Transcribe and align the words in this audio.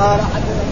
قال 0.00 0.20
حدثنا 0.20 0.65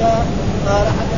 لا 0.00 0.24
قال 0.66 1.09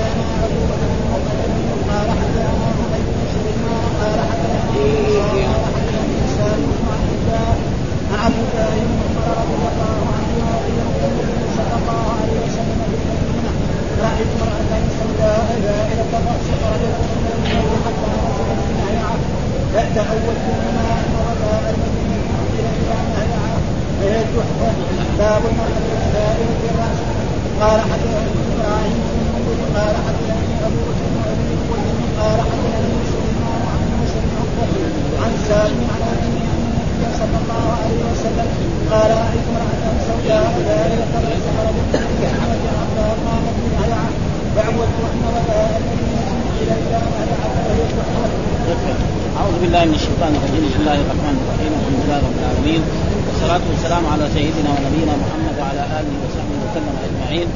والصلاة 53.52 53.72
والسلام 53.74 54.04
على 54.12 54.24
سيدنا 54.34 54.70
ونبينا 54.72 55.12
محمد 55.22 55.54
وعلى 55.60 55.82
آله 55.98 56.12
وصحبه 56.24 56.56
وسلم 56.64 56.94
أجمعين. 57.06 57.48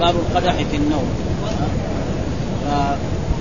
باب 0.00 0.14
القدح 0.22 0.54
في 0.70 0.76
النوم. 0.76 1.08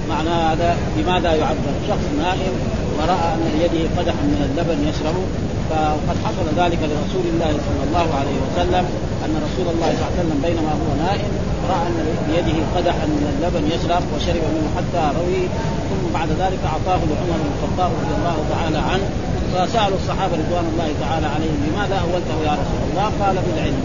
معنى 0.10 0.30
هذا 0.30 0.78
بماذا 0.98 1.32
يعبر 1.36 1.74
شخص 1.90 2.06
نائم 2.24 2.54
ورأى 2.98 3.28
أن 3.36 3.44
بيده 3.56 3.84
قدحا 3.98 4.24
من 4.34 4.42
اللبن 4.48 4.78
يشربه 4.90 5.26
فقد 5.70 6.18
حصل 6.26 6.48
ذلك 6.62 6.80
لرسول 6.92 7.26
الله 7.34 7.52
صلى 7.68 7.84
الله 7.88 8.08
عليه 8.20 8.38
وسلم 8.46 8.86
أن 9.26 9.34
رسول 9.48 9.68
الله 9.74 9.90
صلى 9.96 10.04
الله 10.04 10.12
عليه 10.12 10.22
وسلم 10.22 10.40
بينما 10.48 10.72
هو 10.82 10.90
نائم 11.06 11.32
رأى 11.72 11.84
أن 11.90 11.98
بيده 12.28 12.58
قدحا 12.76 13.06
من 13.06 13.26
اللبن 13.34 13.64
يشرب 13.76 14.04
وشرب 14.16 14.44
منه 14.56 14.70
حتى 14.78 15.04
روي 15.20 15.42
ثم 15.90 16.04
بعد 16.18 16.30
ذلك 16.42 16.62
أعطاه 16.72 17.02
لعمر 17.10 17.38
بن 17.44 17.50
الخطاب 17.56 17.92
رضي 18.02 18.14
الله 18.20 18.38
تعالى 18.54 18.80
عنه. 18.92 19.29
فسألوا 19.54 19.98
الصحابة 20.02 20.34
رضوان 20.44 20.66
الله 20.72 20.90
تعالى 21.04 21.28
عليهم 21.36 21.60
لماذا 21.68 21.98
أولته 22.06 22.38
يا 22.48 22.54
رسول 22.62 22.82
الله؟ 22.90 23.08
قال 23.22 23.36
بالعلم. 23.46 23.82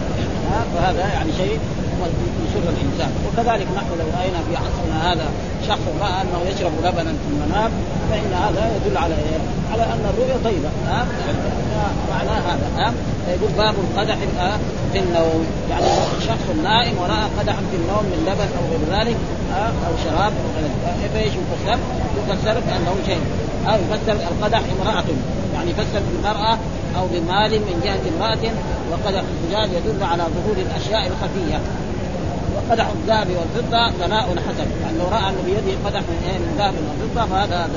فهذا 0.74 1.00
يعني 1.14 1.32
شيء 1.32 1.58
يسر 2.44 2.64
الإنسان. 2.74 3.10
وكذلك 3.26 3.66
نحن 3.76 3.90
لو 4.00 4.06
رأينا 4.18 4.38
في 4.48 4.52
عصرنا 4.56 5.12
هذا 5.12 5.26
شخص 5.68 5.84
رأى 6.00 6.22
أنه 6.22 6.40
يشرب 6.50 6.72
لبنا 6.84 7.12
في 7.20 7.26
المنام 7.32 7.70
فإن 8.10 8.32
هذا 8.44 8.62
يدل 8.76 8.96
على 8.98 9.14
إيه؟ 9.14 9.40
على 9.72 9.82
أن 9.82 10.02
الرؤية 10.10 10.36
طيبة. 10.44 10.68
ها؟ 10.88 11.06
معنى 12.10 12.30
هذا. 12.30 12.66
ها؟ 12.76 12.92
يقول 13.28 13.50
باب 13.56 13.74
القدح 13.84 14.16
في 14.92 14.98
النوم. 14.98 15.46
يعني 15.70 15.86
شخص 16.20 16.46
نائم 16.64 16.94
ورأى 16.98 17.24
قدحا 17.38 17.62
في 17.70 17.76
النوم 17.76 18.04
من 18.12 18.20
لبن 18.26 18.48
أو 18.58 18.64
غير 18.70 19.00
ذلك 19.00 19.16
أو 19.86 19.92
شراب 20.04 20.32
أو 20.42 20.48
غير 20.56 20.70
ذلك. 20.86 21.10
فإيش 21.14 21.32
يفسر؟ 21.40 21.78
يفسر 22.18 22.60
بأنه 22.66 22.94
شيء. 23.06 23.20
أو 23.68 23.74
يفسر 23.74 24.12
القدح 24.12 24.60
امرأة. 24.80 25.04
يعني 25.64 25.84
فسر 25.84 26.00
بالمرأة 26.12 26.58
أو 26.96 27.06
بمال 27.06 27.50
من 27.50 27.80
جهة 27.84 28.00
امرأة 28.16 28.52
وقد 28.90 29.14
الزجاج 29.14 29.68
يدل 29.72 30.04
على 30.04 30.22
ظهور 30.22 30.56
الأشياء 30.56 31.06
الخفية. 31.06 31.60
وقدح 32.56 32.88
الذهب 32.88 33.26
والفضة 33.30 33.90
ثناء 33.90 34.24
حسن. 34.48 34.66
يعني 34.82 34.98
لو 34.98 35.08
رأى 35.08 35.30
أنه 35.30 35.42
بيده 35.46 35.78
قدح 35.84 36.00
من 36.00 36.28
إيه، 36.28 36.38
ذهب 36.58 36.74
والفضة 36.74 37.26
فهذا 37.26 37.68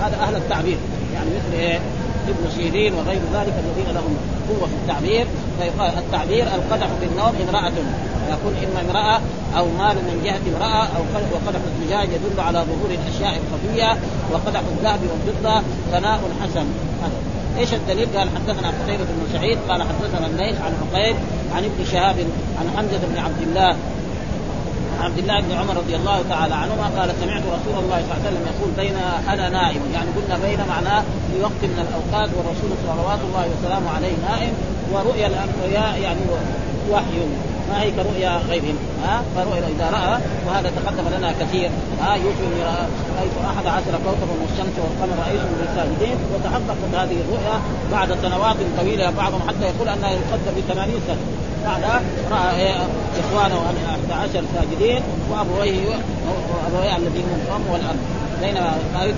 هذا 0.00 0.16
أهل 0.16 0.36
التعبير. 0.36 0.76
يعني 1.14 1.30
مثل 1.30 1.58
إيه؟ 1.58 1.80
ابن 2.28 2.50
سيرين 2.56 2.94
وغير 2.94 3.20
ذلك 3.34 3.54
الذين 3.64 3.94
لهم 3.94 4.16
قوة 4.48 4.68
في 4.68 4.74
التعبير 4.82 5.26
فيقال 5.58 5.98
التعبير 5.98 6.42
القدح 6.42 6.86
في 7.00 7.06
النوم 7.06 7.34
امرأة 7.48 7.72
يقول 8.30 8.52
اما 8.64 8.80
امرأة 8.90 9.20
أو 9.58 9.66
مال 9.78 9.96
من 9.96 10.20
جهة 10.24 10.40
امرأة 10.56 10.82
أو 10.82 11.02
وقدح 11.32 11.60
الزجاج 11.66 12.08
يدل 12.08 12.40
على 12.40 12.58
ظهور 12.58 12.90
الأشياء 12.90 13.40
الخفية 13.42 13.98
وقدح 14.32 14.60
الذهب 14.60 15.00
والفضة 15.10 15.62
ثناء 15.92 16.20
حسن 16.42 16.66
إيش 17.58 17.74
الدليل؟ 17.74 18.08
قال 18.16 18.28
حدثنا 18.28 18.68
قتيبة 18.68 19.04
بن 19.04 19.32
سعيد 19.32 19.58
قال 19.68 19.82
حدثنا 19.82 20.26
الليث 20.26 20.60
عن 20.60 20.72
عقيل 20.82 21.16
عن 21.54 21.64
ابن 21.64 21.84
شهاب 21.92 22.16
عن 22.60 22.70
حمزة 22.76 23.06
بن 23.12 23.18
عبد 23.18 23.42
الله 23.42 23.76
عبد 25.00 25.18
الله 25.18 25.40
بن 25.40 25.52
عمر 25.52 25.76
رضي 25.76 25.96
الله 25.96 26.22
تعالى 26.28 26.54
عنهما 26.54 26.86
قال 26.98 27.10
سمعت 27.20 27.42
رسول 27.42 27.84
الله 27.84 27.98
صلى 28.02 28.16
الله 28.16 28.26
عليه 28.26 28.28
وسلم 28.28 28.46
يقول 28.52 28.70
بين 28.76 28.96
أنا 29.32 29.48
نائم. 29.48 29.80
يعني 29.94 30.08
قلنا 30.16 30.38
بين 30.46 30.58
معناه 30.68 31.00
في 31.00 31.42
وقت 31.42 31.62
من 31.62 31.86
الأوقات 31.88 32.30
والرسول 32.36 32.70
صلوات 32.86 33.18
الله 33.28 33.48
وسلامه 33.58 33.90
عليه 33.90 34.14
نائم 34.28 34.52
ورؤيا 34.92 35.26
الأنبياء 35.26 36.00
يعني 36.02 36.20
وحي. 36.90 37.20
ما 37.70 37.82
هي 37.82 37.90
كرؤيا 37.90 38.40
غيرهم؟ 38.48 38.76
ها؟ 39.04 39.22
فرؤيا 39.36 39.68
إذا 39.76 39.90
رأى 39.90 40.20
وهذا 40.46 40.72
تقدم 40.76 41.08
لنا 41.18 41.32
كثير. 41.40 41.70
ها؟ 42.02 42.14
يوسف 42.14 42.52
رايت 43.18 43.32
أحد 43.50 43.66
عشر 43.66 43.94
كوكبا 44.04 44.34
والشمس 44.42 44.76
والقمر 44.78 45.16
رايتهم 45.24 45.54
لي 45.60 45.76
ساجدين 45.76 46.16
وتحققت 46.34 46.94
هذه 46.94 47.16
الرؤيا 47.24 47.56
بعد 47.92 48.08
سنوات 48.22 48.56
طويلة 48.78 49.10
بعضهم 49.10 49.40
حتى 49.48 49.64
يقول 49.64 49.88
أنها 49.88 50.10
يقدر 50.10 50.50
ب 50.56 50.60
80 50.74 51.00
سنة. 51.06 51.16
بعد 51.64 51.82
رأى 52.30 52.74
إخوانه 53.20 53.60
11 54.10 54.42
ساجدين 54.54 55.02
وأبويه 55.30 55.96
وأبويه 56.50 56.96
الذين 56.96 57.24
هم 57.24 57.40
الام 57.46 57.62
والأب. 57.72 57.96
بينما 58.42 58.78
رايت 59.00 59.14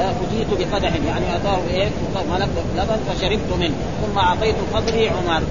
اتيت 0.00 0.48
بقدح 0.58 0.92
يعني 1.06 1.36
أتاه 1.36 1.58
إيه 1.70 1.88
ملك 2.32 2.48
لبن 2.76 2.98
فشربت 3.08 3.50
منه. 3.60 3.74
ثم 4.02 4.18
أعطيت 4.18 4.54
فضلي 4.74 5.08
عمر. 5.08 5.42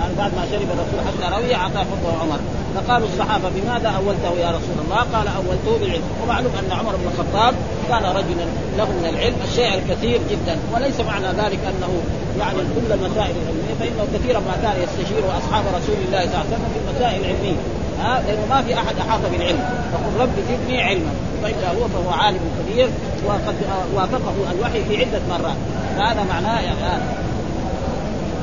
يعني 0.00 0.14
بعد 0.18 0.32
ما 0.36 0.44
شرب 0.50 0.68
الرسول 0.74 1.00
حتى 1.08 1.26
روي 1.36 1.54
اعطى 1.54 1.84
فضله 1.90 2.14
عمر. 2.22 2.40
فقالوا 2.74 3.08
الصحابة 3.08 3.48
بماذا 3.56 3.88
أولته 3.88 4.32
يا 4.44 4.50
رسول 4.58 4.78
الله؟ 4.84 5.00
قال 5.14 5.26
أولته 5.40 5.72
بالعلم 5.80 6.08
ومعلوم 6.22 6.52
أن 6.60 6.78
عمر 6.78 6.94
بن 6.96 7.06
الخطاب 7.12 7.54
كان 7.88 8.04
رجلا 8.18 8.46
له 8.78 8.88
من 8.98 9.06
العلم 9.12 9.36
الشيء 9.48 9.74
الكثير 9.74 10.20
جدا. 10.30 10.56
وليس 10.72 11.00
معنى 11.00 11.26
ذلك 11.26 11.60
أنه 11.72 11.92
يعني 12.40 12.58
كل 12.74 12.92
المسائل 12.92 13.34
العلمية 13.42 13.74
فإنه 13.80 14.04
كثيرا 14.14 14.40
ما 14.40 14.56
كان 14.62 14.76
يستشير 14.84 15.22
أصحاب 15.38 15.64
رسول 15.78 15.98
الله 16.06 16.20
صلى 16.20 16.28
الله 16.28 16.44
عليه 16.44 16.54
وسلم 16.54 16.70
في 16.74 16.78
المسائل 16.82 17.20
العلميه 17.20 17.58
ها؟ 18.00 18.22
لأنه 18.26 18.46
ما 18.50 18.62
في 18.62 18.74
أحد 18.74 18.94
أحاط 19.04 19.20
بالعلم. 19.32 19.64
فقل 19.92 20.22
رب 20.22 20.36
زدني 20.48 20.82
علما. 20.82 21.12
فاذا 21.42 21.68
هو 21.68 21.88
فهو 21.88 22.10
عالم 22.10 22.40
كبير 22.58 22.88
وقد 23.26 23.56
وافقه 23.94 24.34
الوحي 24.52 24.84
في 24.84 24.96
عدة 24.96 25.20
مرات. 25.30 25.56
فهذا 25.96 26.22
معناه 26.32 26.60
يعني 26.60 27.02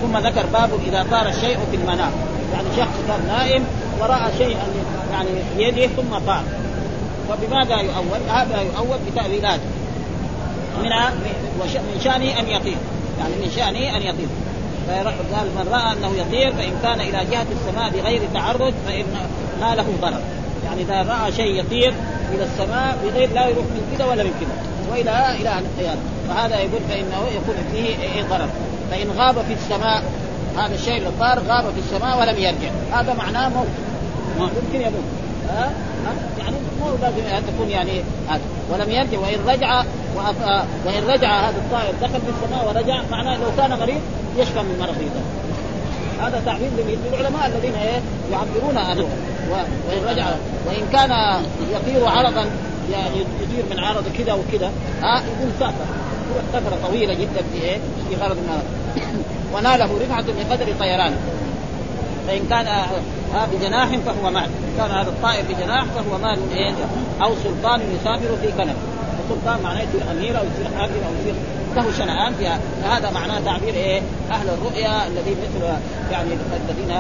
ثم 0.01 0.17
ذكر 0.17 0.45
باب 0.53 0.69
إذا 0.87 1.05
طار 1.11 1.27
الشيء 1.27 1.57
في 1.71 1.77
المنام. 1.77 2.11
يعني 2.53 2.67
شخص 2.77 2.97
كان 3.07 3.27
نائم 3.27 3.63
ورأى 3.99 4.31
شيئا 4.37 4.67
يعني 5.11 5.29
بيده 5.57 5.87
ثم 5.87 6.17
طار. 6.27 6.43
وبماذا 7.29 7.75
يؤول؟ 7.75 8.29
هذا 8.29 8.61
يؤول 8.61 8.97
بتأويلات. 9.11 9.59
من 10.83 10.89
من 11.59 11.99
شأنه 12.03 12.39
أن 12.39 12.49
يطير. 12.49 12.77
يعني 13.19 13.33
من 13.35 13.51
شأنه 13.55 13.97
أن 13.97 14.01
يطير. 14.01 14.27
قال 15.35 15.47
من 15.55 15.67
رأى 15.71 15.93
أنه 15.93 16.11
يطير 16.17 16.53
فإن 16.53 16.73
كان 16.83 17.01
إلى 17.01 17.31
جهة 17.31 17.45
السماء 17.51 17.89
بغير 17.89 18.21
تعرض 18.33 18.73
فإن 18.87 19.05
ما 19.61 19.75
له 19.75 19.85
ضرر. 20.01 20.21
يعني 20.65 20.81
إذا 20.81 21.13
رأى 21.13 21.31
شيء 21.31 21.59
يطير 21.59 21.93
إلى 22.33 22.43
السماء 22.43 22.97
بغير 23.03 23.29
لا 23.33 23.47
يروح 23.47 23.65
من 23.65 23.95
كذا 23.97 24.05
ولا 24.05 24.23
من 24.23 24.33
كذا 24.39 24.67
والى 24.91 25.41
إلى 25.41 25.59
القيامه 25.59 26.01
فهذا 26.27 26.59
يقول 26.59 26.81
فإنه 26.89 27.27
يكون 27.35 27.55
فيه 27.71 28.23
ضرر. 28.29 28.49
فإن 28.91 29.07
غاب 29.17 29.35
في 29.35 29.53
السماء 29.53 30.03
هذا 30.57 30.75
الشيء 30.75 30.97
اللي 30.97 31.09
طار 31.19 31.39
غاب 31.47 31.63
في 31.63 31.79
السماء 31.79 32.19
ولم 32.19 32.37
يرجع. 32.37 32.71
هذا 32.91 33.13
معناه 33.13 33.49
موت. 33.49 33.67
ممكن 34.39 34.81
يموت. 34.81 35.03
ها؟ 35.49 35.71
يعني 36.39 36.55
مو 36.79 36.91
لازم 37.01 37.35
أن 37.35 37.43
تكون 37.47 37.69
يعني 37.69 38.01
هذا. 38.29 38.41
ولم 38.71 38.91
يرجع 38.91 39.19
وإن 39.19 39.39
رجع 39.47 39.83
وإن 40.85 41.03
رجع 41.07 41.49
هذا 41.49 41.57
الطائر 41.57 41.93
دخل 42.01 42.21
في 42.21 42.29
السماء 42.29 42.67
ورجع 42.67 43.01
معناه 43.11 43.37
لو 43.37 43.47
كان 43.57 43.79
مريض 43.79 44.01
يشفى 44.37 44.59
من 44.59 44.77
مرضه 44.79 45.21
هذا 46.27 46.41
تعبير 46.45 46.69
للعلماء 47.11 47.47
الذين 47.47 47.75
إيه؟ 47.75 48.01
يعبرون 48.31 48.77
هذا 48.77 49.01
وإن 49.51 50.03
رجع 50.07 50.25
وإن 50.67 50.87
كان 50.93 51.41
يطير 51.71 52.07
عرضا 52.07 52.45
يعني 52.91 53.15
يطير 53.41 53.63
من 53.71 53.79
عرض 53.79 54.03
كذا 54.17 54.33
وكذا 54.33 54.71
ها؟ 55.01 55.15
يقول 55.15 55.51
سافر 55.59 55.85
فتره 56.53 56.77
طويله 56.87 57.13
جدا 57.13 57.41
في 57.53 57.61
إيه؟ 57.61 57.77
في 58.09 58.15
غرض 58.15 58.37
ما 58.47 58.61
وناله 59.53 59.89
رفعة 60.01 60.25
بقدر 60.27 60.73
طيرانه 60.79 61.17
فإن 62.27 62.39
كان 62.49 62.67
بجناح 63.53 63.87
فهو 63.97 64.31
مال 64.31 64.49
كان 64.77 64.91
هذا 64.91 65.09
الطائر 65.09 65.43
بجناح 65.49 65.83
فهو 65.83 66.17
مال 66.17 66.39
إيه؟ 66.51 66.73
أو 67.23 67.31
سلطان 67.43 67.81
يسافر 67.95 68.37
في 68.41 68.51
كنف. 68.57 68.75
السلطان 69.29 69.63
معناه 69.63 69.81
يصير 69.81 70.11
أمير 70.11 70.39
أو 70.39 70.43
يصير 70.43 70.77
حاكم 70.77 70.93
أو 70.93 71.13
يصير 71.21 71.33
له 71.75 71.91
شنآن 71.97 72.33
فيها. 72.33 72.59
فهذا 72.83 73.11
معناه 73.11 73.39
تعبير 73.39 73.73
إيه؟ 73.73 74.01
أهل 74.31 74.49
الرؤيا 74.49 75.07
الذين 75.07 75.37
مثل 75.43 75.65
يعني 76.11 76.29
الذين 76.69 76.97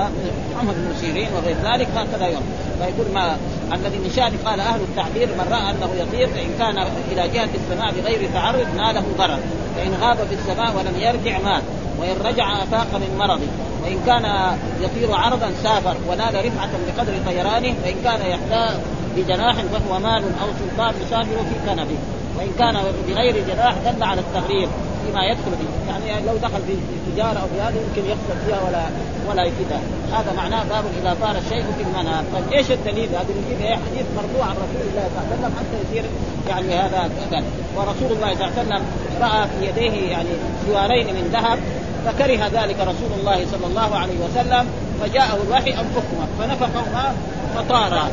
محمد 0.55 0.75
بن 0.75 0.95
سيرين 1.01 1.29
وغير 1.33 1.55
ذلك 1.63 1.87
هكذا 1.95 2.27
يوم 2.27 2.43
فيقول 2.79 3.13
ما 3.13 3.37
الذي 3.73 3.97
من 3.97 4.11
شأن 4.15 4.33
قال 4.45 4.59
أهل 4.59 4.81
التعبير 4.81 5.27
من 5.27 5.47
رأى 5.51 5.71
أنه 5.71 5.89
يطير 6.01 6.27
فإن 6.27 6.49
كان 6.59 6.87
إلى 7.11 7.27
جهة 7.33 7.49
السماء 7.55 7.93
بغير 7.93 8.29
تعرض 8.33 8.67
ناله 8.77 9.03
ضرر. 9.17 9.39
فإن 9.75 9.93
غاب 10.01 10.17
في 10.17 10.33
السماء 10.33 10.75
ولم 10.77 10.95
يرجع 10.99 11.39
مات. 11.39 11.63
وإن 11.99 12.15
رجع 12.25 12.63
أفاق 12.63 12.87
من 12.93 13.17
مرضه 13.19 13.47
وإن 13.83 13.99
كان 14.05 14.55
يطير 14.81 15.15
عرضا 15.15 15.51
سافر 15.63 15.95
ونال 16.09 16.45
رفعة 16.45 16.69
بقدر 16.87 17.13
طيرانه 17.25 17.75
فإن 17.83 17.95
كان 18.03 18.21
يحتاج 18.29 18.77
بجناح 19.17 19.55
فهو 19.55 19.99
مال 19.99 20.23
أو 20.23 20.47
سلطان 20.59 20.93
يسافر 21.01 21.37
في 21.37 21.69
كنفه. 21.69 22.16
وإن 22.37 22.51
كان 22.59 22.75
بغير 23.07 23.35
جناح 23.47 23.75
دل 23.85 24.03
على 24.03 24.21
التغرير 24.21 24.67
فيما 25.05 25.25
يدخل 25.25 25.51
فيه. 25.59 26.03
يعني 26.07 26.25
لو 26.25 26.37
دخل 26.37 26.61
في 26.67 26.75
تجارة 27.11 27.39
أو 27.39 27.47
في 27.47 27.61
هذا 27.61 27.75
يمكن 27.81 28.09
يخسر 28.11 28.35
فيها 28.45 28.61
ولا 28.67 28.83
ولا 29.29 29.43
يفيدها. 29.43 29.81
هذا 30.11 30.33
معناه 30.37 30.63
باب 30.63 30.83
إذا 31.01 31.17
طار 31.21 31.35
الشيء 31.37 31.65
في 31.77 31.83
المنام. 31.83 32.23
طيب 32.33 32.53
إيش 32.53 32.71
الدليل؟ 32.71 33.09
هذا 33.09 33.33
نجيب 33.45 33.61
إيه 33.61 33.75
حديث 33.75 34.05
مرفوع 34.17 34.45
عن 34.45 34.55
رسول 34.55 34.83
الله 34.89 35.09
صلى 35.15 35.23
الله 35.23 35.31
عليه 35.31 35.37
وسلم 35.37 35.53
حتى 35.59 35.77
يصير 35.83 36.05
يعني 36.49 36.75
هذا 36.75 37.09
أدل. 37.27 37.43
ورسول 37.75 38.11
الله 38.17 38.35
صلى 38.35 38.47
الله 38.47 38.53
عليه 38.57 38.61
وسلم 38.61 38.83
رأى 39.21 39.47
في 39.47 39.65
يديه 39.69 40.11
يعني 40.11 40.29
سوارين 40.67 41.05
من 41.05 41.29
ذهب 41.33 41.59
فكره 42.05 42.63
ذلك 42.63 42.79
رسول 42.79 43.11
الله 43.19 43.45
صلى 43.51 43.67
الله 43.67 43.95
عليه 43.95 44.17
وسلم 44.25 44.67
فجاءه 45.01 45.37
الوحي 45.47 45.71
انفخهما 45.71 46.27
فنفخهما 46.39 47.13
فطارا. 47.55 48.09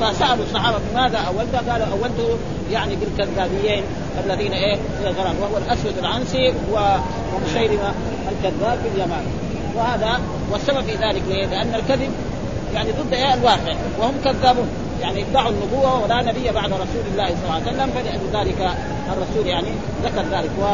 فسألوا 0.00 0.44
الصحابة 0.44 0.78
بماذا 0.90 1.18
أولت؟ 1.18 1.70
قالوا 1.70 1.86
اولته 1.86 2.38
يعني 2.72 2.96
بالكذابيين 2.96 3.82
الذين 4.24 4.52
إيه 4.52 4.76
الغرام 5.04 5.34
وهو 5.40 5.56
الأسود 5.66 5.98
العنسي 5.98 6.54
ومشيرمه 6.72 7.94
الكذاب 8.32 8.78
في 8.82 8.88
اليمن 8.94 9.26
وهذا 9.76 10.20
والسبب 10.52 10.80
في 10.80 10.92
ذلك 10.92 11.22
ليه؟ 11.28 11.46
لأن 11.46 11.74
الكذب 11.74 12.10
يعني 12.74 12.90
ضد 12.92 13.12
إيه 13.12 13.34
الواقع 13.34 13.74
وهم 13.98 14.14
كذابون 14.24 14.68
يعني 15.02 15.24
ادعوا 15.30 15.50
النبوة 15.50 16.04
ولا 16.04 16.22
نبي 16.22 16.50
بعد 16.50 16.72
رسول 16.72 17.04
الله 17.12 17.26
صلى 17.26 17.44
الله 17.44 17.54
عليه 17.54 17.66
وسلم 17.66 17.90
فلذلك 17.90 18.70
الرسول 19.12 19.46
يعني 19.46 19.68
ذكر 20.04 20.22
ذلك 20.22 20.50
و... 20.60 20.64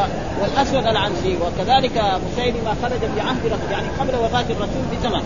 والأسود 0.41 0.87
العنسي 0.87 1.37
وكذلك 1.41 2.03
مسيلمه 2.31 2.75
خرج 2.81 2.99
في 3.15 3.21
عهد 3.21 3.71
يعني 3.71 3.87
قبل 3.99 4.15
وفاة 4.15 4.45
الرسول 4.49 4.83
بزمن 4.91 5.23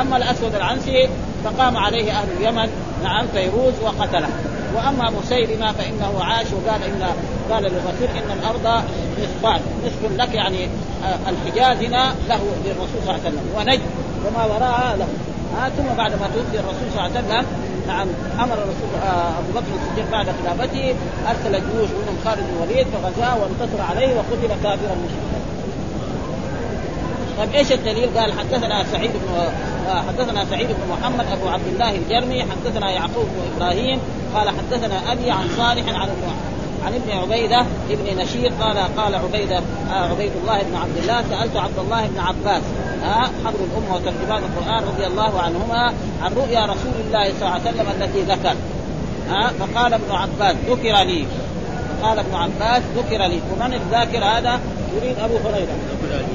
أما 0.00 0.16
الأسود 0.16 0.54
العنسي 0.54 1.08
فقام 1.44 1.76
عليه 1.76 2.12
أهل 2.12 2.28
اليمن 2.40 2.68
نعم 3.02 3.26
فيروز 3.26 3.72
وقتله. 3.82 4.28
وأما 4.74 5.10
مسيلمة 5.10 5.72
فإنه 5.72 6.24
عاش 6.24 6.46
وقال 6.46 6.82
ان 6.82 7.06
قال 7.50 7.62
للرسول 7.62 8.08
إن 8.16 8.38
الأرض 8.38 8.84
نصفان 9.22 9.60
نصف 9.86 10.18
لك 10.18 10.34
يعني 10.34 10.68
آه، 11.04 11.30
الحجاز 11.30 11.76
هنا 11.76 12.14
له 12.28 12.40
للرسول 12.64 13.00
صلى 13.04 13.10
الله 13.10 13.12
عليه 13.12 13.22
وسلم 13.22 13.44
ونجد 13.56 13.80
وما 14.26 14.44
وراءها 14.44 14.96
له. 14.96 15.06
آه 15.60 15.68
ثم 15.68 15.96
بعد 15.96 16.10
ما 16.12 16.26
توفي 16.34 16.60
الرسول 16.60 16.88
صلى 16.94 17.06
الله 17.06 17.18
عليه 17.18 17.28
وسلم 17.28 17.46
نعم 17.86 18.08
أمر 18.40 18.54
الرسول 18.54 18.90
آه 19.04 19.38
أبو 19.38 19.52
بكر 19.54 19.72
الصديق 19.82 20.10
بعد 20.12 20.26
خلافته 20.26 20.94
أرسل 21.28 21.52
جيوش 21.52 21.90
منهم 21.90 22.16
خالد 22.24 22.38
بن 22.38 22.56
الوليد 22.56 22.86
فغزاه 22.86 23.36
وانتصر 23.38 23.82
عليه 23.90 24.16
وقتل 24.16 24.48
كافرا 24.62 24.94
مشركا 25.04 25.31
طيب 27.38 27.54
إيش 27.54 27.72
الدليل؟ 27.72 28.18
قال 28.18 28.32
حدثنا 28.32 28.84
سعيد 28.92 29.10
بن 29.10 29.34
آه، 29.88 30.02
حدثنا 30.08 30.44
سعيد 30.44 30.68
بن 30.68 30.92
محمد 30.92 31.26
أبو 31.32 31.48
عبد 31.48 31.66
الله 31.66 31.90
الجرمي 31.90 32.42
حدثنا 32.42 32.90
يعقوب 32.90 33.24
بن 33.24 33.56
إبراهيم 33.56 34.00
قال 34.34 34.48
حدثنا 34.48 35.12
أبي 35.12 35.30
عن 35.30 35.48
صالح 35.56 35.88
عن 35.88 36.08
عن 36.86 36.94
ابن 36.94 37.10
عبيدة 37.10 37.66
ابن 37.90 38.22
نشير 38.22 38.52
قال 38.60 38.78
قال 38.96 39.14
عبيدة 39.14 39.58
آه 39.90 40.10
عبيد 40.10 40.32
الله 40.42 40.62
بن 40.62 40.76
عبد 40.76 40.96
الله 40.96 41.22
سألت 41.30 41.56
عبد 41.56 41.78
الله 41.78 42.06
بن 42.06 42.18
عباس 42.18 42.62
آه 43.04 43.30
حبر 43.44 43.58
الامه 43.60 43.94
وترجمان 43.94 44.42
القرآن 44.42 44.84
رضي 44.84 45.06
الله 45.06 45.40
عنهما 45.40 45.94
عن 46.22 46.32
رؤيا 46.34 46.64
رسول 46.66 46.92
الله 47.06 47.24
صلى 47.24 47.40
الله 47.40 47.50
عليه 47.50 47.62
وسلم 47.62 47.86
التي 48.00 48.22
ذكر 48.22 48.54
فقال 49.58 49.94
ابن 49.94 50.10
عباس 50.12 50.56
ذكر 50.68 51.02
لي 51.02 51.26
قال 52.02 52.18
ابن 52.18 52.34
عباس 52.34 52.82
ذكر 52.96 53.26
لي 53.26 53.40
ومن 53.52 53.74
الذاكر 53.74 54.24
هذا 54.24 54.60
يريد 54.96 55.18
أبو 55.18 55.36
هريرة 55.36 55.76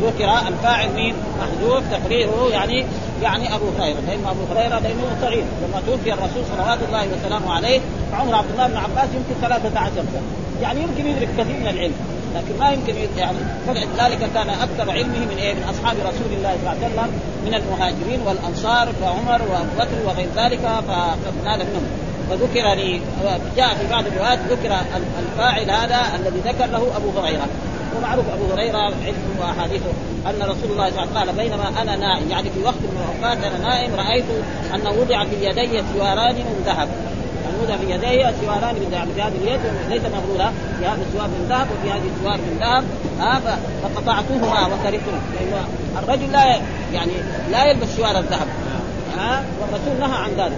ذكر 0.04 0.48
الفاعل 0.48 0.90
مين 0.96 1.16
محذوف 1.40 1.84
تقريره 1.92 2.50
يعني 2.52 2.86
يعني 3.24 3.56
أبو 3.56 3.66
هريرة. 3.80 4.00
لأن 4.08 4.26
أبو 4.26 4.54
هريرة 4.54 4.80
لأنه 4.80 5.18
صغير. 5.22 5.44
لما 5.64 5.82
توفي 5.88 6.14
الرسول 6.14 6.44
صلوات 6.56 6.80
الله 6.88 7.08
وسلامه 7.08 7.54
عليه 7.54 7.80
عمر 8.14 8.36
عبد 8.36 8.52
الله 8.52 8.68
بن 8.68 8.78
عباس 8.78 9.10
يمكن 9.14 9.42
13 9.42 9.92
سنة. 9.96 10.22
يعني 10.62 10.82
يمكن 10.82 11.08
يدرك 11.08 11.30
كثير 11.38 11.60
من 11.60 11.68
العلم 11.68 11.94
لكن 12.36 12.60
ما 12.60 12.70
يمكن 12.70 12.96
يعني 13.18 13.38
فلذلك 13.68 14.20
كان 14.34 14.50
أكثر 14.50 14.92
علمه 14.92 15.20
من 15.20 15.38
إيه؟ 15.38 15.54
من 15.54 15.64
أصحاب 15.64 15.98
رسول 16.00 16.34
الله 16.38 16.58
صلى 16.58 16.60
الله 16.62 16.70
عليه 16.70 16.88
وسلم 16.88 17.10
من 17.46 17.54
المهاجرين 17.54 18.22
والأنصار 18.28 18.88
كعمر 19.02 19.42
وأبو 19.42 19.70
بكر 19.80 19.98
وغير 20.06 20.28
ذلك 20.36 20.60
فقد 20.88 21.36
نال 21.46 21.60
منهم. 21.60 21.88
وذكر 22.32 22.74
لي 22.74 23.02
جاء 23.58 23.76
في 23.76 23.88
بعض 23.90 24.06
الروايات 24.08 24.40
ذكر 24.50 24.78
الفاعل 25.20 25.72
هذا 25.72 26.16
الذي 26.16 26.40
ذكر 26.40 26.66
له 26.66 26.98
أبو 26.98 27.20
هريرة. 27.20 27.48
ومعروف 27.98 28.26
أبو 28.30 28.54
هريرة 28.54 28.78
علمه 28.78 29.36
وأحاديثه 29.40 29.92
أن 30.30 30.42
رسول 30.42 30.72
الله 30.72 30.90
صلى 30.90 31.04
الله 31.04 31.20
عليه 31.20 31.32
وسلم 31.32 31.36
قال 31.36 31.36
بينما 31.36 31.82
أنا 31.82 31.96
نائم 31.96 32.30
يعني 32.30 32.50
في 32.50 32.64
وقت 32.64 32.82
من 32.82 32.98
الأوقات 33.02 33.44
أنا 33.44 33.58
نائم 33.70 33.96
رأيت 33.96 34.26
انه 34.76 34.90
وضع 34.90 35.24
في 35.24 35.46
يدي 35.46 35.84
سواران 35.94 36.36
من 36.36 36.64
ذهب. 36.66 36.90
يعني 37.44 37.58
وضع 37.64 37.78
في 37.78 37.92
يدي 37.92 38.38
سواران 38.42 38.76
من 38.76 38.88
ذهب. 38.92 39.08
في 39.16 39.22
هذه 39.22 39.38
اليد 39.44 39.60
ليس 39.90 40.02
مغلوله 40.02 40.52
في 40.80 40.86
هذا 40.86 41.02
السوار 41.08 41.28
من 41.28 41.46
ذهب 41.50 41.68
وفي 41.72 41.92
هذه 41.92 42.10
السوار 42.16 42.38
من 42.38 42.58
ذهب. 42.60 42.84
آه 43.22 43.58
فقطعتهما 43.84 44.68
وكرهتهما. 44.68 45.22
لأنه 45.34 45.68
الرجل 46.00 46.32
لا 46.32 46.60
يعني 46.94 47.12
لا 47.52 47.66
يلبس 47.66 47.88
سوار 47.98 48.20
الذهب. 48.20 48.48
ها 49.18 49.40
آه 49.40 49.44
والرسول 49.62 50.00
نهى 50.00 50.18
عن 50.24 50.30
ذلك. 50.30 50.58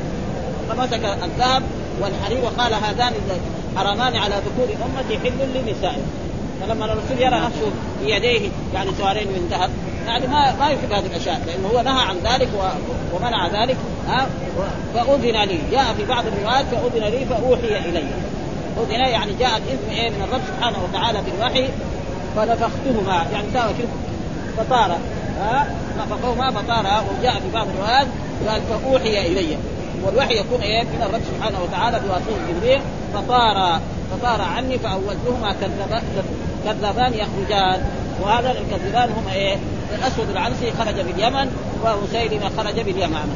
فمسك 0.70 1.06
الذهب 1.24 1.64
والحرير 2.02 2.44
وقال 2.44 2.74
هذان 2.74 3.14
حرامان 3.76 4.16
على 4.16 4.36
ذكور 4.36 4.68
أمتي 4.86 5.20
حل 5.20 5.34
لنسائهم 5.56 6.08
فلما 6.62 6.86
الرسول 6.86 7.20
يرى 7.20 7.36
نفسه 7.36 7.72
في 8.02 8.10
يديه 8.10 8.50
يعني 8.74 8.92
سوارين 8.98 9.28
من 9.28 9.48
ذهب 9.52 9.70
يعني 10.10 10.28
ما 10.28 10.56
ما 10.60 10.70
يحب 10.70 10.92
هذه 10.92 11.06
الأشياء 11.06 11.42
لأنه 11.48 11.68
هو 11.68 11.82
نهى 11.82 12.06
عن 12.06 12.16
ذلك 12.18 12.50
ومنع 13.14 13.48
ذلك 13.48 13.78
ها؟ 14.08 14.28
فأذن 14.94 15.44
لي. 15.44 15.60
جاء 15.72 15.94
في 15.98 16.06
بعض 16.06 16.24
الروايات 16.28 16.66
فأذن 16.66 17.04
لي 17.04 17.26
فأوحي 17.26 17.90
إلي. 17.90 18.04
أذن 18.78 18.92
يعني 18.92 19.34
جاءت 19.40 19.62
اذن 19.70 19.90
إيه؟ 19.90 20.10
من 20.10 20.22
الرب 20.22 20.42
سبحانه 20.48 20.78
وتعالى 20.84 21.20
بالوحي 21.22 21.70
فنفختهما. 22.36 23.26
يعني 23.34 23.48
ساوى 23.54 23.74
كده 23.80 23.88
فطار 24.58 24.98
ها؟ 25.40 25.68
نفخهما 25.98 26.52
فطار. 26.52 27.04
وجاء 27.10 27.34
في 27.34 27.52
بعض 27.54 27.68
الروايات 27.68 28.08
قال 28.48 28.62
فأوحي 28.62 29.28
إلي. 29.28 29.58
والوحي 30.04 30.40
يكون 30.40 30.62
إيه؟ 30.62 30.84
من 30.84 31.04
الرب 31.10 31.22
سبحانه 31.36 31.58
وتعالى 31.64 32.00
بواسطة 32.00 32.32
جبريل. 32.50 32.82
فطار 33.14 33.80
فطار 34.12 34.42
عني 34.42 34.80
فأولتهما 34.80 35.54
كذبان 35.62 36.04
كذبان 36.66 37.14
يخرجان 37.14 37.82
وهذا 38.22 38.52
الكذبان 38.52 39.10
هم 39.10 39.28
إيه؟ 39.34 39.58
الأسود 39.96 40.30
العنسي 40.30 40.72
خرج 40.80 40.96
باليمن 40.96 41.52
ومسيلمه 41.84 42.50
خرج 42.58 42.80
باليمامه. 42.80 43.34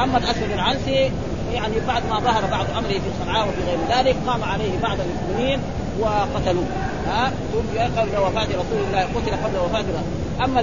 أما 0.00 0.18
الأسود 0.18 0.50
العنسي 0.54 1.10
يعني 1.52 1.74
بعد 1.88 2.02
ما 2.10 2.20
ظهر 2.20 2.46
بعض 2.50 2.66
أمره 2.78 2.92
في 2.92 3.10
صنعاء 3.24 3.48
وفي 3.48 3.60
غير 3.66 3.78
ذلك 3.98 4.16
قام 4.26 4.44
عليه 4.44 4.78
بعض 4.82 4.96
المسلمين 5.00 5.60
وقتلوه. 6.00 6.66
ها؟ 7.06 7.32
قبل 7.96 8.16
وفاة 8.18 8.46
رسول 8.46 8.80
الله 8.88 9.00
قتل 9.02 9.44
قبل 9.44 9.58
وفاة 9.64 9.84
أما 10.44 10.60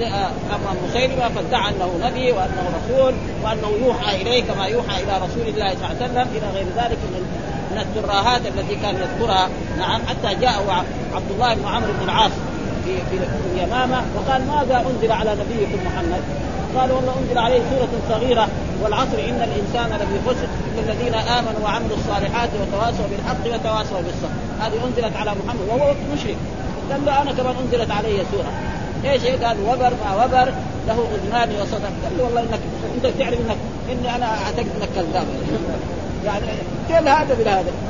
أما 0.56 0.76
مسيلمة 0.88 1.30
فادعى 1.30 1.70
أنه 1.70 2.08
نبي 2.08 2.32
وأنه 2.32 2.72
رسول 2.80 3.14
وأنه 3.44 3.86
يوحى 3.86 4.22
إليه 4.22 4.44
كما 4.44 4.66
يوحى 4.66 5.04
إلى 5.04 5.18
رسول 5.18 5.48
الله 5.48 5.76
صلى 5.76 5.76
الله 5.76 5.88
عليه 5.88 6.06
وسلم. 6.06 6.28
إلى 6.36 6.50
غير 6.54 6.66
ذلك 6.66 6.98
من 7.14 7.24
من 7.72 7.78
الترهات 7.78 8.42
التي 8.46 8.76
كان 8.76 8.96
يذكرها. 8.96 9.50
نعم 9.78 10.02
حتى 10.08 10.36
جاء 10.36 10.64
عبد 11.16 11.32
الله 11.32 11.54
بن 11.54 11.66
عمرو 11.66 11.94
بن 12.00 12.04
العاص 12.04 12.32
في 12.86 12.96
في 12.98 13.26
اليمامة 13.54 14.02
وقال 14.16 14.42
ماذا 14.48 14.86
أنزل 14.90 15.12
على 15.12 15.32
نبيكم 15.32 15.80
محمد؟ 15.86 16.22
قال 16.78 16.92
والله 16.92 17.14
أنزل 17.24 17.38
عليه 17.38 17.60
سورة 17.70 17.90
صغيرة 18.10 18.48
والعصر 18.82 19.18
إن 19.30 19.42
الإنسان 19.50 19.98
لفي 19.98 20.30
خسر 20.30 20.48
الا 20.78 20.94
الذين 20.94 21.14
آمنوا 21.14 21.60
وعملوا 21.64 21.98
الصالحات 21.98 22.50
وتواصوا 22.62 23.06
بالحق 23.12 23.56
وتواصوا 23.56 24.02
بالصبر 24.02 24.36
هذه 24.60 24.88
أنزلت 24.88 25.16
على 25.16 25.32
محمد 25.32 25.62
وهو 25.70 25.94
مشرك 26.14 26.38
قال 26.92 27.06
له 27.06 27.22
أنا 27.22 27.32
كمان 27.32 27.56
أنزلت 27.64 27.92
علي 27.92 28.24
سورة 28.32 28.52
إيش 29.06 29.24
هي؟ 29.24 29.46
قال 29.46 29.58
وبر 29.62 29.94
ما 30.06 30.26
وبر 30.26 30.54
له 30.88 31.08
أذنان 31.16 31.50
وصدر 31.62 31.90
قال 32.04 32.18
له 32.18 32.24
والله 32.24 32.42
انك 32.42 32.60
أنت 32.96 33.06
تعرف 33.20 33.40
انك 33.40 33.58
إني 33.92 34.16
أنا 34.16 34.26
أعتقد 34.26 34.68
إنك 34.78 34.90
كذاب 34.96 35.26
يعني 36.26 36.46
كيف 36.88 37.08
هذا 37.08 37.36
بهذا؟ 37.36 37.60
هذا 37.60 37.89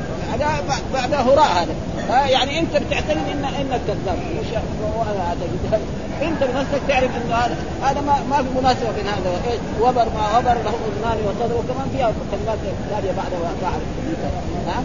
بعد 0.94 1.14
هراء 1.14 1.62
هذا. 1.62 1.74
ها 2.08 2.26
يعني 2.26 2.58
انت 2.58 2.76
بتعتقد 2.76 3.10
ان 3.10 3.44
إنك 3.44 3.80
كذاب. 3.86 4.18
مش 4.40 4.46
وأنا 4.96 5.34
انت 6.22 6.42
بنفسك 6.42 6.80
تعرف 6.88 7.10
إنه 7.16 7.34
هذا 7.34 7.56
هذا 7.82 8.00
ما 8.00 8.14
ما 8.30 8.36
في 8.36 8.48
مناسبة 8.60 8.90
بين 8.96 9.06
هذا. 9.06 9.30
إيش؟ 9.50 9.60
وبر 9.80 10.04
ما 10.04 10.38
وبر 10.38 10.54
له 10.54 10.74
أذنان 10.88 11.18
وصدر 11.26 11.54
وكمان 11.56 11.88
فيها 11.92 12.12
كلمات 12.30 12.58
ثانية 12.90 13.12
بعد 13.12 13.32
وفاه 13.32 13.80
ها؟ 14.66 14.82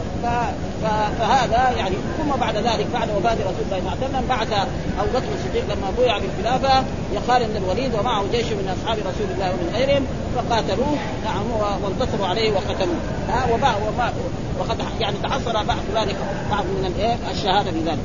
فهذا 1.19 1.77
يعني 1.77 1.95
ثم 2.17 2.39
بعد 2.39 2.55
ذلك 2.55 2.87
بعد 2.93 3.09
وفاة 3.17 3.33
رسول 3.33 3.65
الله 3.65 3.79
صلى 3.79 3.79
الله 3.79 3.91
عليه 3.91 4.05
وسلم 4.05 4.25
بعث 4.29 4.53
أبو 4.99 5.09
بكر 5.13 5.27
الصديق 5.35 5.63
لما 5.65 5.91
بويع 5.97 6.17
بالخلافة 6.17 6.83
لخالد 7.13 7.49
بن 7.49 7.63
الوليد 7.63 7.95
ومعه 7.95 8.23
جيش 8.31 8.45
من 8.45 8.75
أصحاب 8.77 8.97
رسول 8.97 9.27
الله 9.35 9.49
ومن 9.49 9.73
غيرهم 9.75 10.05
فقاتلوه 10.35 10.95
نعم 11.25 11.45
وانتصروا 11.83 12.27
عليه 12.27 12.51
وقتلوه. 12.51 12.99
ها؟ 13.29 13.53
وما 13.53 14.13
وقد 14.59 14.77
يعني 14.99 15.15
تحصل 15.23 15.53
بعض 15.53 15.77
ذلك 15.95 16.15
بعض 16.51 16.63
من 16.63 16.93
الايه 16.95 17.17
الشهادة 17.31 17.71
في 17.71 17.79
ذلك. 17.79 17.99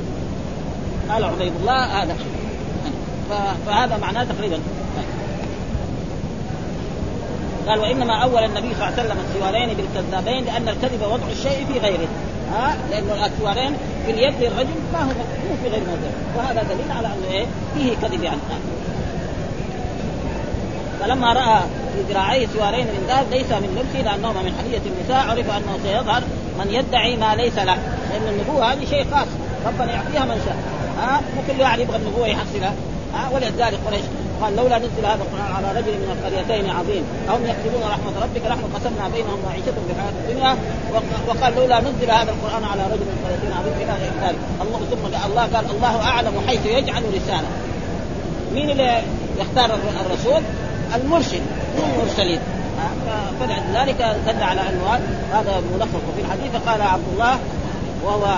قال 1.09 1.23
عبيد 1.23 1.53
الله 1.61 2.03
هذا 2.03 2.15
فهذا 3.65 3.97
معناه 3.97 4.23
تقريبا. 4.23 4.59
قال 7.67 7.79
وإنما 7.79 8.23
أول 8.23 8.43
النبي 8.43 8.75
صلى 8.75 8.87
الله 8.87 8.99
عليه 8.99 9.03
وسلم 9.03 9.17
السوارين 9.29 9.69
بالكذابين 9.73 10.45
لأن 10.45 10.69
الكذب 10.69 11.01
وضع 11.01 11.31
الشيء 11.31 11.65
في 11.65 11.79
غيره. 11.79 12.07
ها؟ 12.53 12.77
لأنه 12.91 13.25
السوارين 13.25 13.75
في 14.05 14.11
اليد 14.11 14.33
للرجل 14.41 14.75
ما 14.93 15.03
هو 15.03 15.09
في 15.63 15.69
غير 15.69 15.79
موضع 15.79 16.11
وهذا 16.37 16.63
دليل 16.63 16.91
على 16.97 17.07
انه 17.07 17.27
إيه 17.31 17.45
فيه 17.75 18.07
كذب 18.07 18.23
يعني. 18.23 18.39
فلما 21.01 21.33
رأى 21.33 21.61
في 21.93 22.13
ذراعيه 22.13 22.47
سوارين 22.53 22.85
من 22.85 23.05
ذهب 23.07 23.25
ليس 23.31 23.51
من 23.51 23.69
لبسه 23.77 24.01
لأنهما 24.05 24.41
من 24.41 24.53
حلية 24.59 24.81
النساء 24.91 25.29
عرف 25.29 25.49
أنه 25.57 25.77
سيظهر 25.83 26.23
من 26.59 26.67
يدعي 26.71 27.17
ما 27.17 27.35
ليس 27.35 27.57
له. 27.57 27.77
لأن 28.11 28.27
النبوة 28.33 28.73
هذه 28.73 28.85
شيء 28.89 29.05
خاص. 29.11 29.27
ربنا 29.67 29.91
يعطيها 29.91 30.25
من 30.25 30.41
شاء. 30.45 30.57
ها؟ 31.01 31.21
مو 31.35 31.41
كل 31.47 31.61
واحد 31.61 31.79
يبغى 31.79 31.97
النبوة 31.97 32.27
يحصلها. 32.27 32.73
ها؟ 33.13 33.29
ولذلك 33.33 33.79
قريش 33.87 34.05
قال 34.41 34.55
لولا 34.55 34.77
نزل 34.77 35.05
هذا 35.05 35.23
القرآن 35.25 35.51
على 35.57 35.79
رجل 35.79 35.91
من 35.91 36.09
القريتين 36.15 36.69
عظيم. 36.69 37.03
هم 37.29 37.41
يكتبون 37.51 37.81
رحمة 37.93 38.13
ربك 38.23 38.43
نحن 38.51 38.63
قسمنا 38.75 39.05
بينهم 39.15 39.39
معيشتهم 39.45 39.83
في 39.87 39.93
الحياة 39.95 40.15
الدنيا. 40.21 40.51
وقال 41.27 41.55
لولا 41.55 41.79
نزل 41.79 42.11
هذا 42.11 42.31
القرآن 42.35 42.63
على 42.63 42.83
رجل 42.93 43.05
من 43.09 43.15
القريتين 43.19 43.51
عظيم 43.57 43.73
إلى 43.81 43.93
غير 44.01 44.13
ذلك 44.23 44.39
الله 44.61 44.79
ثم 44.91 45.29
الله 45.29 45.41
قال 45.41 45.65
الله 45.75 46.03
أعلم 46.03 46.33
حيث 46.47 46.65
يجعل 46.65 47.03
لسانه 47.13 47.51
مين 48.53 48.69
اللي 48.69 49.01
يختار 49.39 49.69
الرسول؟ 50.05 50.41
المرشد 50.95 51.41
مو 51.77 51.83
المرسلين. 51.93 52.39
فلذلك 53.39 54.15
دل 54.27 54.43
على 54.43 54.61
انه 54.61 54.99
هذا 55.33 55.61
ملخص 55.75 56.01
وفي 56.09 56.21
الحديث 56.21 56.55
قال 56.67 56.81
عبد 56.81 57.03
الله 57.13 57.39
وهو 58.03 58.37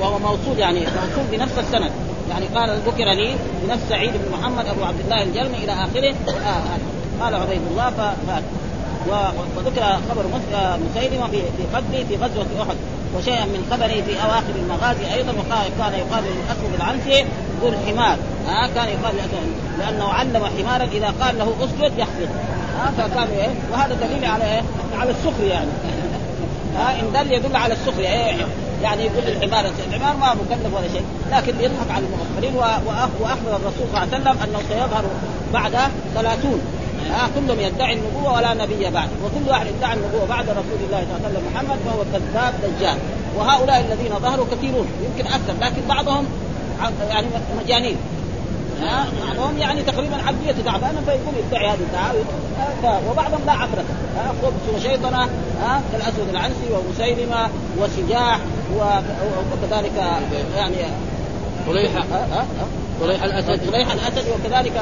وهو 0.00 0.18
موصول 0.18 0.58
يعني 0.58 0.80
موصول 0.80 1.24
بنفس 1.32 1.58
السند. 1.58 1.90
يعني 2.30 2.46
قال 2.54 2.78
ذكر 2.86 3.04
لي 3.04 3.34
بنفس 3.62 3.82
سعيد 3.88 4.10
بن 4.12 4.38
محمد 4.38 4.66
أبو 4.66 4.84
عبد 4.84 5.00
الله 5.00 5.22
الجرمي 5.22 5.56
إلى 5.64 5.72
آخره. 5.72 6.14
آه 6.46 6.62
قال 7.20 7.34
عبيد 7.34 7.60
الله 7.70 7.90
ف 7.90 8.00
وذكر 9.56 9.82
خبر 10.10 10.24
مسيلمه 10.90 11.26
في 11.26 12.04
في 12.08 12.16
غزوة 12.16 12.62
أحد. 12.62 12.76
وشيئا 13.16 13.44
من 13.44 13.66
خبره 13.70 13.88
في 14.06 14.22
أواخر 14.24 14.54
المغازي 14.62 15.14
أيضا 15.14 15.32
وقال 15.32 15.68
كان 15.78 15.92
يقال 16.00 16.24
للاسود 16.24 16.74
العنسي 16.74 17.26
ذو 17.62 17.68
الحمار. 17.68 18.16
ها 18.46 18.64
آه 18.64 18.68
كان 18.74 18.88
يقال 18.88 19.14
لأنه 19.78 20.08
علم 20.08 20.46
حمارا 20.58 20.84
إذا 20.84 21.14
قال 21.20 21.38
له 21.38 21.54
أسجد 21.64 21.98
يحفظ 21.98 22.28
آه 22.86 22.90
فكانوا 22.90 23.34
إيه 23.34 23.50
وهذا 23.72 23.94
دليل 23.94 24.24
على 24.24 24.44
إيه؟ 24.44 24.62
على 24.98 25.10
السخرية 25.10 25.52
يعني. 25.52 25.70
ها 26.76 26.90
آه 26.90 27.00
إن 27.00 27.12
دل 27.12 27.32
يدل 27.32 27.56
على 27.56 27.74
السخرية 27.74 28.08
إيه 28.08 28.46
يعني 28.82 29.04
يقول 29.04 29.24
الحمار 29.24 29.64
الحمار 29.88 30.16
ما 30.16 30.34
مكلف 30.34 30.74
ولا 30.74 30.88
شيء 30.88 31.04
لكن 31.32 31.60
يضحك 31.60 31.90
على 31.90 32.04
المغفلين 32.06 32.56
وأخبر 33.20 33.56
الرسول 33.56 33.86
صلى 33.92 33.96
الله 33.96 33.98
عليه 33.98 34.08
وسلم 34.10 34.36
أنه 34.44 34.58
سيظهر 34.68 35.04
بعد 35.52 35.72
ثلاثون. 36.14 36.60
آه 37.08 37.28
كلهم 37.34 37.60
يدعي 37.60 37.92
النبوة 37.92 38.32
ولا 38.34 38.54
نبي 38.54 38.90
بعد. 38.90 39.08
وكل 39.24 39.50
واحد 39.50 39.66
يدعي 39.66 39.94
النبوة 39.94 40.26
بعد 40.28 40.44
رسول 40.44 40.80
الله 40.86 41.04
صلى 41.04 41.16
الله 41.16 41.20
عليه 41.24 41.38
وسلم 41.38 41.42
محمد 41.54 41.78
فهو 41.86 42.02
كذاب 42.12 42.54
دجال. 42.62 42.98
وهؤلاء 43.36 43.80
الذين 43.80 44.18
ظهروا 44.18 44.46
كثيرون 44.52 44.86
يمكن 45.04 45.26
أكثر 45.32 45.54
لكن 45.60 45.82
بعضهم 45.88 46.26
يعني 47.10 47.26
مجانين. 47.64 47.96
ها 48.82 49.06
بعضهم 49.26 49.58
يعني 49.58 49.82
تقريبا 49.82 50.16
عبدية 50.26 50.54
تعبانة 50.64 51.00
فيقول 51.00 51.34
يدعي 51.46 51.68
هذه 51.68 51.78
الدعاوى 51.80 52.18
وبعضهم 53.10 53.40
لا 53.46 53.52
عبرة. 53.52 53.84
خبث 54.42 54.74
وشيطنة 54.74 55.28
ها 55.62 55.82
كالأسود 55.92 56.28
العنسي 56.30 56.66
ومسيلمة 56.72 57.48
وسجاح 57.78 58.38
وكذلك 58.76 59.92
يعني 60.56 60.76
طليحة 61.66 62.04
طليحة 63.00 63.24
الأسد 63.24 63.72
طليحة 63.72 63.92
الأسد 63.92 64.24
وكذلك 64.28 64.72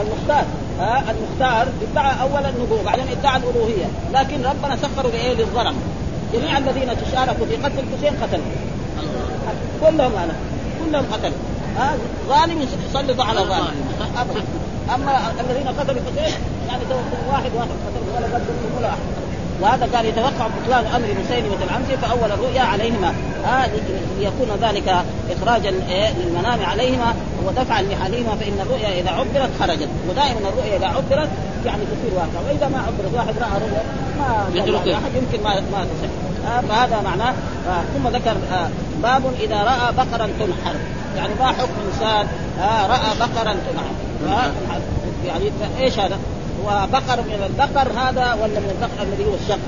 المختار. 0.00 0.44
ها؟ 0.80 1.04
المختار 1.10 1.68
ادعى 1.90 2.22
أولا 2.22 2.48
النبوة 2.48 2.82
بعدين 2.82 3.04
ادعى 3.08 3.36
الألوهية. 3.36 3.86
لكن 4.12 4.42
ربنا 4.42 4.76
سخروا 4.76 5.10
لإيه 5.10 5.34
للظلم 5.34 5.74
جميع 6.32 6.58
الذين 6.58 6.90
تشاركوا 7.06 7.46
في 7.46 7.56
قتل 7.56 7.78
الحسين 7.78 8.22
قتلوا 8.22 8.44
كلهم 9.80 10.12
أنا. 10.16 10.34
كلهم 10.84 11.06
قتلوا 11.12 11.38
ها؟ 11.76 11.96
ظالم 12.28 12.66
يسلط 12.90 13.20
على 13.20 13.40
ظالم. 13.40 13.74
ابدا. 14.16 14.42
أما 14.94 15.32
الذين 15.40 15.68
قتلوا 15.68 16.00
الحسين 16.00 16.38
يعني 16.68 16.82
واحد 17.30 17.50
واحد 17.54 17.68
قتلوا 17.86 18.16
ولا 18.16 18.26
قتلوا 18.26 18.78
ولا 18.78 18.88
أحد. 18.88 19.23
وهذا 19.60 19.88
قال 19.96 20.06
يتوقع 20.06 20.46
بطلان 20.46 20.86
أمر 20.86 21.06
مسيلمه 21.24 21.56
العنسي 21.64 21.96
فأول 21.96 22.32
الرؤيا 22.32 22.62
عليهما. 22.62 23.14
آه 23.46 23.66
ليكون 24.18 24.48
ذلك 24.62 24.94
اخراجا 25.30 25.70
للمنام 25.70 26.64
عليهما 26.64 27.14
ودفعا 27.46 27.82
لحالهما 27.82 28.34
فإن 28.40 28.58
الرؤيا 28.60 29.00
إذا 29.00 29.10
عبرت 29.10 29.50
خرجت. 29.60 29.88
ودائما 30.08 30.48
الرؤيا 30.48 30.76
إذا 30.76 30.86
عبرت 30.86 31.28
يعني 31.66 31.82
تصير 31.84 32.14
واقع 32.14 32.48
وإذا 32.48 32.68
ما 32.68 32.78
عبرت 32.78 33.14
واحد 33.14 33.34
رأى 33.38 33.60
رؤيا 33.60 33.82
ما 34.18 34.94
أحد 34.94 35.14
يمكن 35.14 35.44
ما 35.44 35.54
ما 35.54 35.84
تصح 35.84 36.10
آه 36.50 36.60
فهذا 36.60 37.00
معناه 37.00 37.34
آه 37.68 37.82
ثم 37.94 38.08
ذكر 38.08 38.36
آه 38.52 38.68
باب 39.02 39.22
إذا 39.40 39.62
رأى 39.62 39.92
بقرا 39.92 40.28
تنحر. 40.40 40.74
يعني 41.16 41.34
ما 41.40 41.46
حكم 41.46 41.72
إنسان 41.92 42.26
آه 42.60 42.86
رأى 42.86 43.18
بقرا 43.20 43.52
تنحر. 43.52 44.50
يعني 45.26 45.50
إيش 45.80 45.98
هذا؟ 45.98 46.18
وبقر 46.66 47.20
من 47.20 47.40
البقر 47.50 47.88
هذا 48.00 48.32
ولا 48.32 48.60
من 48.60 48.70
البقر 48.76 49.02
الذي 49.02 49.24
هو 49.24 49.34
الشق؟ 49.34 49.58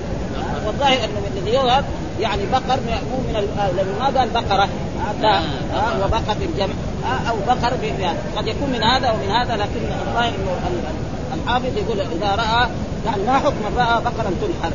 والظاهر 0.66 0.98
أنه 1.04 1.20
الذي 1.36 1.54
يظهر 1.54 1.84
يعني 2.20 2.42
بقر 2.52 2.78
مو 3.10 3.16
من 3.16 3.32
لأنه 3.76 3.98
ما 4.00 4.18
قال 4.18 4.28
بقرة. 4.28 4.68
هذا 5.06 5.42
آه 5.74 6.04
وبقر 6.04 6.34
بالجمع. 6.40 6.74
آه 7.04 7.30
أو 7.30 7.36
بقر 7.46 7.72
يعني 8.00 8.18
قد 8.36 8.46
يكون 8.46 8.70
من 8.70 8.82
هذا 8.82 9.10
ومن 9.10 9.30
هذا 9.30 9.56
لكن 9.56 9.80
الظاهر 10.06 10.28
أنه 10.28 10.90
الحافظ 11.34 11.76
يقول 11.76 12.00
إذا 12.00 12.34
رأى 12.34 12.68
يعني 13.06 13.22
ما 13.26 13.38
حكم 13.38 13.76
رأى 13.76 14.00
بقرا 14.02 14.30
تنحر؟ 14.40 14.72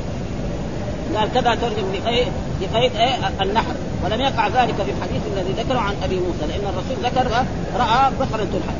قال 1.16 1.34
كذا 1.34 1.56
ترجم 1.56 1.92
بقيد 1.92 2.28
بقيد 2.62 2.96
إيه 2.96 3.16
النحر. 3.42 3.75
ولم 4.06 4.22
يقع 4.22 4.48
ذلك 4.48 4.75
في 4.75 4.92
الحديث 4.92 5.22
الذي 5.34 5.63
ذكره 5.63 5.80
عن 5.80 5.94
أبي 6.04 6.16
موسى 6.16 6.46
لأن 6.48 6.74
الرسول 6.74 7.06
ذكر 7.06 7.46
رأى 7.78 8.12
بقرا 8.20 8.46
تنحر. 8.46 8.75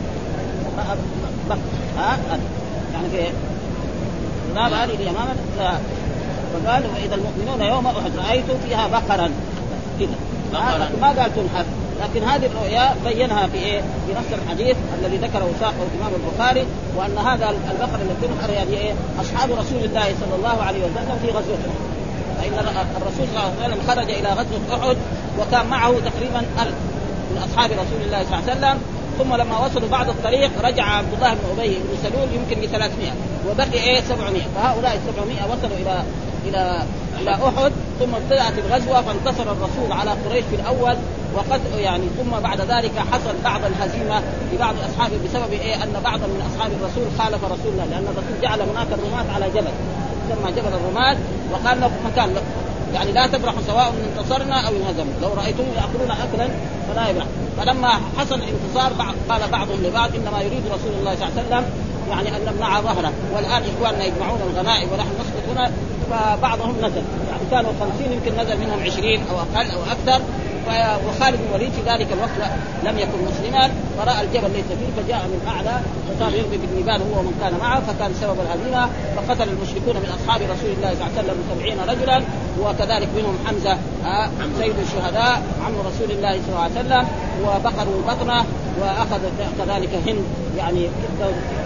رأى 0.78 0.98
بقر 1.50 1.60
ها 1.98 2.18
يعني 3.02 3.30
في 3.30 3.34
باب 4.56 4.74
هذه 4.74 4.94
اليمامة 4.96 5.36
فقال 6.54 6.84
واذا 6.94 7.16
المؤمنون 7.16 7.62
يوم 7.62 7.88
أحد 7.88 8.12
رأيت 8.18 8.46
فيها 8.68 8.88
بقرا. 8.88 9.32
كذا 10.00 10.16
ما 11.02 11.08
قال 11.08 11.36
تنحر 11.36 11.66
لكن 12.02 12.24
هذه 12.24 12.46
الرؤيا 12.46 12.96
بينها 13.06 13.48
في 13.48 13.58
إيه؟ 13.58 13.80
في 13.82 14.14
نفس 14.14 14.42
الحديث 14.44 14.78
الذي 15.00 15.18
ذكره 15.18 15.46
وساقه 15.56 15.74
الإمام 15.94 16.12
البخاري 16.16 16.66
وأن 16.96 17.18
هذا 17.18 17.50
البقر 17.50 18.00
الذي 18.02 18.16
تنحر 18.22 18.54
يعني 18.54 18.78
إيه؟ 18.78 18.94
أصحاب 19.22 19.52
رسول 19.52 19.84
الله 19.84 20.04
صلى 20.04 20.36
الله 20.36 20.64
عليه 20.64 20.80
وسلم 20.80 21.20
في 21.22 21.28
غزوه 21.28 21.58
فإن 22.38 22.54
الرسول 22.98 23.28
صلى 23.34 23.40
الله 23.40 23.54
عليه 23.64 23.74
وسلم 23.74 23.88
خرج 23.88 24.12
إلى 24.12 24.30
غزوة 24.30 24.80
أحد 24.80 24.98
وكان 25.40 25.66
معه 25.66 25.92
تقريبا 25.92 26.40
ألف 26.40 26.76
من 27.32 27.38
أصحاب 27.38 27.72
رسول 27.72 28.02
الله 28.06 28.24
صلى 28.24 28.40
الله 28.40 28.50
عليه 28.50 28.60
وسلم. 28.60 28.82
ثم 29.18 29.36
لما 29.36 29.66
وصلوا 29.66 29.90
بعد 29.90 30.10
الطريق 30.10 30.52
رجع 30.64 30.84
عبد 30.84 31.14
الله 31.14 31.34
بن 31.34 31.60
أبي 31.60 31.76
بن 31.76 31.98
سلول 32.04 32.28
يمكن 32.34 32.62
ب 32.62 32.66
300 32.66 33.12
وبقي 33.50 33.74
إيه 33.74 34.02
700 34.02 34.42
فهؤلاء 34.56 34.96
ال 34.96 35.00
700 35.16 35.46
وصلوا 35.46 35.78
إلى 35.82 36.04
إلى 36.48 36.84
إلى 37.22 37.32
أحد 37.32 37.72
ثم 38.00 38.16
ابتدات 38.16 38.54
الغزوة 38.58 39.02
فانتصر 39.02 39.52
الرسول 39.52 39.92
على 39.92 40.12
قريش 40.12 40.44
في 40.46 40.56
الأول 40.56 40.96
وقد 41.36 41.62
يعني 41.78 42.04
ثم 42.18 42.40
بعد 42.40 42.62
ذلك 42.62 42.92
حصل 43.12 43.36
بعض 43.44 43.62
الهزيمة 43.66 44.22
لبعض 44.54 44.76
أصحابه 44.90 45.16
بسبب 45.26 45.52
إيه؟ 45.52 45.84
أن 45.84 45.94
بعضا 46.04 46.28
من 46.28 46.50
أصحاب 46.54 46.72
الرسول 46.72 47.04
خالف 47.20 47.44
رسول 47.44 47.72
الله 47.74 47.86
لأن 47.86 48.04
الرسول 48.04 48.42
جعل 48.42 48.62
هناك 48.62 48.88
الرماة 48.92 49.34
على 49.36 49.50
جبل 49.50 49.72
يسمى 50.30 50.52
جبل 50.52 50.74
الرماة 50.74 51.18
وقال 51.52 51.82
له 51.82 51.92
مكان 52.06 52.36
يعني 52.94 53.12
لا 53.12 53.28
تبرحوا 53.28 53.62
سواء 53.68 53.88
ان 53.88 54.10
انتصرنا 54.18 54.68
أو 54.68 54.74
انهزمنا 54.76 55.14
لو 55.22 55.34
رايتم 55.34 55.64
يأكلون 55.64 56.12
اكلا 56.12 56.50
فلا 56.88 57.10
يبرح. 57.10 57.26
فلما 57.58 57.90
حصل 58.18 58.36
الانتصار 58.36 58.94
قال 59.30 59.42
بعضهم 59.52 59.84
لبعض 59.84 60.10
إنما 60.16 60.42
يريد 60.42 60.64
رسول 60.66 60.94
الله 61.00 61.16
صلى 61.16 61.28
الله 61.28 61.34
عليه 61.38 61.48
وسلم 61.48 61.64
يعني 62.10 62.30
أن 62.30 62.54
نمنع 62.54 62.82
ظهره. 62.82 63.12
والآن 63.36 63.64
إخواننا 63.76 64.06
يجمعون 64.06 64.40
الغنائم 64.52 64.90
ونحن 64.94 65.10
نسقط 65.20 65.58
هنا 65.58 65.72
فبعضهم 66.12 66.76
نزل. 66.78 67.04
يعني 67.30 67.44
كانوا 67.52 67.72
خمسين 67.80 68.12
يمكن 68.12 68.42
نزل 68.42 68.58
منهم 68.58 68.84
عشرين 68.84 69.24
أو 69.32 69.40
أقل 69.40 69.72
أو 69.72 69.80
أكثر. 69.92 70.24
وخالد 71.08 71.38
بن 71.38 71.48
الوليد 71.50 71.72
في 71.72 71.82
ذلك 71.92 72.08
الوقت 72.14 72.52
لم 72.84 73.00
يكن 73.00 73.18
مسلما 73.30 73.72
فرأى 73.98 74.22
الجبل 74.22 74.52
ليس 74.52 74.66
فيه 74.66 75.02
فجاء 75.04 75.28
من 75.28 75.42
أعلى 75.48 75.80
فصار 76.10 76.34
يرمي 76.34 76.58
بالنبال 76.58 77.02
هو 77.02 77.20
ومن 77.20 77.34
كان 77.42 77.54
معه 77.62 77.80
فكان 77.80 78.14
سبب 78.22 78.38
الهزيمة 78.46 78.90
فقتل 79.16 79.50
المشركون 79.50 79.96
من 79.96 80.10
أصحاب 80.18 80.42
رسول 80.42 80.72
الله 80.78 80.90
صلى 80.96 81.08
الله 81.08 81.12
عليه 81.18 81.22
وسلم 81.22 81.38
سبعين 81.52 81.78
رجلا 81.92 82.24
وكذلك 82.62 83.10
منهم 83.18 83.38
حمزة 83.46 83.78
آه 84.06 84.30
سيد 84.60 84.76
الشهداء 84.80 85.42
عم 85.66 85.74
رسول 85.90 86.12
الله 86.12 86.32
صلى 86.32 86.50
الله 86.50 86.62
عليه 86.62 86.80
وسلم 86.80 87.08
وبقروا 87.46 87.96
البطنه 88.00 88.46
وأخذ 88.82 89.20
كذلك 89.58 89.90
هند 90.08 90.24
يعني 90.58 90.88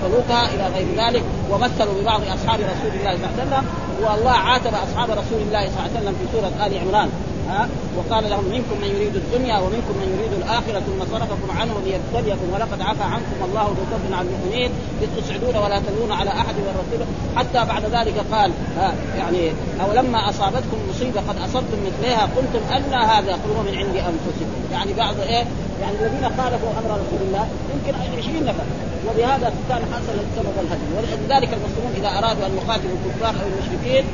فلوكها 0.02 0.46
إلى 0.54 0.68
غير 0.76 0.88
ذلك 1.08 1.24
ومثلوا 1.52 1.94
ببعض 2.02 2.22
أصحاب 2.22 2.60
رسول 2.60 2.92
الله 3.00 3.18
صلى 3.18 3.44
الله 3.44 3.56
عليه 3.56 3.66
وسلم 3.66 3.66
والله 4.04 4.32
عاتب 4.32 4.74
أصحاب 4.74 5.10
رسول 5.10 5.42
الله 5.48 5.66
صلى 5.70 5.80
الله 5.80 5.82
عليه 5.82 6.00
وسلم 6.00 6.16
في 6.20 6.26
سورة 6.34 6.68
آل 6.68 6.78
عمران. 6.78 7.10
ها 7.50 7.70
وقال 7.98 8.30
لهم 8.30 8.46
منكم 8.46 8.76
من 8.82 8.88
يريد 8.96 9.16
الدنيا 9.16 9.58
ومنكم 9.60 9.94
من 10.02 10.18
يريد 10.20 10.34
الآخرة 10.42 10.80
ثم 10.80 11.00
صرفكم 11.12 11.60
عنه 11.60 11.74
ليبتليكم 11.86 12.48
ولقد 12.54 12.82
عفى 12.82 13.04
عنكم 13.04 13.40
الله 13.46 13.64
ذو 13.64 13.86
فضل 13.92 14.14
على 14.14 14.28
المؤمنين 14.28 14.72
إذ 15.02 15.08
تسعدون 15.18 15.56
ولا 15.56 15.80
تلون 15.80 16.12
على 16.12 16.30
أحد 16.30 16.56
والرسول 16.56 17.08
حتى 17.36 17.66
بعد 17.66 17.84
ذلك 17.86 18.18
قال 18.32 18.52
ها 18.78 18.94
يعني 19.18 19.52
أو 19.82 19.94
لما 19.94 20.30
أصابتكم 20.30 20.78
مصيبة 20.90 21.22
قد 21.30 21.38
أصبتم 21.38 21.78
مثلها 21.88 22.30
قلتم 22.36 22.76
ان 22.76 22.94
هذا 22.94 23.34
قل 23.34 23.72
من 23.72 23.78
عند 23.78 23.96
أنفسكم. 23.96 24.56
يعني 24.72 24.94
بعض 24.94 25.16
إيه 25.20 25.44
يعني 25.82 25.96
الذين 26.02 26.24
خالفوا 26.38 26.70
أمر 26.80 26.92
رسول 27.04 27.22
الله 27.28 27.48
يمكن 27.74 27.94
20 28.18 28.46
نفر. 28.46 28.64
وبهذا 29.10 29.54
كان 29.70 29.82
حصل 29.94 30.18
سبب 30.36 30.56
الهدم 30.62 30.90
ولذلك 30.98 31.50
المسلمون 31.54 31.94
إذا 31.98 32.08
أرادوا 32.08 32.46
أن 32.46 32.58
يقاتلوا 32.58 32.96
الكفار 33.06 33.30
أو 33.30 33.48
المشركين 33.48 34.06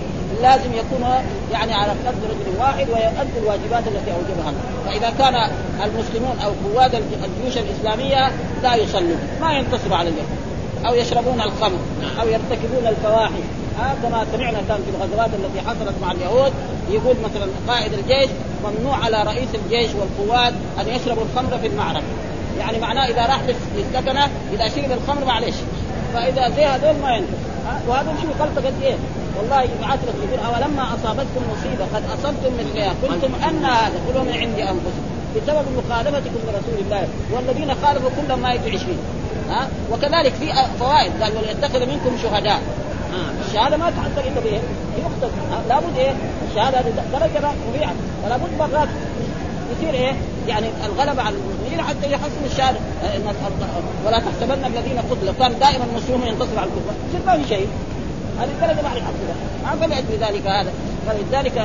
لازم 0.41 0.73
يكونوا 0.73 1.15
يعني 1.51 1.73
على 1.73 1.91
قدر 1.91 2.27
رجل 2.29 2.59
واحد 2.59 2.89
ويؤدوا 2.89 3.41
الواجبات 3.41 3.87
التي 3.87 4.11
أوجبها. 4.11 4.49
الله، 4.49 4.61
فإذا 4.85 5.09
كان 5.19 5.35
المسلمون 5.83 6.39
أو 6.45 6.51
قواد 6.65 6.95
الجيوش 6.95 7.57
الإسلامية 7.57 8.31
لا 8.63 8.75
يصلون. 8.75 9.19
ما 9.41 9.53
ينتصروا 9.53 9.97
على 9.97 10.09
اليهود 10.09 10.37
أو 10.85 10.93
يشربون 10.95 11.41
الخمر. 11.41 11.79
أو 12.21 12.27
يرتكبون 12.27 12.87
الفواحش. 12.87 13.43
آه 13.79 13.93
كما 14.03 14.25
سمعنا 14.33 14.57
كان 14.67 14.77
في 14.77 14.89
الغزوات 14.97 15.29
التي 15.33 15.61
حصلت 15.61 15.95
مع 16.01 16.11
اليهود 16.11 16.53
يقول 16.89 17.15
مثلا 17.23 17.47
قائد 17.67 17.93
الجيش 17.93 18.29
ممنوع 18.63 18.97
على 19.05 19.23
رئيس 19.23 19.49
الجيش 19.55 19.91
والقوات 19.95 20.53
أن 20.79 20.87
يشربوا 20.87 21.23
الخمر 21.23 21.57
في 21.57 21.67
المعركة. 21.67 22.03
يعني 22.59 22.79
معناه 22.79 23.05
إذا 23.05 23.21
راح 23.21 23.39
للسكنة 23.75 24.27
إذا 24.53 24.67
شرب 24.67 24.91
الخمر 24.91 25.25
معلش 25.25 25.55
فإذا 26.13 26.49
زي 26.49 26.65
هذول 26.65 27.01
ما 27.01 27.15
ينفع. 27.15 27.37
وهذا 27.87 28.13
شو 28.21 28.27
غلطه 28.43 28.67
قد 28.67 28.73
إيه؟ 28.83 28.95
والله 29.37 29.61
يبعث 29.61 29.99
لك 30.07 30.15
يقول 30.27 30.39
أولما 30.45 30.83
أصابتكم 30.83 31.41
مصيبة 31.51 31.85
قد 31.95 32.03
أصبتم 32.13 32.53
مثلها 32.59 32.93
قلتم 33.03 33.31
أن 33.49 33.65
هذا 33.65 33.99
كله 34.07 34.23
من 34.23 34.33
عند 34.33 34.59
أنفسكم. 34.59 35.11
بسبب 35.35 35.65
مخالفتكم 35.77 36.39
لرسول 36.47 36.85
الله 36.85 37.07
والذين 37.31 37.75
خالفوا 37.83 38.09
كل 38.09 38.33
ما 38.33 38.53
يجي 38.53 38.77
20 38.77 38.97
ها؟ 39.49 39.67
وكذلك 39.91 40.33
في 40.33 40.53
فوائد 40.79 41.11
قال 41.21 41.31
وليتخذ 41.37 41.79
منكم 41.79 42.17
شهداء. 42.23 42.61
الشهادة 43.47 43.77
ما 43.77 43.89
تعتقد 43.89 44.31
إلا 44.31 44.39
بإيه؟ 44.41 44.59
يقصد 44.97 45.31
لابد 45.69 45.97
إيه؟ 45.97 46.13
الشهادة 46.49 46.79
هذه 46.79 46.93
درجة 47.13 47.53
رفيعه 47.69 47.93
فلا 48.23 48.37
بد 48.37 48.49
مرات 48.59 48.87
يصير 49.77 49.93
إيه؟ 49.93 50.13
يعني 50.47 50.67
الغلبة 50.85 51.21
على 51.21 51.35
المؤمنين 51.35 51.81
حتى 51.81 52.11
يحصلوا 52.11 52.45
الشهادة 52.51 52.79
ولا 54.05 54.19
تحسبن 54.19 54.65
الذين 54.65 54.99
قتلوا 54.99 55.33
كان 55.39 55.59
دائما 55.59 55.85
المسلمون 55.91 56.27
ينتصر 56.27 56.59
على 56.59 56.69
الكفار 56.69 56.95
يصير 57.09 57.25
ما 57.25 57.37
في 57.43 57.49
شيء 57.49 57.67
هذه 58.41 58.49
الدرجه 58.49 58.81
ما 58.81 58.95
يحصلها 58.95 59.35
ما 59.63 59.71
فلأجل 59.81 60.13
ذلك 60.21 60.47
هذا. 60.47 60.71
فلذلك 61.07 61.55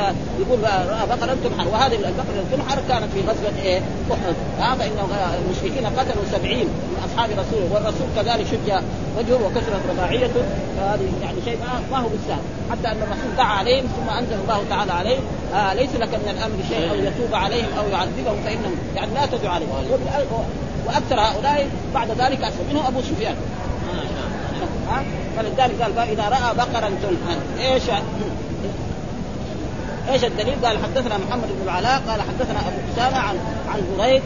يقول 0.40 0.58
رأى 0.62 1.06
بقرة 1.08 1.36
تنحر. 1.44 1.68
وهذه 1.68 1.94
البقرة 1.94 2.44
تنحر 2.52 2.78
كانت 2.88 3.12
في 3.14 3.20
غزوة 3.20 3.62
إيه؟ 3.62 3.80
أحد. 4.12 4.34
ها 4.60 4.74
فان 4.74 4.98
المشركين 5.44 5.86
قتلوا 5.86 6.24
سبعين 6.32 6.66
من 6.66 7.00
أصحاب 7.06 7.30
رسوله 7.30 7.68
والرسول 7.74 8.06
كذلك 8.16 8.46
شج 8.46 8.72
وجهه 9.18 9.46
وكسرت 9.46 9.82
رباعيته. 9.90 10.42
فهذه 10.76 11.08
يعني 11.22 11.38
شيء 11.44 11.58
ما 11.92 11.98
هو 11.98 12.08
بالسهل. 12.08 12.42
حتى 12.70 12.88
أن 12.88 13.02
الرسول 13.02 13.36
دعا 13.36 13.46
عليهم 13.46 13.84
ثم 13.84 14.10
أنزل 14.18 14.36
الله 14.42 14.64
تعالى 14.70 14.92
عليه 14.92 15.18
آه 15.54 15.74
ليس 15.74 15.90
لك 15.94 16.14
من 16.14 16.28
الأمر 16.38 16.56
شيء 16.68 16.90
أو 16.90 16.94
يتوب 16.94 17.34
عليهم 17.34 17.68
أو 17.78 17.88
يعذبهم 17.88 18.36
فانهم 18.44 18.74
يعني 18.96 19.14
لا 19.14 19.26
تدعو 19.26 19.52
عليهم. 19.52 19.70
وأكثر 20.86 21.20
هؤلاء 21.20 21.68
بعد 21.94 22.08
ذلك 22.10 22.44
أسلم. 22.44 22.66
منهم 22.70 22.86
أبو 22.86 23.00
سفيان. 23.00 23.36
ها؟ 24.88 25.04
فلذلك 25.36 25.82
قال 25.82 25.98
إذا 25.98 26.28
رأى 26.28 26.54
بقرا 26.56 26.88
تنحر 26.88 27.38
إيش؟ 27.58 27.82
إيش 30.12 30.24
الدليل؟ 30.24 30.54
قال 30.64 30.78
حدثنا 30.84 31.18
محمد 31.18 31.48
بن 31.48 31.62
العلاء 31.64 32.02
قال 32.08 32.20
حدثنا 32.22 32.60
أبو 32.60 32.78
أسامة 32.94 33.18
عن 33.18 33.36
عن 33.68 33.80
بريد 33.98 34.22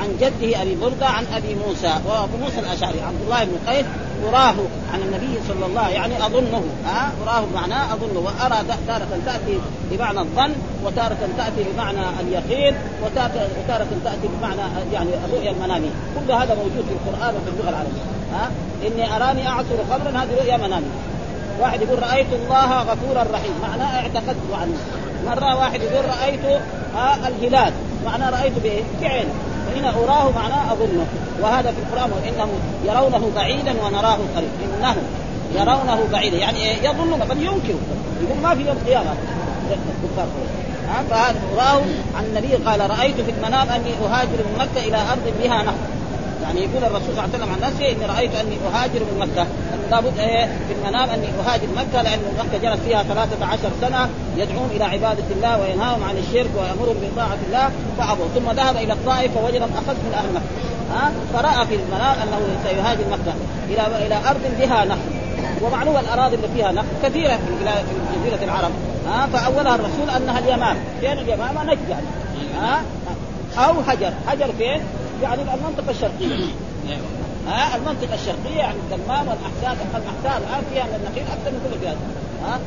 عن 0.00 0.08
جده 0.20 0.62
أبي 0.62 0.74
برده 0.74 1.06
عن 1.06 1.24
أبي 1.34 1.54
موسى. 1.54 1.94
وأبو 2.06 2.36
موسى 2.36 2.58
الأشعري 2.58 3.00
عبد 3.00 3.22
الله 3.24 3.44
بن 3.44 3.56
قيس 3.68 3.86
اراه 4.28 4.54
عن 4.92 5.00
النبي 5.02 5.38
صلى 5.48 5.66
الله 5.66 5.80
عليه 5.80 5.94
يعني 5.94 6.26
أظنه 6.26 6.64
ها؟ 6.84 7.12
اراه 7.22 7.40
بمعناه 7.40 7.94
أظنه. 7.94 8.20
وأرى 8.20 8.56
تارة 8.86 9.20
تأتي 9.26 9.58
بمعنى 9.90 10.20
الظن 10.20 10.52
وتارة 10.84 11.28
تأتي 11.36 11.70
بمعنى 11.72 11.98
اليقين 12.20 12.74
وتارة, 13.04 13.86
تأتي 14.04 14.28
بمعنى 14.38 14.62
يعني 14.92 15.10
الرؤيا 15.24 15.50
المناميه 15.50 15.90
كل 16.14 16.32
هذا 16.32 16.54
موجود 16.54 16.84
في 16.88 16.92
القرآن 16.92 17.34
وفي 17.34 17.50
اللغة 17.50 17.70
العربية. 17.70 18.19
ها؟ 18.32 18.50
إني 18.86 19.16
أراني 19.16 19.48
أعصر 19.48 19.76
خمرا 19.90 20.22
هذه 20.22 20.34
رؤيا 20.38 20.56
مناميه 20.56 21.10
واحد 21.60 21.82
يقول 21.82 22.02
رأيت 22.02 22.26
الله 22.32 22.82
غفورا 22.82 23.22
رحيم. 23.32 23.52
معناه 23.62 24.00
اعتقدت 24.00 24.36
عنه 24.52 24.76
مرة 25.26 25.56
واحد 25.56 25.80
يقول 25.82 26.04
رأيت 26.04 26.44
آه 26.96 27.28
الهلال. 27.28 27.72
معناه 28.04 28.30
رأيت 28.30 28.52
بإيه؟ 28.62 28.82
بعينه. 29.02 29.30
فهنا 29.66 29.90
أراه 29.90 30.30
معناه 30.30 30.72
أظنه. 30.72 31.06
وهذا 31.42 31.72
في 31.72 31.78
القرآن 31.78 32.10
وإنهم 32.12 32.48
يرونه 32.84 33.30
بعيدا 33.36 33.74
ونراه 33.84 34.18
قريب. 34.36 34.48
إنهم 34.78 34.96
يرونه 35.54 36.00
بعيدا. 36.12 36.36
يعني 36.36 36.58
إيه؟ 36.58 36.88
يظنون 36.88 37.18
بل 37.18 37.36
ينكروا 37.36 37.80
يقول 38.22 38.42
ما 38.42 38.54
في 38.54 38.60
يوم 38.60 38.76
الكفار 40.04 40.26
فهذا 41.10 41.40
أراه 41.56 41.82
عن 42.16 42.24
النبي 42.24 42.54
قال 42.54 42.90
رأيت 42.90 43.20
في 43.20 43.30
المنام 43.30 43.68
أني 43.68 43.90
أهاجر 44.04 44.28
من 44.30 44.56
مكة 44.58 44.88
إلى 44.88 44.96
أرض 44.96 45.32
بها 45.42 45.62
نهر. 45.62 45.74
يعني 46.50 46.62
يقول 46.64 46.84
الرسول 46.84 47.14
صلى 47.16 47.24
الله 47.24 47.34
عليه 47.34 47.34
وسلم 47.34 47.52
عن 47.52 47.60
نفسه 47.60 47.92
إني 47.92 48.04
رأيت 48.14 48.34
أني 48.34 48.56
أهاجر 48.68 49.00
من 49.08 49.16
مكة. 49.18 49.46
لابد 49.90 50.18
إيه 50.18 50.44
في 50.44 50.72
المنام 50.78 51.10
أني 51.10 51.26
أهاجر 51.40 51.66
مكة 51.76 52.02
لأن 52.02 52.20
مكة 52.38 52.58
جلس 52.58 52.80
فيها 52.80 53.02
13 53.02 53.58
سنة 53.80 54.08
يدعون 54.36 54.70
إلى 54.76 54.84
عبادة 54.84 55.24
الله 55.30 55.60
وينهاهم 55.60 56.04
عن 56.04 56.16
الشرك 56.16 56.50
ويأمرهم 56.58 56.96
بطاعة 57.02 57.38
الله 57.46 57.70
فأبوا. 57.98 58.26
ثم 58.34 58.50
ذهب 58.50 58.76
إلى 58.76 58.92
الطائف 58.92 59.38
فوجد 59.38 59.62
اخذ 59.62 59.94
من 59.94 60.12
أهل 60.14 60.28
مكة. 60.34 60.50
ها؟ 60.94 61.12
فرأى 61.32 61.66
في 61.66 61.74
المنام 61.74 62.16
أنه 62.22 62.40
سيهاجر 62.64 63.04
مكة. 63.10 63.34
إلى 63.68 64.06
إلى 64.06 64.16
أرض 64.30 64.40
بها 64.60 64.84
نهر 64.84 64.98
ومعلوم 65.62 65.96
الأراضي 65.96 66.36
اللي 66.36 66.48
فيها 66.54 66.72
نهر 66.72 66.84
كثيرة 67.02 67.36
في 67.36 68.20
جزيرة 68.20 68.44
العرب. 68.44 68.70
ها؟ 69.08 69.26
فأولها 69.32 69.74
الرسول 69.74 70.10
أنها 70.16 70.38
اليمام 70.38 70.76
فين 71.00 71.18
اليمامة؟ 71.18 71.64
نجد. 71.64 71.96
ها؟ 72.60 72.82
أو 73.58 73.82
حجر. 73.82 74.12
حجر 74.26 74.52
فين؟ 74.58 74.80
يعني 75.22 75.42
المنطقة 75.42 75.90
الشرقية. 75.90 76.44
ها 77.48 77.76
المنطقة 77.76 78.14
الشرقية 78.14 78.58
يعني 78.58 78.76
الدمام 78.90 79.28
والاحساء 79.28 79.86
الاحساء 79.94 80.42
الان 80.42 80.62
فيها 80.72 80.84
من 80.84 80.94
النخيل 81.04 81.22
أكثر 81.22 81.50
من 81.50 81.60
كل 81.66 81.74
البلاد. 81.74 81.96
ها؟ 82.44 82.58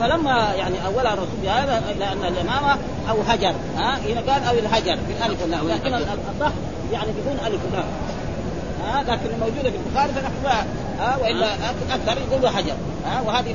فلما 0.00 0.54
يعني 0.54 0.86
أولها 0.86 1.12
الرسول 1.12 1.36
بهذا 1.42 1.82
لأن 1.98 2.24
الامامه 2.24 2.78
أو 3.10 3.16
هجر 3.28 3.54
ها؟ 3.76 3.98
هنا 3.98 4.32
قال 4.32 4.44
أو 4.44 4.58
الهجر 4.58 4.98
بالألف 5.08 5.42
واللام. 5.42 5.68
لكن 5.68 5.94
الأصح 5.94 6.52
يعني 6.92 7.08
بدون 7.12 7.38
ألف 7.46 7.60
واللام. 7.64 7.88
ها؟ 8.86 9.02
لكن 9.02 9.34
الموجودة 9.34 9.70
في 9.70 9.76
البخاري 9.86 10.12
فنحن 10.12 10.66
ها؟ 11.00 11.16
وإلا 11.16 11.54
أكثر 11.94 12.18
يقولوا 12.30 12.50
حجر 12.50 12.74
ها؟ 13.06 13.20
وهذه 13.26 13.54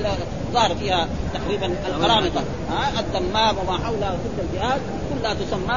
ظهر 0.54 0.75
فيها 0.75 1.08
تقريبا 1.34 1.65
القرامطه 1.65 2.41
ها؟ 2.71 2.99
الدمام 2.99 3.56
وما 3.58 3.77
حولها 3.86 4.10
تلك 4.10 4.45
الجهات. 4.49 4.82
كلها 5.22 5.34
تسمى 5.34 5.76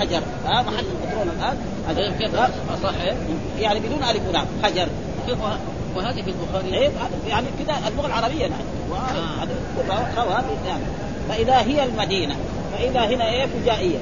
حجر. 0.00 0.22
ها 0.46 0.62
محل 0.62 0.84
البترول 0.84 1.28
الآن. 1.38 1.56
حجر 1.88 2.12
كيف؟ 2.18 2.34
صح. 2.82 2.94
يعني 3.60 3.80
بدون 3.80 4.02
ألف 4.02 4.28
ولام 4.28 4.46
حجر. 4.62 4.88
كيف؟ 5.26 5.38
وهذه 5.96 6.22
في 6.22 6.30
البخاري. 6.30 6.74
إيه 6.74 6.90
يعني 7.28 7.46
كذا 7.58 7.88
اللغة 7.88 8.06
العربية 8.06 8.46
نحن. 8.46 8.64
روى 10.16 10.42
يعني. 10.66 10.84
فإذا 11.28 11.58
هي 11.58 11.84
المدينة. 11.84 12.36
فإذا 12.72 13.00
هنا 13.00 13.30
إيه؟ 13.30 13.46
فجائية. 13.46 13.98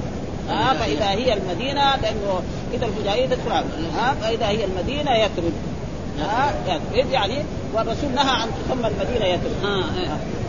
ها 0.49 0.73
فإذا 0.73 1.09
هي 1.09 1.33
المدينة 1.33 1.95
لأنه 1.95 2.41
اذا 2.73 2.85
الفجائية 2.85 3.25
تدخل 3.25 3.63
ها 3.97 4.15
فإذا 4.21 4.47
هي 4.47 4.65
المدينة 4.65 5.15
يثرب 5.15 5.53
ها 6.21 6.53
يثرب 6.67 7.11
يعني؟ 7.11 7.43
والرسول 7.73 8.11
نهى 8.15 8.29
عن 8.29 8.47
تسمى 8.65 8.87
المدينة 8.87 9.25
يثرب 9.25 9.51
ها 9.63 9.83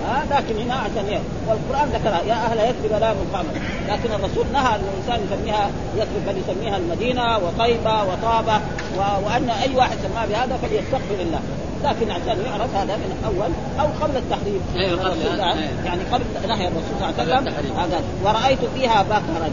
ها 0.06 0.24
لكن 0.30 0.60
هنا 0.60 0.74
عشان 0.74 1.06
إيه؟ 1.08 1.20
والقرآن 1.48 1.88
ذكرها 1.88 2.22
يا 2.28 2.34
أهل 2.34 2.58
يثرب 2.58 3.00
لا 3.00 3.14
مقام 3.14 3.46
لكن 3.88 4.12
الرسول 4.12 4.46
نهى 4.52 4.74
أن 4.74 4.80
الإنسان 4.80 5.26
يسميها 5.26 5.70
يثرب 5.96 6.26
بل 6.26 6.38
يسميها 6.38 6.76
المدينة 6.76 7.38
وطيبة 7.38 8.02
وطابة. 8.02 8.60
وأن 8.96 9.50
أي 9.50 9.76
واحد 9.76 9.96
سماها 10.02 10.26
بهذا 10.26 10.58
فليستغفر 10.62 11.20
الله. 11.20 11.40
لكن 11.84 12.10
عشان 12.10 12.44
يعرف 12.46 12.74
هذا 12.74 12.96
من 12.96 13.24
اول 13.26 13.50
أو 13.80 14.04
قبل 14.04 14.16
التحريم. 14.16 14.60
أيوة 14.76 15.04
قبل 15.04 15.38
يعني 15.84 16.02
قبل 16.12 16.24
نهي 16.48 16.68
الرسول 16.68 16.94
صلى 17.00 17.22
الله 17.22 17.34
عليه 17.34 17.52
وسلم 17.52 17.76
هذا. 17.76 18.00
ورأيت 18.24 18.58
فيها 18.74 19.02
بقرا 19.02 19.50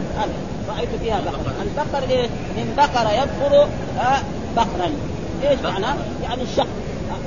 رأيت 0.69 0.89
فيها 1.01 1.21
بقرا. 1.25 1.53
البقر 1.61 2.09
إيه؟ 2.09 2.27
من 2.57 2.73
بقر 2.77 3.07
يبقر 3.13 3.67
بقرا. 4.55 4.91
إيش 5.43 5.59
معناه؟ 5.63 5.95
يعني 6.23 6.41
الشق 6.43 6.67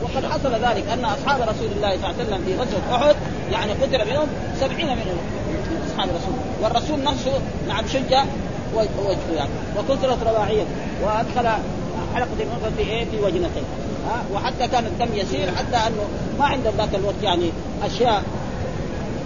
وقد 0.03 0.27
حصل 0.27 0.53
ذلك 0.53 0.85
أن 0.93 1.05
أصحاب 1.05 1.41
رسول 1.41 1.69
الله 1.77 1.97
صلى 1.97 2.11
الله 2.11 2.15
عليه 2.19 2.25
وسلم 2.25 2.45
في 2.47 2.55
غزوة 2.55 2.97
أحد 2.97 3.17
يعني 3.53 3.73
قتل 3.73 4.11
منهم 4.11 4.27
سبعين 4.61 4.87
منهم. 4.87 5.19
أصحاب 5.91 6.09
الرسول. 6.09 6.35
والرسول 6.63 7.03
نفسه 7.05 7.33
نعم 7.69 7.87
شج 7.87 8.15
وجهه 8.75 9.35
يعني. 9.37 9.51
وكثرت 9.79 10.23
رواعيه. 10.23 10.65
وأدخل 11.05 11.49
حلقة 12.15 12.29
المرأة 12.41 12.71
في 12.77 12.83
إيه؟ 12.83 13.05
في 13.05 13.21
وجنتين 13.21 13.65
ها؟ 14.07 14.23
وحتى 14.35 14.69
كان 14.69 14.87
الدم 14.87 15.15
يسير 15.15 15.47
حتى 15.57 15.77
أنه 15.77 16.05
ما 16.39 16.45
عندهم 16.45 16.75
ذاك 16.77 16.95
الوقت 16.95 17.23
يعني 17.23 17.51
أشياء 17.83 18.23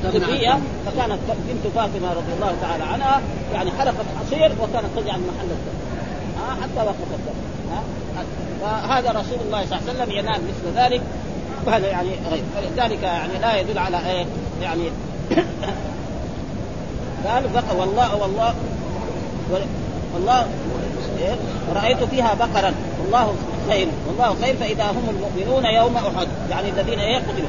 طبية. 0.05 0.59
فكانت 0.87 1.19
بنت 1.49 1.75
فاطمة 1.75 2.13
رضي 2.13 2.33
الله 2.37 2.55
تعالى 2.63 2.85
عنها 2.85 3.21
يعني 3.55 3.71
حلقة 3.71 4.05
حصير 4.21 4.53
وكانت 4.61 4.87
تجعل 4.97 5.21
محل 5.21 5.45
الدم. 5.51 5.94
حتى 6.47 6.87
وقف 6.87 7.11
الدم. 7.15 7.55
فهذا 8.61 9.11
رسول 9.11 9.39
الله 9.47 9.67
صلى 9.67 9.79
الله 9.79 9.91
عليه 9.91 10.03
وسلم 10.03 10.11
ينال 10.11 10.41
مثل 10.41 10.79
ذلك 10.79 11.03
وهذا 11.67 11.87
يعني 11.87 12.09
غير. 12.31 12.43
فلذلك 12.55 13.03
يعني 13.03 13.39
لا 13.43 13.61
يدل 13.61 13.79
على 13.79 13.99
إيه؟ 14.07 14.27
يعني 14.63 14.83
قال 17.27 17.45
والله 17.79 18.17
والله 18.17 18.55
والله 20.15 20.47
إيه؟ 21.19 21.37
رأيت 21.75 22.05
فيها 22.05 22.35
بقرا 22.35 22.75
والله 23.01 23.35
خير 23.69 23.89
والله 24.09 24.37
خير 24.43 24.57
فإذا 24.57 24.85
هم 24.85 25.09
المؤمنون 25.09 25.65
يوم 25.65 25.97
أحد. 25.97 26.29
يعني 26.51 26.69
الذين 26.71 26.99
إيه؟ 26.99 27.19
قتلوا. 27.19 27.49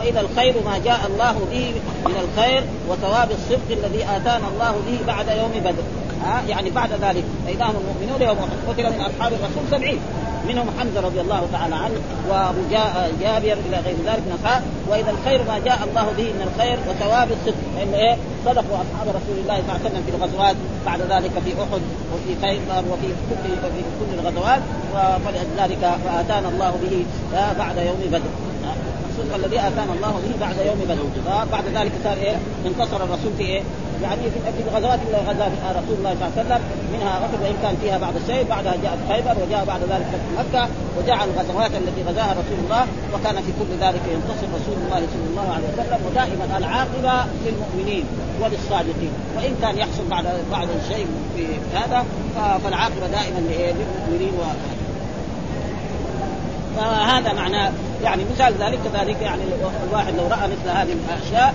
وإذا 0.00 0.20
الخير 0.20 0.54
ما 0.64 0.78
جاء 0.84 1.00
الله 1.06 1.32
به 1.32 1.74
من 2.06 2.28
الخير 2.28 2.64
وثواب 2.88 3.30
الصدق 3.30 3.70
الذي 3.70 4.04
آتانا 4.04 4.48
الله 4.54 4.72
به 4.86 4.98
بعد 5.06 5.28
يوم 5.28 5.50
بدر. 5.64 6.03
ها 6.24 6.42
يعني 6.48 6.70
بعد 6.70 6.90
ذلك 6.92 7.24
فاذا 7.46 7.64
هم 7.64 7.74
المؤمنون 7.82 8.22
يوم 8.28 8.38
قتل 8.68 8.82
من 8.82 9.00
أصحاب 9.00 9.32
الرسول 9.32 9.64
سبعين. 9.70 9.98
منهم 10.48 10.66
حمزة 10.78 11.00
رضي 11.00 11.20
الله 11.20 11.48
تعالى 11.52 11.74
عنه 11.74 11.98
وأبو 12.28 12.60
جابر 13.20 13.56
إلى 13.66 13.76
غير 13.86 13.96
ذلك 14.06 14.22
اصحاب 14.38 14.62
وإذا 14.88 15.10
الخير 15.10 15.42
ما 15.48 15.58
جاء 15.58 15.78
الله 15.88 16.06
به 16.16 16.28
من 16.36 16.42
الخير 16.48 16.78
وثواب 16.88 17.28
الصدق. 17.36 17.62
فإن 17.76 17.94
إيه؟ 17.94 18.16
صدقوا 18.44 18.76
أصحاب 18.84 19.06
رسول 19.08 19.36
الله 19.42 19.56
صلى 19.56 19.62
الله 19.62 19.80
عليه 19.80 19.88
وسلم 19.88 20.02
في 20.06 20.16
الغزوات 20.16 20.56
بعد 20.86 21.00
ذلك 21.00 21.30
في 21.44 21.50
أحد 21.62 21.82
وفي 22.12 22.32
خيبر 22.42 22.82
وفي 22.90 23.08
كل 23.28 23.50
في 23.74 23.82
كل 24.00 24.10
الغزوات. 24.18 24.62
ولذلك 25.24 25.82
فاتانا 26.04 26.48
الله 26.48 26.72
به 26.82 27.04
بعد 27.58 27.76
يوم 27.76 28.00
بدر. 28.12 28.30
الصدق 29.10 29.34
الذي 29.34 29.58
آتانا 29.58 29.92
الله 29.96 30.20
به 30.24 30.32
بعد 30.40 30.56
يوم 30.66 30.78
بدر. 30.84 30.96
بعد 31.52 31.64
ذلك 31.74 31.92
صار 32.04 32.16
إيه؟ 32.16 32.36
انتصر 32.66 32.96
الرسول 32.96 33.32
في 33.38 33.44
إيه؟ 33.44 33.62
يعني 34.02 34.22
في 34.30 34.62
الغزوات 34.68 34.98
اللي 35.06 35.18
غزا 35.28 35.46
رسول 35.80 35.96
الله 35.98 36.14
صلى 36.14 36.28
الله 36.28 36.32
عليه 36.36 36.44
وسلم 36.44 36.62
منها 36.92 37.10
احد 37.24 37.42
وإن 37.42 37.56
كان 37.62 37.76
فيها 37.82 37.98
بعض 37.98 38.14
الشيء 38.22 38.44
بعدها 38.44 38.74
جاءت 38.82 38.98
خيبر 39.08 39.34
وجاء 39.46 39.64
بعد 39.64 39.80
ذلك 39.80 40.06
فتح 40.12 40.28
مكة 40.38 40.68
وجاء 40.98 41.18
الغزوات 41.24 41.70
التي 41.70 42.02
غزاها 42.08 42.32
رسول 42.32 42.58
الله 42.64 42.86
وكان 43.14 43.34
في 43.34 43.52
كل 43.60 43.70
ذلك 43.84 44.02
ينتصر 44.14 44.46
رسول 44.58 44.76
الله 44.84 45.00
صلى 45.12 45.26
الله 45.30 45.54
عليه 45.54 45.68
وسلم 45.72 45.98
ودائما 46.06 46.58
العاقبة 46.58 47.30
للمؤمنين 47.44 48.04
وللصادقين. 48.40 49.12
وإن 49.36 49.56
كان 49.62 49.78
يحصل 49.78 50.04
بعد 50.10 50.24
بعض 50.52 50.68
الشيء 50.82 51.06
في 51.36 51.46
هذا 51.74 52.04
فالعاقبة 52.64 53.06
دائما 53.06 53.38
للمؤمنين 53.38 54.32
و... 54.38 54.42
فهذا 56.76 57.32
معناه 57.32 57.72
يعني 58.04 58.22
مثال 58.34 58.54
ذلك 58.54 58.78
كذلك 58.84 59.22
يعني 59.22 59.42
الواحد 59.88 60.14
لو 60.14 60.26
رأى 60.26 60.48
مثل 60.48 60.68
هذه 60.68 60.92
الأشياء 60.92 61.54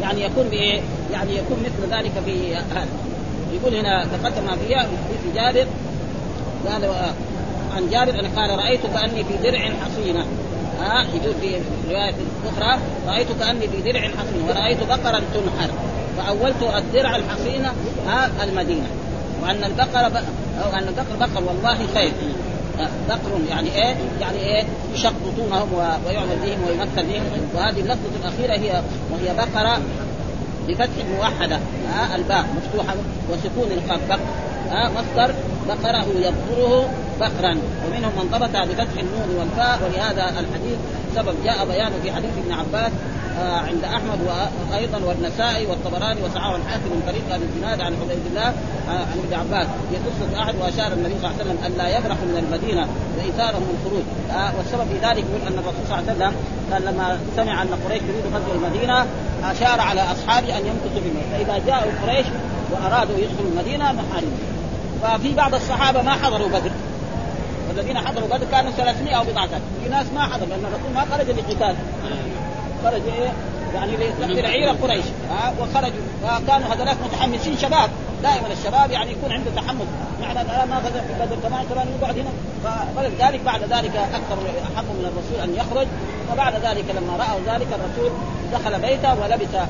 يعني 0.00 0.24
يكون 0.24 0.48
بإيه؟ 0.48 0.80
يعني 1.12 1.36
يكون 1.36 1.56
مثل 1.60 1.94
ذلك 1.94 2.12
في 2.24 2.56
هذا 2.56 2.86
يقول 3.52 3.74
هنا 3.74 4.04
تقدم 4.04 4.56
فيها 4.66 4.82
في 5.22 5.32
جابر 5.34 5.66
قال 6.68 6.84
عن 7.76 7.90
جابر 7.90 8.20
ان 8.20 8.26
قال 8.26 8.58
رأيت 8.58 8.80
كأني 8.94 9.24
في 9.24 9.50
درع 9.50 9.60
حصينه 9.60 10.26
ها 10.80 11.06
يقول 11.14 11.34
في 11.40 11.56
رواية 11.90 12.14
أخرى 12.46 12.78
رأيت 13.06 13.28
كأني 13.40 13.68
في 13.68 13.92
درع 13.92 14.00
حصينه 14.00 14.46
ورأيت 14.48 14.78
بقرا 14.82 15.20
تنحر 15.34 15.70
فأولت 16.16 16.62
الدرع 16.76 17.16
الحصينه 17.16 17.72
ها 18.06 18.30
المدينة 18.44 18.86
وأن 19.42 19.64
البقر. 19.64 20.22
أو 20.64 20.72
أن 20.72 20.88
البقر 20.88 21.16
بقر 21.20 21.44
والله 21.44 21.78
خير 21.94 22.12
بقر 23.08 23.40
يعني 23.48 23.68
إيه؟ 23.74 23.96
يعني 24.20 24.38
إيه؟ 24.38 24.64
يشق 24.94 25.12
بطونهم 25.26 25.72
ويعمل 26.06 26.36
بهم 26.44 26.58
ويمثل 26.68 27.06
بهم. 27.06 27.22
وهذه 27.54 27.80
اللفظة 27.80 28.10
الأخيرة 28.22 28.54
هي 28.54 28.82
وهي 29.10 29.34
بقرة 29.34 29.80
بفتح 30.68 31.04
موحدة. 31.16 31.58
ها 31.94 32.16
الباء 32.16 32.44
مفتوحة 32.56 32.94
وسكون 33.30 33.72
القاف. 33.72 34.20
مصدر 34.72 35.34
بقرة 35.68 36.06
يبقره 36.16 36.88
بقرا 37.22 37.54
ومنهم 37.84 38.12
من 38.18 38.26
ضبط 38.32 38.54
بفتح 38.68 38.96
النون 39.04 39.28
والفاء 39.38 39.78
ولهذا 39.82 40.24
الحديث 40.40 40.78
سبب 41.14 41.34
جاء 41.44 41.66
بيانه 41.66 41.96
في 42.02 42.12
حديث 42.12 42.30
ابن 42.44 42.52
عباس 42.52 42.92
آه 43.40 43.58
عند 43.58 43.84
أحمد 43.84 44.18
وأيضا 44.70 44.98
والنسائي 45.06 45.66
والطبراني 45.66 46.20
وسعاه 46.22 46.56
الحاكم 46.56 46.88
من 46.94 47.02
طريق 47.06 47.34
أبي 47.34 47.44
الزناد 47.44 47.80
عن 47.80 47.92
عبيد 48.02 48.26
الله 48.30 48.48
آه 48.88 49.04
عن 49.10 49.18
ابن 49.24 49.34
عباس. 49.34 49.66
قصه 50.06 50.42
احد 50.42 50.54
وأشار 50.60 50.92
النبي 50.92 51.14
صلى 51.20 51.30
الله 51.30 51.40
عليه 51.40 51.44
وسلم 51.44 51.58
أن 51.66 51.72
لا 51.78 51.98
يبرحوا 51.98 52.26
من 52.32 52.38
المدينة 52.44 52.88
وايثارهم 53.18 53.66
الخروج. 53.74 54.04
آه 54.30 54.52
والسبب 54.58 54.86
في 54.92 55.06
ذلك 55.06 55.24
يقول 55.28 55.42
أن 55.48 55.58
الرسول 55.58 55.84
صلى 55.88 55.98
الله 55.98 56.08
عليه 56.08 56.12
وسلم 56.12 56.34
كان 56.70 56.82
لما 56.82 57.18
سمع 57.36 57.62
أن 57.62 57.68
قريش 57.84 58.02
تريد 58.08 58.24
غزو 58.34 58.52
المدينة 58.54 59.06
أشار 59.44 59.80
على 59.80 60.00
أصحابه 60.00 60.58
أن 60.58 60.62
يمكثوا 60.66 61.02
المدينة 61.06 61.30
فإذا 61.32 61.66
جاءوا 61.66 61.92
قريش 62.02 62.26
وأرادوا 62.72 63.18
يدخلوا 63.18 63.50
المدينة 63.52 63.84
نحاربهم 63.92 64.52
ففي 65.02 65.34
بعض 65.34 65.54
الصحابة 65.54 66.02
ما 66.02 66.12
حضروا 66.12 66.48
بدر. 66.48 66.70
والذين 67.76 67.98
حضروا 67.98 68.28
بدر 68.28 68.46
كانوا 68.52 68.70
300 68.70 69.14
أو 69.14 69.24
بضعة. 69.24 69.48
في 69.82 69.88
ناس 69.90 70.06
ما 70.14 70.22
حضروا 70.22 70.48
لأن 70.48 70.64
الرسول 70.64 70.92
ما 70.94 71.04
خرج 71.16 71.30
للقتال 71.30 71.76
خرج 72.84 73.02
إيه؟ 73.18 73.32
يعني 73.74 73.96
لعير 74.42 74.68
قريش. 74.68 75.04
ها؟ 75.30 75.54
وخرجوا. 75.60 76.02
فكانوا 76.22 76.74
هذولاك 76.74 76.96
متحمسين 77.04 77.56
شباب. 77.56 77.90
دائما 78.22 78.46
الشباب 78.52 78.90
يعني 78.90 79.10
يكون 79.12 79.32
عنده 79.32 79.50
تحمس. 79.56 79.86
معنى 80.20 80.40
الان 80.40 80.68
ما 80.68 80.76
غزا 80.76 81.00
في 81.00 81.14
بدر 81.20 81.48
كمان 81.48 81.64
كمان 81.74 81.86
يقعد 82.00 82.18
هنا. 82.18 82.30
فلذلك 82.96 83.40
بعد 83.40 83.60
ذلك 83.60 83.96
أكثر 83.96 84.36
احب 84.76 84.84
من 84.84 85.12
الرسول 85.12 85.50
أن 85.50 85.54
يخرج. 85.54 85.86
وبعد 86.32 86.54
ذلك 86.54 86.84
لما 86.96 87.16
رأوا 87.16 87.40
ذلك 87.54 87.68
الرسول 87.72 88.12
دخل 88.52 88.80
بيته 88.80 89.20
ولبس 89.20 89.68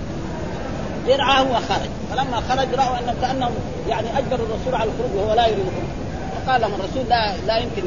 درعه 1.06 1.42
وخرج. 1.42 1.90
فلما 2.10 2.42
خرج 2.48 2.74
رأوا 2.74 2.98
انهم 2.98 3.16
كأنهم 3.22 3.52
يعني 3.88 4.18
أجبروا 4.18 4.46
الرسول 4.46 4.74
على 4.74 4.90
الخروج 4.90 5.16
وهو 5.16 5.34
لا 5.34 5.46
يريد 5.46 5.58
الخروج. 5.58 6.02
فقال 6.46 6.60
لهم 6.60 6.72
الرسول 6.74 7.08
لا 7.08 7.36
لا 7.46 7.56
يمكن 7.56 7.82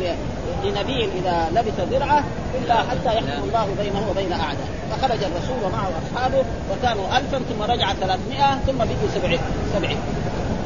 لنبي 0.63 1.09
إذا 1.19 1.47
لبس 1.51 1.89
درعة 1.91 2.23
إلا 2.63 2.75
حتى 2.75 3.17
يحكم 3.17 3.43
الله 3.43 3.67
بينه 3.77 4.09
وبين 4.09 4.31
اعدائه 4.31 4.69
فخرج 4.91 5.23
الرسول 5.23 5.57
ومعه 5.63 5.89
أصحابه 6.03 6.43
وكانوا 6.71 7.17
ألفا 7.17 7.39
ثم 7.49 7.61
رجع 7.61 7.93
300 7.93 8.59
ثم 8.67 8.77
بقوا 8.77 9.09
70 9.15 9.39
70 9.73 9.95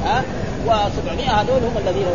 ها؟ 0.06 0.24
و700 0.68 1.30
هذول 1.30 1.64
هم 1.64 1.78
الذين 1.78 2.06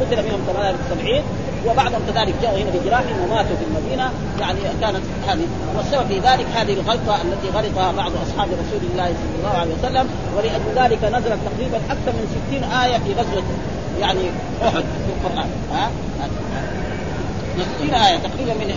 قتل 0.00 0.22
منهم 0.22 0.40
78 0.46 1.22
وبعضهم 1.66 2.02
كذلك 2.14 2.34
جاءوا 2.42 2.58
هنا 2.58 2.70
بجراح 2.70 3.02
وماتوا 3.22 3.56
في 3.56 3.64
المدينة. 3.68 4.10
يعني 4.40 4.58
كانت 4.80 5.02
هذه 5.28 5.46
والسبب 5.76 6.06
في 6.08 6.18
ذلك 6.18 6.46
هذه 6.54 6.72
الغلطة 6.72 7.22
التي 7.22 7.48
غلطها 7.54 7.92
بعض 7.92 8.12
أصحاب 8.26 8.48
رسول 8.48 8.90
الله 8.92 9.06
صلى 9.06 9.36
الله 9.38 9.58
عليه 9.60 9.74
وسلم 9.74 10.08
ولأجل 10.36 10.70
ذلك 10.76 11.04
نزلت 11.04 11.38
تقريبا 11.48 11.76
أكثر 11.76 12.12
من 12.12 12.42
60 12.50 12.70
آية 12.70 12.98
في 12.98 13.12
غزوة 13.12 13.42
يعني 14.00 14.20
أحد 14.62 14.84
في 15.04 15.10
القرآن. 15.16 15.48
ها؟ 15.72 15.90
60 17.78 17.94
آية 17.94 18.16
تقريبا 18.16 18.54
من 18.54 18.68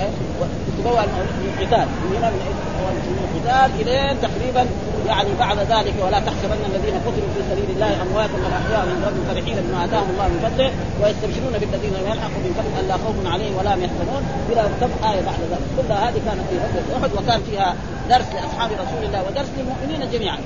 تبوأ 0.77 1.03
القتال. 1.03 1.87
من 1.87 2.17
هنا 2.17 2.29
من 2.29 3.17
القتال 3.25 3.81
إلى 3.81 4.15
تقريبا 4.21 4.65
يعني 5.07 5.29
بعد 5.39 5.57
ذلك 5.57 5.93
ولا 6.05 6.19
تحسبن 6.19 6.59
الذين 6.69 6.95
قتلوا 7.05 7.31
في 7.35 7.41
سبيل 7.51 7.69
الله 7.75 8.01
أمواتا 8.01 8.33
بل 8.33 8.53
أحياء 8.61 8.81
عند 8.91 9.03
ربهم 9.07 9.25
فرحين 9.29 9.55
بما 9.65 9.85
آتاهم 9.85 10.09
الله 10.13 10.27
من 10.27 10.39
فضله 10.45 10.71
ويستبشرون 11.01 11.53
بالذين 11.61 11.93
لم 11.97 12.05
يلحقوا 12.11 12.41
من 12.45 12.53
فضل 12.57 12.71
ألا 12.85 12.95
خوف 13.03 13.33
عليهم 13.33 13.57
ولا 13.57 13.75
هم 13.75 13.81
يحزنون. 13.83 14.23
إلى 14.51 14.61
كم 14.81 14.91
آية 15.09 15.21
بعد 15.29 15.39
ذلك. 15.51 15.65
كل 15.77 15.91
هذه 16.05 16.19
كانت 16.25 16.43
في 16.49 16.55
غزوة 16.63 16.97
أحد 16.97 17.11
وكان 17.17 17.39
فيها 17.49 17.75
درس 18.09 18.29
لأصحاب 18.35 18.69
رسول 18.83 19.01
الله 19.07 19.21
ودرس 19.27 19.49
للمؤمنين 19.57 20.11
جميعا. 20.13 20.37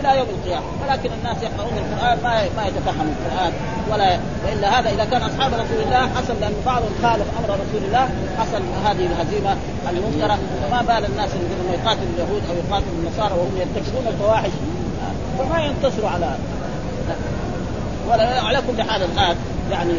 إلى 0.00 0.18
يوم 0.18 0.28
القيامة. 0.36 0.66
ولكن 0.82 1.10
الناس 1.18 1.36
يقرؤون 1.42 1.78
القرآن 1.78 2.18
ما 2.22 2.32
ما 2.56 2.66
يتفهمون 2.68 3.14
القرآن. 3.16 3.52
ولا 3.90 4.18
والا 4.46 4.80
هذا 4.80 4.90
إذا 4.90 5.04
كان 5.04 5.22
أصحاب 5.22 5.52
رسول 5.54 5.80
الله 5.86 6.08
حصل 6.16 6.34
لأن 6.40 6.54
بعضهم 6.66 6.92
خالف 7.02 7.26
أمر 7.38 7.50
رسول 7.64 7.82
الله 7.86 8.08
حصل 8.38 8.62
هذه 8.86 9.06
الهزيمة 9.06 9.56
المنكرة. 9.90 10.38
فما 10.62 10.82
بال 10.82 11.04
الناس 11.10 11.30
لما 11.34 11.72
يقاتل 11.74 12.06
اليهود 12.14 12.42
أو 12.50 12.54
يقاتل 12.64 12.86
النصارى 12.98 13.34
وهم 13.34 13.52
يرتكبون 13.56 14.06
الفواحش. 14.06 14.50
فما 15.38 15.58
ينتصروا 15.60 16.10
على 16.10 16.34
ولا 18.10 18.40
على 18.40 18.58
كل 18.68 18.82
حال 18.82 19.02
الآن. 19.02 19.36
يعني 19.70 19.92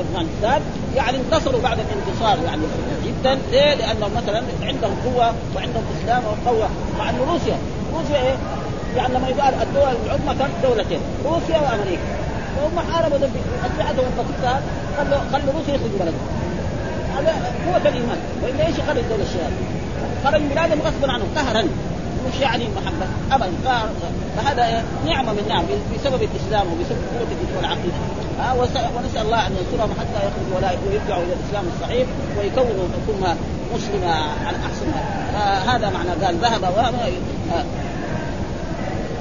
افغانستان 0.00 0.62
يعني 0.96 1.18
انتصروا 1.18 1.60
بعد 1.62 1.78
الانتصار 1.78 2.38
يعني 2.44 2.62
جدا. 3.04 3.38
ليه؟ 3.50 3.74
لأنه 3.74 4.08
مثلا 4.16 4.42
عندهم 4.62 4.94
قوة 5.04 5.34
وعندهم 5.56 5.84
إسلام 6.00 6.22
وقوة 6.24 6.68
مع 6.98 7.10
إنه 7.10 7.32
روسيا. 7.32 7.56
روسيا 7.94 8.20
إيه؟ 8.22 8.36
يعني 8.96 9.14
لما 9.14 9.28
يقال 9.28 9.54
الدول 9.62 9.94
العظمى 10.06 10.34
كانت 10.38 10.52
دولتين 10.62 11.00
روسيا 11.24 11.58
وأمريكا. 11.58 12.02
وهم 12.56 12.92
حاربوا 12.92 13.18
ضد 13.18 13.30
أسلحتهم 13.66 14.04
البسيطة 14.10 14.60
خلوا 14.96 15.18
خلوا 15.32 15.52
روسيا 15.58 15.74
يخرجوا 15.74 15.98
بلدهم. 16.00 16.26
هذا 17.16 17.32
قوة 17.66 17.88
الإيمان 17.88 18.18
وإلا 18.42 18.66
إيش 18.66 18.78
يخرج 18.78 19.02
دول 19.10 19.20
الشهادة 19.20 19.56
خرج 20.24 20.42
بلادهم 20.42 20.80
غصبا 20.80 21.12
عنهم 21.12 21.28
قهرا. 21.36 21.62
مش 22.28 22.40
يعني 22.40 22.64
محبة 22.64 23.06
أبدا. 23.32 23.50
فهذا 24.36 24.84
نعمة 25.06 25.32
من 25.32 25.44
نعم 25.48 25.64
بسبب 25.94 26.22
الإسلام 26.22 26.66
وبسبب 26.72 27.02
قوة 27.12 27.28
الدين 27.30 27.56
والعقيدة. 27.56 28.00
ونسأل 28.58 29.22
الله 29.26 29.46
أن 29.46 29.52
ينصرهم 29.52 29.90
حتى 30.00 30.18
يخرجوا 30.26 30.56
ولا 30.56 30.70
ويرجعوا 30.70 31.22
إلى 31.22 31.32
الإسلام 31.32 31.64
الصحيح 31.74 32.06
ويكونوا 32.38 32.86
أمة 33.08 33.36
مسلمة 33.74 34.12
على 34.46 34.56
أحسنها 34.56 35.76
هذا 35.76 35.90
معنى 35.90 36.24
قال 36.24 36.36
ذهب 36.36 36.62
وهب 36.62 36.94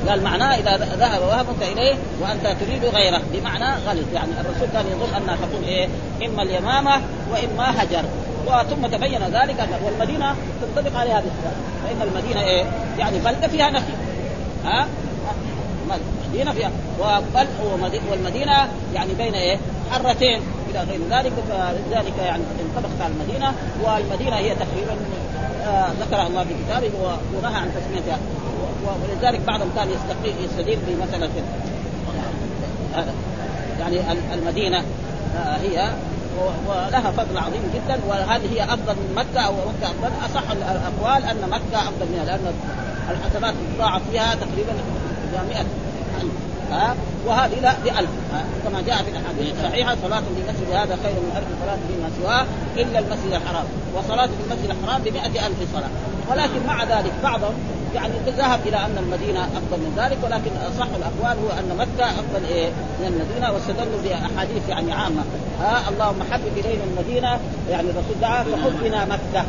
قال 0.07 0.23
معناه 0.23 0.55
إذا 0.55 0.77
ذهب 0.77 1.21
وهبك 1.21 1.63
إليه 1.63 1.95
وأنت 2.21 2.57
تريد 2.61 2.85
غيره. 2.85 3.21
بمعنى 3.33 3.75
غلط. 3.87 4.05
يعني 4.13 4.31
الرسول 4.31 4.67
كان 4.73 4.85
يظن 4.91 5.15
انها 5.15 5.35
تكون 5.35 5.63
إيه؟ 5.63 5.87
إما 6.25 6.43
اليمامة 6.43 7.01
وإما 7.31 7.83
هجر. 7.83 8.03
وثم 8.47 8.87
تبين 8.87 9.23
ذلك 9.23 9.69
والمدينة 9.85 10.35
تنطبق 10.61 10.99
عليها 10.99 11.19
هذه 11.19 11.31
فإن 11.83 12.07
المدينة 12.07 12.41
إيه؟ 12.41 12.63
يعني 12.99 13.19
بلده 13.19 13.47
فيها 13.47 13.69
نخيل. 13.69 13.95
ها؟ 14.65 14.87
مدينة 16.29 16.51
فيها. 16.51 16.71
وبل 16.99 17.47
والمدينة 18.11 18.67
يعني 18.93 19.13
بين 19.13 19.33
إيه؟ 19.33 19.57
حرتين 19.91 20.41
إلى 20.69 20.79
غير 20.79 20.99
ذلك 21.09 21.33
فلذلك 21.49 22.17
يعني 22.17 22.43
انطبقت 22.59 23.01
على 23.01 23.13
المدينة 23.13 23.53
والمدينة 23.83 24.35
هي 24.35 24.55
تقريبا 24.55 24.95
آه 25.65 25.89
ذكرها 26.01 26.27
الله 26.27 26.43
في 26.43 26.53
كتابه 26.65 26.91
ونهى 27.37 27.55
عن 27.55 27.71
تسميتها. 27.75 28.17
ولذلك 28.85 29.41
بعضهم 29.47 29.69
كان 29.75 29.89
يستدل 30.43 30.77
بمسألة 30.87 31.29
يعني 33.79 34.01
المدينة 34.33 34.83
هي 35.35 35.91
ولها 36.67 37.11
فضل 37.11 37.37
عظيم 37.37 37.71
جدا 37.73 37.99
وهذه 38.07 38.53
هي 38.53 38.63
أفضل 38.63 38.93
من 38.93 39.13
مكة 39.15 39.41
أو 39.41 39.53
مكه 39.53 39.91
افضل 39.91 40.11
أصح 40.25 40.51
الأقوال 40.51 41.23
أن 41.23 41.49
مكة 41.49 41.79
أفضل 41.79 42.05
منها 42.13 42.25
لأن 42.25 42.53
الحسنات 43.09 43.53
تضاعف 43.75 44.01
فيها 44.11 44.35
تقريبا 44.35 44.73
100 45.49 45.65
ها 46.71 46.95
وهذه 47.27 47.59
لا 47.61 47.73
بألف 47.83 48.09
كما 48.63 48.81
جاء 48.81 48.97
في 49.03 49.09
الأحاديث 49.09 49.53
الصحيحة 49.57 49.95
صلاة 50.03 50.19
في 50.19 50.41
المسجد 50.41 50.71
هذا 50.73 50.97
خير 51.03 51.13
من 51.13 51.31
ألف 51.37 51.47
صلاة 51.63 51.77
فيما 51.87 52.09
سواه 52.21 52.45
إلا 52.77 52.99
المسجد 52.99 53.33
الحرام 53.33 53.65
وصلاة 53.95 54.25
في 54.25 54.43
المسجد 54.45 54.69
الحرام 54.69 55.01
بمئة 55.01 55.47
ألف 55.47 55.57
صلاة. 55.73 55.89
ولكن 56.29 56.67
مع 56.67 56.83
ذلك 56.83 57.13
بعضهم 57.23 57.53
يعني 57.95 58.13
ذهب 58.37 58.59
إلى 58.65 58.77
أن 58.77 58.97
المدينة 58.97 59.43
أفضل 59.43 59.77
من 59.77 59.93
ذلك 59.97 60.17
ولكن 60.23 60.51
أصح 60.57 60.87
الأقوال 60.95 61.37
هو 61.45 61.59
أن 61.59 61.77
مكة 61.77 62.09
أفضل 62.09 62.45
إيه 62.51 62.69
من 62.99 63.07
المدينة 63.07 63.51
واستدلوا 63.51 64.01
بأحاديث 64.03 64.69
يعني 64.69 64.93
عامة. 64.93 65.23
ها 65.61 65.89
اللهم 65.89 66.23
حبب 66.31 66.57
إلينا 66.57 66.83
المدينة 66.83 67.39
يعني 67.69 67.89
الرسول 67.89 68.15
دعا 68.21 68.43
فحبنا 68.43 69.05
مكة. 69.05 69.45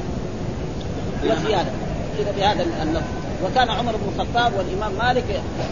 وزيادة. 1.25 1.71
كذا 2.19 2.33
بهذا 2.37 2.67
اللفظ. 2.83 3.20
وكان 3.45 3.71
عمر 3.71 3.93
بن 3.93 4.09
الخطاب 4.15 4.53
والإمام 4.59 4.93
مالك 4.99 5.25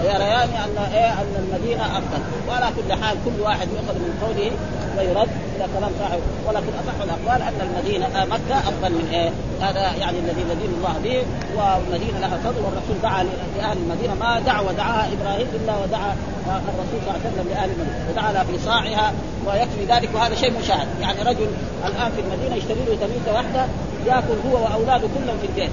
يريان 0.02 0.48
أن 0.64 0.92
إيه 0.94 1.12
أن 1.12 1.34
المدينة 1.38 1.82
أفضل. 1.82 2.20
وعلى 2.48 2.66
كل 2.76 2.92
حال 3.02 3.16
كل 3.24 3.40
واحد 3.40 3.68
يؤخذ 3.68 3.94
من 3.94 4.18
قوله 4.22 4.50
ويرد 4.98 5.28
إلى 5.56 5.66
كلام 5.78 5.90
صاحب. 5.98 6.20
ولكن 6.46 6.72
أصح 6.80 7.02
الأقوال 7.02 7.42
أن 7.42 7.60
المدينة 7.68 8.06
آه 8.06 8.24
مكة 8.24 8.58
أفضل 8.58 8.92
من 8.92 9.08
إيه؟ 9.12 9.30
هذا 9.60 9.80
يعني 9.80 10.18
الذي 10.18 10.40
يدين 10.40 10.72
الله 10.78 10.94
به. 11.04 11.22
والمدينة 11.56 12.18
لها 12.18 12.36
فضل 12.44 12.60
والرسول 12.64 12.96
دعا 13.02 13.26
لأهل 13.58 13.76
المدينة 13.78 14.14
ما 14.14 14.40
دعوه 14.40 14.72
دعاها 14.72 15.08
إبراهيم 15.12 15.46
إلا 15.54 15.72
ودعا 15.82 16.16
الرسول 16.46 16.98
صلى 17.04 17.10
الله 17.10 17.20
عليه 17.24 17.30
وسلم 17.30 17.48
لأهل 17.50 17.70
المدينة. 17.70 18.06
ودعا 18.10 18.32
لها 18.32 18.44
صاعها 18.64 19.12
ويكفي 19.46 19.84
ذلك 19.88 20.10
وهذا 20.14 20.34
شيء 20.34 20.52
مشاهد. 20.60 20.88
يعني 21.00 21.22
رجل 21.22 21.48
الآن 21.86 22.10
في 22.12 22.20
المدينة 22.20 22.54
يشتري 22.56 22.80
له 22.88 22.96
تميزه 23.06 23.32
واحدة 23.32 23.64
يأكل 24.06 24.38
هو 24.46 24.54
وأولاده 24.64 25.08
كلهم 25.14 25.38
في 25.40 25.46
البيت. 25.46 25.70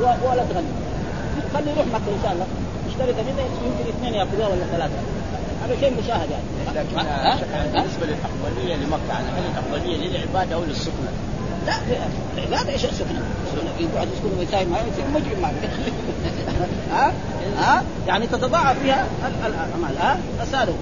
ولا 0.00 0.44
تغني. 0.50 0.85
خليه 1.54 1.72
يروح 1.72 1.86
مكة 1.86 2.08
إن 2.16 2.20
شاء 2.22 2.32
الله. 2.32 2.46
يشتري 2.88 3.12
تميزه 3.12 3.42
يمكن 3.42 3.88
اثنين 3.88 4.14
ياكلوها 4.14 4.48
ولا 4.48 4.64
ثلاثة. 4.72 4.94
هذا 5.64 5.76
شيء 5.80 5.92
مشاهد 6.04 6.28
يعني. 6.30 6.44
لكن؟ 6.76 6.96
بالنسبة 7.72 8.06
للأفضلية 8.06 8.74
لمكة 8.76 9.08
يعني 9.08 9.26
هل 9.26 9.42
الأفضلية 9.52 9.96
للعبادة 10.08 10.54
أو 10.54 10.64
للسكنة؟ 10.64 11.10
لا 11.66 11.74
العباده 12.38 12.72
إيش 12.72 12.84
السكنة؟ 12.84 13.22
يقعد 13.80 14.08
يسكن 14.12 14.38
ويساهم 14.38 14.68
معه 14.68 14.80
يصير 14.92 15.04
مجرم 15.14 15.40
معه 15.42 15.52
ها؟ 16.92 17.12
ها؟ 17.58 17.82
يعني 18.06 18.26
تتضاعف 18.26 18.78
فيها 18.82 19.06
ال- 19.26 19.46
الأعمال 19.46 19.98
ها؟ 19.98 20.18
اساله 20.42 20.74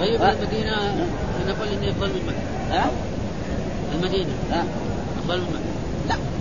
طيب؟ 0.00 0.22
المدينة 0.22 0.76
نقول 1.48 1.68
إني 1.68 1.90
أفضل 1.90 2.06
من 2.08 2.22
مكة. 2.26 2.76
ها؟ 2.78 2.90
المدينة. 3.94 4.30
ها؟ 4.52 4.64
أفضل 5.18 5.38
من 5.38 5.44
مكة. 5.44 6.08
لا. 6.08 6.14
ما- 6.16 6.37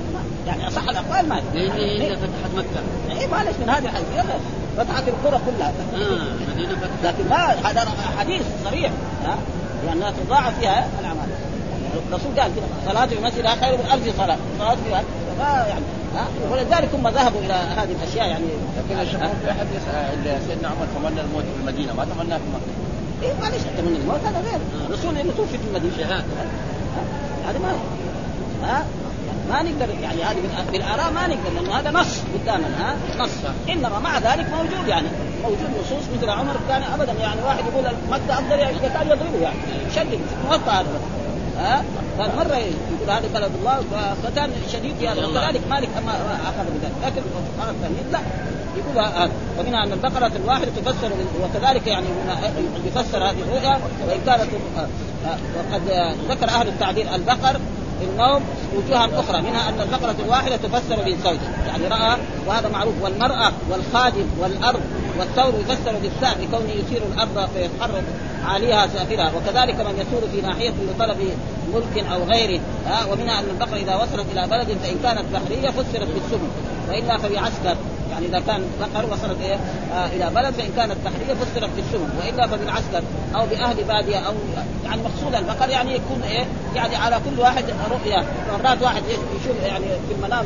يعني 0.48 0.68
أصح 0.68 0.90
الأقوال 0.90 1.30
ما 1.30 1.42
لأن 1.54 1.72
هي 1.72 1.96
اللي 1.96 2.18
فتحت 2.18 2.52
مكة؟ 2.56 3.20
إيه 3.20 3.28
معلش 3.28 3.56
من 3.62 3.70
هذه 3.70 3.86
الحديث. 3.86 4.08
يلا 4.14 4.38
فتحت 4.78 5.04
القرى 5.08 5.40
كلها. 5.46 5.74
المدينة 5.94 6.76
فتحت. 6.76 6.92
لكن 7.04 7.30
ما 7.30 7.70
هذا 7.70 7.88
حديث 8.20 8.42
صريح 8.66 8.92
ها؟ 9.26 9.38
لأنها 9.86 10.12
تضاعف 10.12 10.60
فيها 10.60 10.88
الأعمال. 11.00 11.28
الرسول 12.08 12.40
قال 12.40 12.52
صلاة 12.86 13.06
في 13.06 13.16
المسجد 13.20 13.48
خير 13.48 13.78
من 13.78 13.92
ألف 13.94 14.18
صلاة. 14.18 14.38
صلاة 14.60 14.76
فيها 14.76 15.04
ما 15.40 15.66
يعني 15.70 15.86
ها؟ 16.16 16.28
ولذلك 16.52 16.90
هم 16.94 17.08
ذهبوا 17.08 17.40
إلى 17.40 17.54
هذه 17.54 17.92
الأشياء 18.02 18.28
يعني. 18.28 18.46
لكن 18.78 19.00
الشيخ؟ 19.00 19.20
في 19.20 19.54
حديث 19.54 19.88
آه، 19.94 20.14
اللي 20.14 20.38
سيدنا 20.48 20.68
عمر 20.68 20.88
تمنى 20.96 21.22
الموت 21.22 21.44
في 21.44 21.60
المدينة. 21.62 21.94
ما 21.94 22.06
تمناه 22.06 22.38
في 22.38 22.44
مكة. 22.54 22.74
إيه 23.24 23.34
معلش 23.42 23.62
من 23.64 24.00
الموت 24.02 24.20
هذا 24.26 24.50
غير. 24.50 24.60
الرسول 24.90 25.18
إنه 25.18 25.34
توفي 25.38 25.58
في 25.58 25.64
المدينة. 25.68 25.98
شهادة. 25.98 26.14
ها؟ 26.16 27.50
هذا 27.50 27.60
ما 27.60 27.72
ها؟ 28.68 28.86
ما 29.50 29.64
نقدر 29.64 29.90
يعني 30.02 30.24
هذه 30.24 30.36
بال- 30.36 30.72
بالاراء 30.72 31.12
ما 31.12 31.28
نقدر 31.28 31.50
لأنه 31.56 31.80
هذا 31.80 31.92
نص 31.92 32.20
قدامنا 32.34 32.68
ها؟ 32.80 32.96
نص. 33.20 33.30
انما 33.70 34.00
مع 34.00 34.18
ذلك 34.20 34.46
موجود 34.50 34.88
يعني 34.88 35.08
موجود 35.44 35.70
نصوص 35.82 36.04
مثل 36.18 36.30
عمر 36.30 36.56
كان 36.70 36.84
ابدا 36.84 37.12
يعني 37.14 37.42
واحد 37.46 37.64
يقول 37.66 37.84
مكه 38.12 38.34
أفضل 38.40 38.60
يعني 38.60 38.80
كان 38.80 39.08
يضربه 39.08 39.40
يعني 39.42 39.58
شدد 39.96 40.20
موطى 40.50 40.72
هذا. 40.72 41.00
ها؟ 41.58 41.84
كان 42.18 42.30
مره 42.38 42.56
يقول 42.56 43.10
هذا 43.10 43.28
بلد 43.34 43.52
الله 43.60 43.84
فكان 44.24 44.50
شديد 44.74 44.96
في 45.00 45.08
هذا 45.08 45.26
وكذلك 45.26 45.62
مالك 45.70 45.90
أما 45.98 46.12
أخذ 46.44 46.66
بذلك 46.74 46.94
لكن 47.06 47.22
مره 47.60 47.74
ثانية 47.82 48.12
لا. 48.12 48.20
يقول 48.78 49.06
هذا 49.06 49.32
ومنها 49.60 49.84
أن 49.84 49.92
البقرة 49.94 50.32
الواحده 50.44 50.66
تفسر 50.86 51.10
وكذلك 51.44 51.88
يعني 51.88 52.06
يفسر 52.86 53.18
هذه 53.18 53.36
الرؤيا 53.48 53.80
وإن 54.08 54.20
كانت 54.26 54.42
آه، 54.78 54.88
آه، 55.28 55.38
وقد 55.58 56.14
ذكر 56.30 56.50
أهل 56.50 56.68
التعبير 56.68 57.16
البقر 57.16 57.60
النوم 58.02 58.44
وجوها 58.76 59.20
أخرى 59.20 59.42
منها 59.42 59.70
أن 59.70 59.82
البقره 59.82 60.16
الواحدة 60.26 60.56
تفسر 60.56 61.04
بالزوج. 61.04 61.38
يعني 61.68 61.88
رأى 61.88 62.18
وهذا 62.48 62.70
معروف 62.70 62.94
والمرأة 63.02 63.52
والخادم 63.72 64.26
والارض 64.40 64.82
والثور 65.20 65.60
يفسر 65.60 65.94
بالثاء 66.02 66.38
لكونه 66.42 66.72
يثير 66.72 67.02
الأرض 67.14 67.50
فيتحرك 67.54 68.04
عليها 68.46 68.88
سافرها 68.88 69.32
وكذلك 69.36 69.76
من 69.76 69.94
يسور 70.08 70.30
في 70.32 70.42
ناحية 70.42 70.70
لطلب 70.70 71.18
ملك 71.74 72.06
أو 72.14 72.24
غيره. 72.24 72.62
ها 72.88 73.06
ومنها 73.12 73.40
أن 73.40 73.46
البقره 73.50 73.78
إذا 73.78 73.96
وصلت 73.96 74.26
إلى 74.34 74.48
بلد 74.48 74.78
فإن 74.84 75.00
كانت 75.04 75.26
بحرية 75.34 75.70
فسرت 75.70 76.08
بالسمن 76.08 76.77
والا 76.90 77.18
فبعسكر 77.18 77.78
يعني 78.12 78.26
إذا 78.26 78.40
كان 78.40 78.62
بقر 78.80 79.06
وصلت 79.06 79.42
إيه؟ 79.42 79.56
آه 79.94 80.06
إلى 80.06 80.30
بلد 80.36 80.54
فإن 80.54 80.70
كانت 80.76 80.96
بحريه 81.06 81.34
فسرت 81.34 81.70
بالسمن 81.76 82.10
وإلا 82.20 82.48
فبالعسكر 82.48 83.02
أو 83.36 83.46
بأهل 83.46 83.84
بادية 83.84 84.18
أو 84.18 84.34
يعني 84.86 85.02
مقصود 85.02 85.36
البقر 85.36 85.70
يعني 85.70 85.96
يكون 85.96 86.22
إيه؟ 86.30 86.46
يعني 86.76 86.96
على 86.96 87.16
كل 87.16 87.40
واحد 87.42 87.64
رؤية 87.92 88.26
مرات 88.54 88.82
واحد 88.82 89.04
يشوف 89.42 89.64
يعني 89.66 89.86
في 89.86 90.14
المنام 90.16 90.46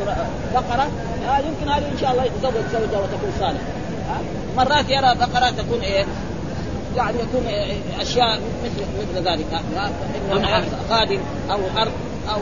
بقرة 0.53 0.87
آه 1.27 1.37
يمكن 1.37 1.71
هذه 1.71 1.91
إن 1.93 1.97
شاء 2.01 2.11
الله 2.11 2.23
يتزوج 2.23 2.63
زوجه 2.71 2.99
وتكون 2.99 3.31
صالحة. 3.39 3.63
آه 4.09 4.21
مرات 4.57 4.89
يرى 4.89 5.15
بقره 5.15 5.49
تكون 5.49 5.79
إيه؟ 5.81 6.05
يعني 6.97 7.17
يكون 7.19 7.47
أشياء 8.01 8.39
مثل 8.63 8.85
مثل 9.01 9.27
ذلك 9.27 9.61
إنه 10.31 10.63
خادم 10.89 11.19
أو 11.51 11.59
أرض 11.77 11.91
أو 12.29 12.41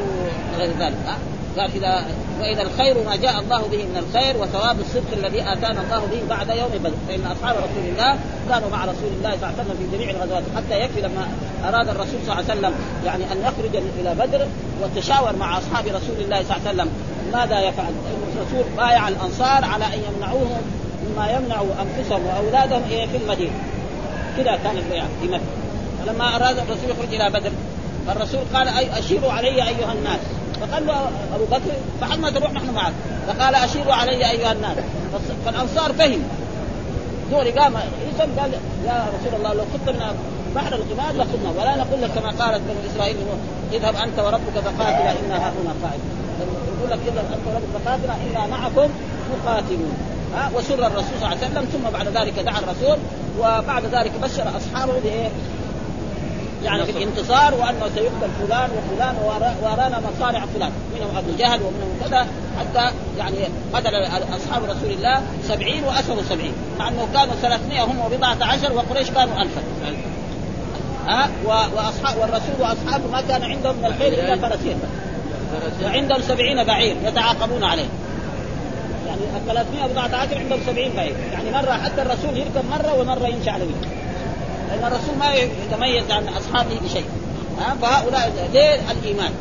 غير 0.58 0.70
ذلك 0.80 0.98
ها؟ 1.08 1.18
قال 1.58 1.72
اذا 1.76 2.06
وإذا 2.42 2.62
الخير 2.62 3.04
ما 3.06 3.16
جاء 3.16 3.40
الله 3.40 3.62
به 3.62 3.78
من 3.78 3.98
الخير 3.98 4.38
وثواب 4.38 4.80
الصدق 4.80 5.14
الذي 5.14 5.42
آتانا 5.42 5.82
الله 5.82 6.00
به 6.00 6.22
بعد 6.30 6.50
يوم 6.50 6.70
بدر 6.84 6.92
فإن 7.08 7.26
أصحاب 7.26 7.56
رسول 7.56 7.86
الله 7.92 8.20
كانوا 8.50 8.70
مع 8.70 8.86
رسول 8.86 9.12
الله 9.18 9.32
صلى 9.32 9.36
الله 9.36 9.48
عليه 9.48 9.62
وسلم 9.64 9.78
في 9.80 9.98
جميع 9.98 10.10
الغزوات. 10.10 10.44
حتى 10.56 10.80
يكفي 10.80 11.02
لما 11.02 11.28
أراد 11.68 11.90
الرسول 11.90 12.20
صلى 12.26 12.40
الله 12.40 12.52
عليه 12.52 12.60
وسلم 12.60 12.74
يعني 13.06 13.24
أن 13.24 13.38
يخرج 13.42 13.84
إلى 14.00 14.16
بدر 14.16 14.48
وتشاور 14.82 15.36
مع 15.36 15.58
أصحاب 15.58 15.86
رسول 15.86 16.18
الله 16.20 16.44
صلى 16.44 16.58
الله 16.58 16.68
عليه 16.68 16.70
وسلم. 16.70 16.90
ماذا 17.34 17.60
يفعل؟ 17.60 17.94
الرسول 18.36 18.64
بايع 18.78 19.08
الأنصار 19.08 19.66
على 19.66 19.86
أن 19.86 20.00
يمنعوهم 20.08 20.62
مما 21.06 21.32
يمنع 21.32 21.62
أنفسهم 21.62 22.22
وأولادهم 22.26 22.84
إيه؟ 22.92 23.08
في 23.08 23.18
المدينة. 23.18 23.54
كذا 24.38 24.60
كان 24.64 24.78
البيعه 24.78 25.08
في 25.22 25.28
مكة. 25.28 25.44
فلما 26.06 26.36
أراد 26.36 26.58
الرسول 26.58 26.90
يخرج 26.90 27.14
إلى 27.14 27.30
بدر 27.30 27.52
الرسول 28.10 28.42
قال 28.54 28.68
أي 28.68 29.00
أشيروا 29.00 29.32
علي 29.32 29.68
أيها 29.68 29.94
الناس. 29.94 30.20
فقال 30.62 30.88
له 30.88 31.10
أبو 31.36 31.46
بكر 31.52 31.72
فحد 32.02 32.20
ما 32.20 32.30
تروح 32.30 32.52
نحن 32.52 32.74
معك. 32.74 32.94
فقال 33.28 33.56
أشيروا 33.56 33.94
علي 33.94 34.32
أيها 34.32 34.52
الناس. 34.52 34.78
فالأنصار 35.46 35.94
فهم. 35.94 36.24
دوري 37.32 37.52
قام 37.52 37.74
يسأل 38.14 38.40
قال 38.40 38.52
يا 38.86 39.06
رسول 39.20 39.40
الله 39.40 39.54
لو 39.54 39.64
كنت 39.74 39.90
من 39.90 40.16
بحر 40.56 40.76
الغماد 40.76 41.16
لخذنا. 41.16 41.50
ولا 41.58 41.76
نقول 41.78 42.02
لك 42.02 42.12
كما 42.12 42.30
قالت 42.30 42.62
بنو 42.62 42.80
إسرائيل 42.94 43.18
اذهب 43.74 43.96
أنت 43.96 44.20
وربك 44.20 44.60
فقاتلا 44.66 45.12
إنا 45.12 45.36
ها 45.36 45.54
هنا 45.62 45.74
قائد 45.84 46.02
يقول 46.78 46.92
لك 46.92 47.00
اذهب 47.08 47.26
أنت 47.34 47.48
وربك 47.48 47.86
فقاتلا 47.86 48.14
إنا 48.14 48.48
معكم 48.48 48.90
مقاتلون. 49.34 49.98
ها 50.36 50.52
وسر 50.56 50.88
الرسول 50.88 51.04
صلى 51.20 51.28
الله 51.28 51.28
عليه 51.28 51.38
وسلم 51.38 51.66
ثم 51.74 51.90
بعد 51.98 52.08
ذلك 52.08 52.40
دعا 52.40 52.60
الرسول 52.60 52.98
وبعد 53.40 53.86
ذلك 53.86 54.12
بشر 54.24 54.58
أصحابه 54.58 54.94
بإيه؟ 55.04 55.30
يعني 56.64 56.84
بالانتصار 56.84 57.54
وأنه 57.54 57.90
سيقتل 57.96 58.30
فلان 58.40 58.70
وفلان 58.78 59.16
ورانا 59.62 60.00
مصارع 60.00 60.46
فلان. 60.56 60.72
منهم 60.96 61.18
أبو 61.18 61.32
جهل 61.38 61.60
ومنهم 61.62 62.00
كذا 62.06 62.28
حتى 62.60 62.94
يعني 63.18 63.38
قتل 63.74 63.96
أصحاب 64.36 64.64
رسول 64.64 64.92
الله 64.92 65.22
سبعين 65.44 65.84
وأسروا 65.84 66.24
سبعين. 66.30 66.54
مع 66.80 66.88
أنه 66.88 67.08
كانوا 67.14 67.34
300 67.42 67.84
هم 67.84 68.00
وبضعة 68.00 68.38
عشر 68.42 68.74
وقريش 68.74 69.10
كانوا 69.12 69.42
ألفا. 69.42 69.62
ها؟ 71.08 71.30
واصحاب 71.46 72.18
والرسول 72.18 72.56
وأصحابه 72.60 73.08
ما 73.12 73.22
كان 73.22 73.44
عندهم 73.44 73.76
من 73.76 73.86
الخير 73.86 74.14
إلا 74.14 74.50
فرسين 74.50 74.80
وعندهم 75.84 76.22
سبعين 76.22 76.64
بعير 76.64 76.96
يتعاقبون 77.04 77.64
عليه. 77.64 77.88
يعني 79.08 79.22
ال 79.22 79.46
300 79.48 79.88
بضعة 79.88 80.20
عشر 80.20 80.38
عندهم 80.38 80.60
70 80.68 80.92
بعير. 80.96 81.16
يعني 81.34 81.52
مرة 81.52 81.72
حتى 81.72 82.02
الرسول 82.02 82.38
يركب 82.38 82.66
مرة 82.72 83.00
ومرة 83.00 83.28
يمشي 83.28 83.50
على 83.50 83.64
وجهه. 83.64 83.99
لأن 84.70 84.92
الرسول 84.92 85.18
ما 85.20 85.34
يتميز 85.34 86.12
عن 86.12 86.28
أصحابه 86.28 86.80
بشيء. 86.84 87.06
ها؟ 87.60 87.76
فهؤلاء 87.82 88.50
ليه 88.54 88.92
الإيمان. 88.92 89.32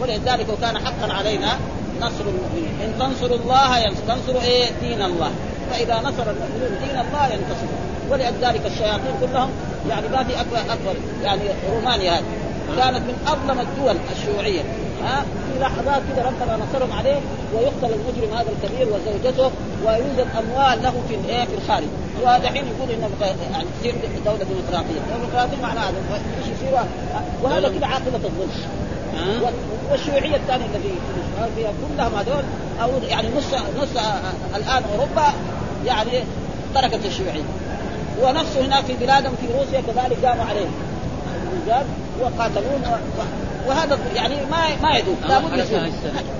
ولذلك 0.00 0.46
وكان 0.48 0.78
حقا 0.78 1.12
علينا 1.12 1.56
نصر 2.00 2.24
المؤمنين. 2.26 2.80
إن 2.84 2.98
تنصروا 2.98 3.36
الله 3.36 3.78
ينصر 3.78 4.00
تنصروا 4.08 4.42
إيه؟ 4.42 4.70
دين 4.80 5.02
الله. 5.02 5.30
فإذا 5.70 5.94
نصر 6.00 6.30
المؤمنون 6.30 6.78
دين 6.84 7.00
الله 7.00 7.26
ينتصرون. 7.26 7.78
ولذلك 8.10 8.66
الشياطين 8.66 9.14
كلهم 9.20 9.50
يعني 9.88 10.08
ما 10.08 10.24
في 10.24 10.40
أكبر 10.40 10.58
أكبر 10.72 10.94
يعني 11.24 11.42
رومانيا 11.72 12.12
هذه. 12.12 12.41
كانت 12.78 13.02
من 13.08 13.16
أظلم 13.26 13.60
الدول 13.60 13.96
الشيوعية. 14.12 14.62
ها؟ 15.04 15.22
في 15.22 15.60
لحظات 15.60 16.02
كده 16.12 16.22
ربنا 16.22 16.64
نصرهم 16.64 16.92
عليه 16.92 17.20
ويقتل 17.54 17.94
المجرم 17.98 18.36
هذا 18.36 18.48
الكبير 18.52 18.88
وزوجته 18.88 19.50
ويوجد 19.84 20.26
أموال 20.38 20.82
له 20.82 20.94
في 21.08 21.14
الايه 21.14 21.44
في 21.44 21.54
الخارج. 21.54 21.86
ودحين 22.22 22.64
يقول 22.66 22.90
إنه 22.90 23.08
يعني 23.52 23.66
تصير 23.80 23.94
دولة 24.24 24.44
ديمقراطية، 24.44 25.00
ديمقراطية 25.20 25.62
معناها 25.62 25.90
هذا. 25.90 25.96
إيش 26.38 26.46
يصير 26.46 26.78
وهذا 27.42 27.68
كده 27.68 27.86
عاقبة 27.86 28.20
الظلم. 28.24 28.50
والشيوعية 29.90 30.36
الثانية 30.36 30.66
الذي 30.66 30.94
فيها 31.56 31.72
كلهم 31.96 32.14
هذول 32.14 32.44
أو 32.82 32.90
يعني 33.08 33.28
نص 33.28 33.54
نص 33.82 34.02
الآن 34.56 34.82
أوروبا 34.92 35.32
يعني 35.86 36.24
تركت 36.74 37.06
الشيوعية. 37.06 37.42
ونفسه 38.22 38.66
هناك 38.66 38.84
في 38.84 38.92
بلادهم 38.92 39.32
في 39.40 39.46
روسيا 39.58 39.80
كذلك 39.80 40.24
قاموا 40.24 40.44
الرجال 41.52 41.86
وقاتلون 42.20 42.82
وهذا 43.66 43.98
يعني 44.14 44.34
ما 44.50 44.76
ما 44.82 44.96
يدوم 44.96 45.16
لابد 45.28 45.58
يصير 45.58 45.92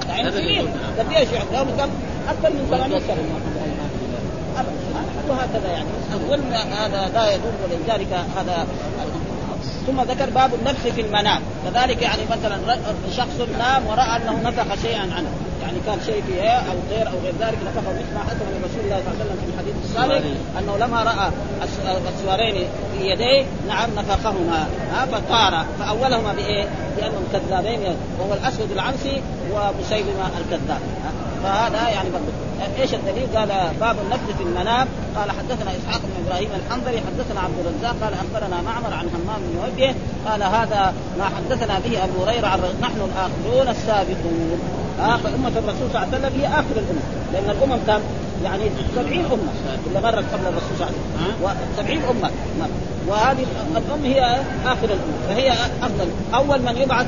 يعني 0.09 0.33
سنين 0.33 0.69
قد 0.99 1.13
إيش 1.13 1.29
يوم 1.33 1.69
كم 1.79 1.91
أكثر 2.29 2.51
من 2.51 2.67
800 2.71 3.01
سنة. 3.01 3.17
وهكذا 5.29 5.73
يعني. 5.73 5.89
الظلم 6.15 6.53
هذا 6.53 7.11
لا 7.15 7.35
يدوم 7.35 7.53
ولذلك 7.65 8.13
هذا 8.37 8.67
ثم 9.87 10.01
ذكر 10.01 10.31
باب 10.31 10.55
النفخ 10.55 10.89
في 10.95 11.01
المنام. 11.01 11.41
كذلك 11.65 12.03
يعني 12.03 12.23
مثلا 12.31 12.79
شخص 13.17 13.41
نام 13.59 13.87
وراى 13.87 14.17
أنه 14.17 14.41
نفخ 14.45 14.83
شيئا 14.83 15.01
عنه. 15.01 15.31
يعني 15.63 15.79
كان 15.87 15.99
شيء 16.07 16.23
في 16.27 16.33
إيه 16.33 16.59
أو 16.59 16.75
طير 16.91 17.09
أو 17.09 17.19
غير 17.25 17.35
ذلك 17.41 17.59
نفخه 17.67 17.93
مثل 17.93 18.15
ما 18.15 18.23
من 18.25 18.65
رسول 18.65 18.85
الله 18.85 19.03
صلى 19.05 19.13
الله 19.13 19.21
عليه 19.21 19.25
وسلم 19.25 19.39
في 19.41 19.51
الحديث 19.55 19.75
الصالح 19.85 20.23
أنه 20.59 20.77
لما 20.77 21.03
رأى 21.03 21.31
السوارين 22.09 22.67
في 22.99 23.11
يديه 23.11 23.45
نعم 23.69 23.91
نفخهما 23.97 24.67
ها 24.93 25.07
فطار 25.07 25.65
فأولهما 25.79 26.33
بإيه؟ 26.33 26.65
بأنهم 26.97 27.25
كذابين 27.33 27.97
وهو 28.21 28.35
الأسود 28.35 28.73
العنسي 28.73 29.23
ومسيلمة 29.53 30.31
الكذاب 30.41 30.81
فهذا 31.43 31.89
يعني 31.89 32.09
إيش 32.81 32.95
الدليل؟ 32.95 33.27
قال 33.37 33.49
باب 33.81 33.97
النفس 34.05 34.37
في 34.39 34.43
المنام. 34.43 34.89
قال 35.17 35.31
حدثنا 35.31 35.71
إسحاق 35.71 36.01
بن 36.01 36.27
إبراهيم 36.27 36.49
الحنظلي 36.61 37.01
حدثنا 37.07 37.41
عبد 37.41 37.59
الرزاق 37.65 37.97
قال 38.03 38.15
أخبرنا 38.15 38.63
معمر 38.63 38.95
عن 38.95 39.07
همام 39.15 39.41
بن 39.41 39.59
وجه. 39.65 39.95
قال 40.27 40.43
هذا 40.43 40.95
ما 41.19 41.25
حدثنا 41.25 41.79
به 41.79 42.05
أبو 42.05 42.25
هريرة 42.25 42.47
عن 42.47 42.61
نحن 42.83 43.01
الآخرون 43.09 43.69
السابقون. 43.69 44.61
آه 45.01 45.17
فأمة 45.17 45.49
الرسول 45.49 45.87
صلى 45.93 46.03
الله 46.03 46.07
عليه 46.07 46.19
وسلم 46.19 46.41
هي 46.41 46.47
آخر 46.47 46.77
الأمم 46.77 47.03
لأن 47.33 47.51
الأمم 47.51 47.81
كم؟ 47.87 48.01
يعني 48.45 48.65
70 48.95 49.19
أمة. 49.19 49.53
اللي 49.87 50.01
مرت 50.01 50.25
قبل 50.33 50.47
الرسول 50.47 50.77
صلى 50.79 50.89
الله 50.89 51.49
عليه 51.49 51.59
وسبعين 51.75 52.03
أمة. 52.11 52.31
وهذه 53.09 53.47
الأم 53.77 54.05
هي 54.05 54.41
آخر 54.67 54.85
الأمم 54.85 55.19
فهي 55.29 55.53
أفضل. 55.83 56.09
أول 56.35 56.63
من 56.63 56.77
يبعث 56.77 57.07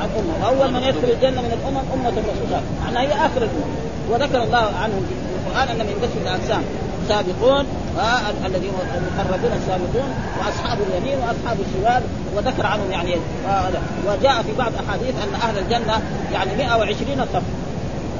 عن 0.00 0.08
أمة 0.18 0.34
وأول 0.42 0.72
من 0.72 0.82
يدخل 0.82 1.10
الجنة 1.14 1.40
من 1.42 1.52
الأمم 1.58 1.84
أمة 1.94 2.08
الرسول. 2.08 2.34
صلى 2.36 2.44
الله 2.44 2.56
عليه 2.56 2.66
وسلم 2.66 2.84
معناها 2.84 3.02
هي 3.02 3.26
آخر 3.26 3.42
الأمم 3.48 3.72
وذكر 4.10 4.42
الله 4.42 4.64
عنهم 4.82 5.02
في 5.08 5.14
القرآن 5.38 5.68
أن 5.68 5.86
من 5.86 5.96
قسم 6.02 6.20
الأجسام 6.26 6.62
السابقون 7.02 7.66
آه 7.98 8.46
الذين 8.46 8.70
المقربون 8.96 9.52
السابقون 9.60 10.10
وأصحاب 10.38 10.78
اليمين 10.80 11.18
وأصحاب 11.18 11.56
الشمال. 11.66 12.02
وذكر 12.36 12.66
عنهم 12.66 12.90
يعني 12.90 13.14
آه 13.48 13.70
وجاء 14.06 14.42
في 14.42 14.52
بعض 14.58 14.72
أحاديث 14.86 15.14
أن 15.24 15.34
أهل 15.42 15.58
الجنة 15.58 16.02
يعني 16.32 16.56
120 16.56 17.26
صف. 17.32 17.42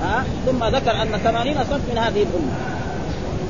آه 0.05 0.22
ثم 0.47 0.64
ذكر 0.64 1.03
أن 1.03 1.18
80 1.24 1.55
صف 1.55 1.81
من 1.91 1.99
هذه 1.99 2.22
الأمة. 2.22 2.53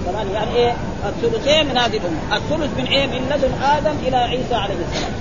ثمانية 0.06 0.32
يعني 0.32 0.54
إيه؟ 0.56 0.72
الثلثين 1.08 1.68
من 1.68 1.76
هذه 1.78 1.96
الأمة؟ 1.96 2.36
الثلث 2.36 2.70
من 2.78 2.84
إيه؟ 2.86 3.06
من 3.06 3.22
لدن 3.30 3.62
آدم 3.62 3.96
إلى 4.06 4.16
عيسى 4.16 4.54
عليه 4.54 4.74
السلام. 4.74 5.12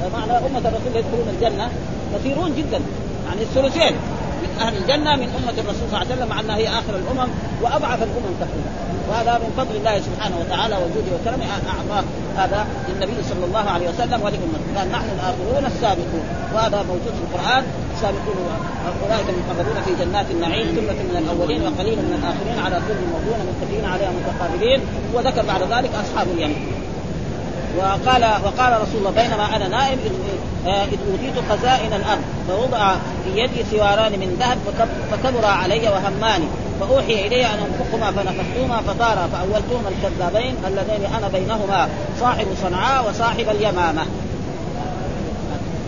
فمعنى 0.00 0.32
أمة 0.32 0.58
الرسول 0.58 0.96
يدخلون 0.96 1.28
الجنة. 1.34 1.70
كثيرون 2.14 2.54
جدا. 2.58 2.80
يعني 3.26 3.42
الثلثين 3.42 3.94
من 4.42 4.50
أهل 4.60 4.76
الجنة 4.76 5.16
من 5.16 5.28
أمة 5.38 5.56
الرسول 5.62 5.74
صلى 5.74 5.86
الله 5.86 5.98
عليه 5.98 6.14
وسلم 6.14 6.28
مع 6.28 6.40
أنها 6.40 6.56
هي 6.56 6.68
آخر 6.68 6.94
الأمم 7.02 7.30
وابعث 7.62 8.00
الأمم 8.02 8.34
تقريبا. 8.40 8.70
وهذا 9.10 9.32
من 9.42 9.50
فضل 9.56 9.76
الله 9.76 10.00
سبحانه 10.08 10.36
وتعالى 10.40 10.74
وجوده 10.82 11.10
وكرمه. 11.16 11.46
اعطاه 11.74 12.04
هذا 12.36 12.66
للنبي 12.88 13.22
صلى 13.30 13.44
الله 13.44 13.64
عليه 13.74 13.88
وسلم 13.88 14.18
ولأمته. 14.24 14.68
قال 14.76 14.86
نحن 14.92 15.08
الآخرون 15.16 15.64
السابقون. 15.72 16.24
وهذا 16.54 16.78
موجود 16.90 17.12
في 17.18 17.22
القرآن. 17.26 17.62
السابقون 17.94 18.36
أولئك 19.02 19.28
المقربون 19.34 19.82
في 19.86 20.04
جنات 20.04 20.26
النعيم 20.30 20.66
ثلة 20.66 21.00
من 21.10 21.16
الأولين 21.22 21.60
وقليل 21.62 21.98
من 22.06 22.12
الآخرين 22.20 22.58
على 22.64 22.76
كل 22.88 23.00
موضوع 23.14 23.36
متفقين 23.48 23.84
عليها 23.84 24.10
متقابلين. 24.18 24.80
وذكر 25.14 25.42
بعد 25.52 25.62
ذلك 25.74 25.90
أصحاب 25.94 26.26
اليمين. 26.34 26.62
وقال 27.78 28.24
وقال 28.44 28.82
رسول 28.82 28.96
الله 28.96 29.10
بينما 29.10 29.56
أنا 29.56 29.68
نائم 29.68 29.98
اذ 30.66 30.98
أوتيت 31.10 31.44
خزائن 31.50 31.92
الأرض 31.92 32.22
فوضع 32.48 32.94
في 33.24 33.40
يدي 33.40 33.64
سواران 33.70 34.12
من 34.12 34.36
ذهب 34.40 34.58
فكبر 35.12 35.44
علي 35.46 35.88
وهماني 35.88 36.46
فأوحي 36.80 37.26
إلي 37.26 37.46
أن 37.46 37.58
انفخهما 37.58 38.10
فنفختهما 38.10 38.80
فطارا 38.86 39.28
فأولتهما 39.32 39.88
الكذابين 39.88 40.54
اللذين 40.66 41.14
أنا 41.18 41.28
بينهما 41.28 41.88
صاحب 42.20 42.46
صنعاء 42.62 43.08
وصاحب 43.08 43.48
اليمامة. 43.48 44.06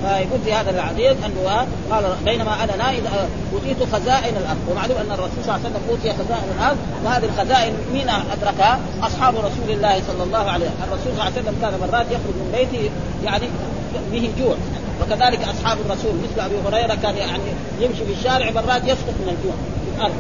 فيقول 0.03 0.41
في 0.45 0.53
هذا 0.53 0.71
الحديث 0.71 1.17
أنه 1.25 1.67
قال 1.91 2.05
بينما 2.25 2.65
أنا 2.65 2.77
نائم 2.77 3.05
أوتيت 3.53 3.77
خزائن 3.93 4.37
الأرض. 4.37 4.59
ومعلوم 4.71 4.97
أن 4.99 5.13
الرسول 5.13 5.45
صلى 5.45 5.55
الله 5.55 5.61
عليه 5.65 5.65
وسلم 5.65 5.83
أوتي 5.91 6.11
خزائن 6.11 6.49
الأرض 6.59 6.77
وهذه 7.05 7.25
الخزائن 7.25 7.75
مين 7.93 8.09
ادركها؟ 8.09 8.81
أصحاب 9.03 9.35
رسول 9.35 9.71
الله 9.71 10.03
صلى 10.09 10.23
الله 10.23 10.51
عليه 10.51 10.67
وسلم، 10.67 10.83
الرسول 10.89 11.13
صلى 11.13 11.13
الله 11.13 11.25
عليه 11.25 11.35
وسلم 11.35 11.57
كان 11.63 11.73
مرات 11.81 12.07
يخرج 12.07 12.37
من 12.43 12.49
بيته 12.57 12.91
يعني 13.25 13.47
به 14.13 14.31
جوع. 14.39 14.57
وكذلك 15.01 15.41
أصحاب 15.49 15.79
الرسول 15.87 16.13
مثل 16.25 16.41
أبي 16.41 16.55
هريرة 16.67 16.95
كان 16.95 17.17
يعني 17.17 17.43
يمشي 17.81 18.05
في 18.05 18.13
الشارع 18.13 18.51
مرات 18.51 18.83
يسقط 18.85 19.17
من 19.21 19.37
الجوع. 19.37 19.55
في 19.85 19.97
الأرض 19.97 20.15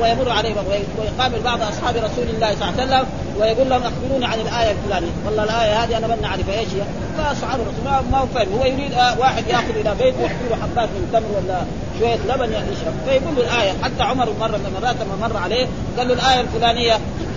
ويمر 0.00 0.30
عليه 0.30 0.54
ويقابل 1.00 1.40
بعض 1.40 1.62
أصحاب 1.62 1.96
رسول 1.96 2.24
الله 2.34 2.54
صلى 2.54 2.68
الله 2.68 2.80
عليه 2.80 2.84
وسلم 2.84 3.06
ويقول 3.40 3.70
لهم 3.70 3.82
اخبروني 3.82 4.26
عن 4.26 4.40
الآية 4.40 4.70
الفلانية. 4.70 5.10
والله 5.26 5.44
الآية 5.44 5.84
هذه 5.84 5.98
أنا 5.98 6.06
ما 6.06 6.16
نعرف 6.22 6.48
إيش 6.48 6.68
هي؟ 6.68 6.82
فاصحاب 7.18 7.60
الرسول 7.60 8.10
ما 8.12 8.18
هو 8.18 8.26
فاهم 8.26 8.48
هو 8.58 8.64
يريد 8.64 8.92
آه 8.92 9.18
واحد 9.18 9.46
يأخذ 9.46 9.76
إلى 9.76 9.94
بيته 9.94 10.22
ويحكي 10.22 10.48
له 10.50 10.56
حبات 10.56 10.88
من 10.88 11.08
تمر 11.12 11.30
ولا 11.36 11.60
شوية 11.98 12.34
لبن 12.34 12.52
يشرب. 12.52 12.94
فيقول 13.06 13.34
له 13.36 13.42
الآية. 13.42 13.72
حتى 13.82 14.02
عمر 14.02 14.28
مرة 14.40 14.56
من 14.56 14.66
المرات 14.76 14.96
لما 15.00 15.28
مر 15.28 15.36
عليه 15.36 15.66
قال 15.98 16.08
له 16.08 16.14
الآية 16.14 16.40
الفلانية. 16.40 16.94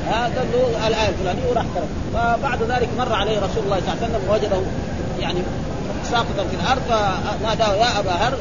ها 0.08 0.24
قال 0.24 0.48
له 0.54 0.88
الآية 0.88 1.10
الفلانية 1.10 1.50
وراح 1.50 1.66
ترك 1.76 1.90
فبعد 2.14 2.64
ذلك 2.64 2.90
مر 2.98 3.14
عليه 3.14 3.38
رسول 3.38 3.64
الله 3.66 3.80
صلى 3.80 3.94
الله 3.94 3.98
عليه 4.02 4.08
وسلم 4.08 4.22
ووجده 4.30 4.62
يعني 5.20 5.40
ساقطا 6.12 6.44
في 6.50 6.56
الأرض 6.62 6.82
فناداه 6.90 7.76
يا 7.76 8.00
أبا 8.00 8.12
هر 8.12 8.34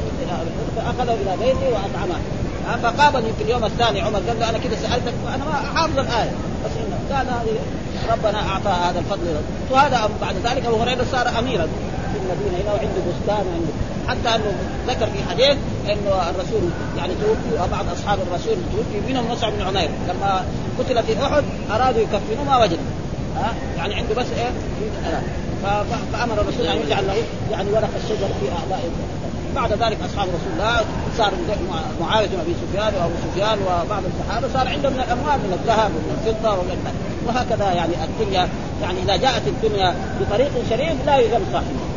فأخذه 0.75 1.13
إلى 1.13 1.37
بيته 1.45 1.67
وأطعمه. 1.69 2.19
فقابلني 2.77 3.33
في 3.37 3.43
اليوم 3.43 3.65
الثاني 3.65 4.01
عمر 4.01 4.19
قال 4.19 4.39
له 4.39 4.49
أنا 4.49 4.57
كذا 4.57 4.75
سألتك 4.75 5.13
وأنا 5.25 5.45
ما 5.45 5.79
حافظ 5.79 5.99
الآية. 5.99 6.31
بس 6.65 6.71
إنه 6.77 7.17
قال 7.17 7.27
هذه 7.27 7.59
ربنا 8.11 8.49
أعطى 8.49 8.69
هذا 8.69 8.99
الفضل 8.99 9.35
وهذا 9.71 10.09
بعد 10.21 10.35
ذلك 10.35 10.65
أبو 10.65 10.75
هريرة 10.75 11.05
صار 11.11 11.39
اميرا. 11.39 11.67
في 12.13 12.17
المدينة 12.17 12.63
هنا 12.63 12.73
وعنده 12.73 13.01
بستان 13.09 13.45
وعنده. 13.47 13.73
حتى 14.07 14.35
أنه 14.35 14.53
ذكر 14.87 15.05
في 15.05 15.29
حديث 15.29 15.57
إنه 15.85 16.29
الرسول 16.29 16.69
يعني 16.97 17.13
توفي 17.13 17.63
وبعض 17.63 17.85
أصحاب 17.97 18.19
الرسول 18.27 18.55
توفي 18.75 19.11
منهم 19.13 19.31
مصعب 19.31 19.53
بن 19.53 19.61
عمير. 19.61 19.89
لما 20.09 20.45
قتل 20.79 21.03
في 21.03 21.23
أحد 21.23 21.43
أرادوا 21.71 22.01
يكفنوه 22.01 22.43
ما 22.49 22.57
وجدوا. 22.57 22.85
ها؟ 23.35 23.53
يعني 23.77 23.95
عنده 23.95 24.15
بس 24.15 24.25
إيه؟ 24.37 24.51
فأمر 26.13 26.41
الرسول 26.41 26.65
أن 26.65 26.77
يجعل 26.77 27.07
له 27.07 27.13
يعني 27.51 27.69
ورق 27.69 27.89
الشجر 28.03 28.27
في 28.39 28.51
أعضاء 28.51 28.89
بعد 29.55 29.71
ذلك 29.71 29.97
أصحاب 30.05 30.27
رسول 30.27 30.51
الله 30.53 30.81
صار 31.17 31.31
معاوية 32.01 32.27
بن 32.27 32.39
ابي 32.39 32.55
سفيان 32.63 32.93
وأبو 32.93 33.13
سفيان 33.31 33.57
وبعض 33.59 34.03
الصحابة 34.11 34.47
صار 34.53 34.67
عندهم 34.67 34.93
من 34.93 34.99
الأموال 34.99 35.37
من 35.39 35.59
الذهب 35.61 35.91
ومن 35.95 36.17
الفضة 36.17 36.59
ومن 36.59 36.93
وهكذا 37.27 37.73
يعني 37.73 37.93
الدنيا 38.03 38.49
يعني 38.81 39.03
إذا 39.03 39.15
جاءت 39.15 39.41
الدنيا 39.47 39.95
بطريق 40.21 40.51
شريف 40.69 41.05
لا 41.05 41.17
يذم 41.17 41.45
صاحبها 41.51 41.89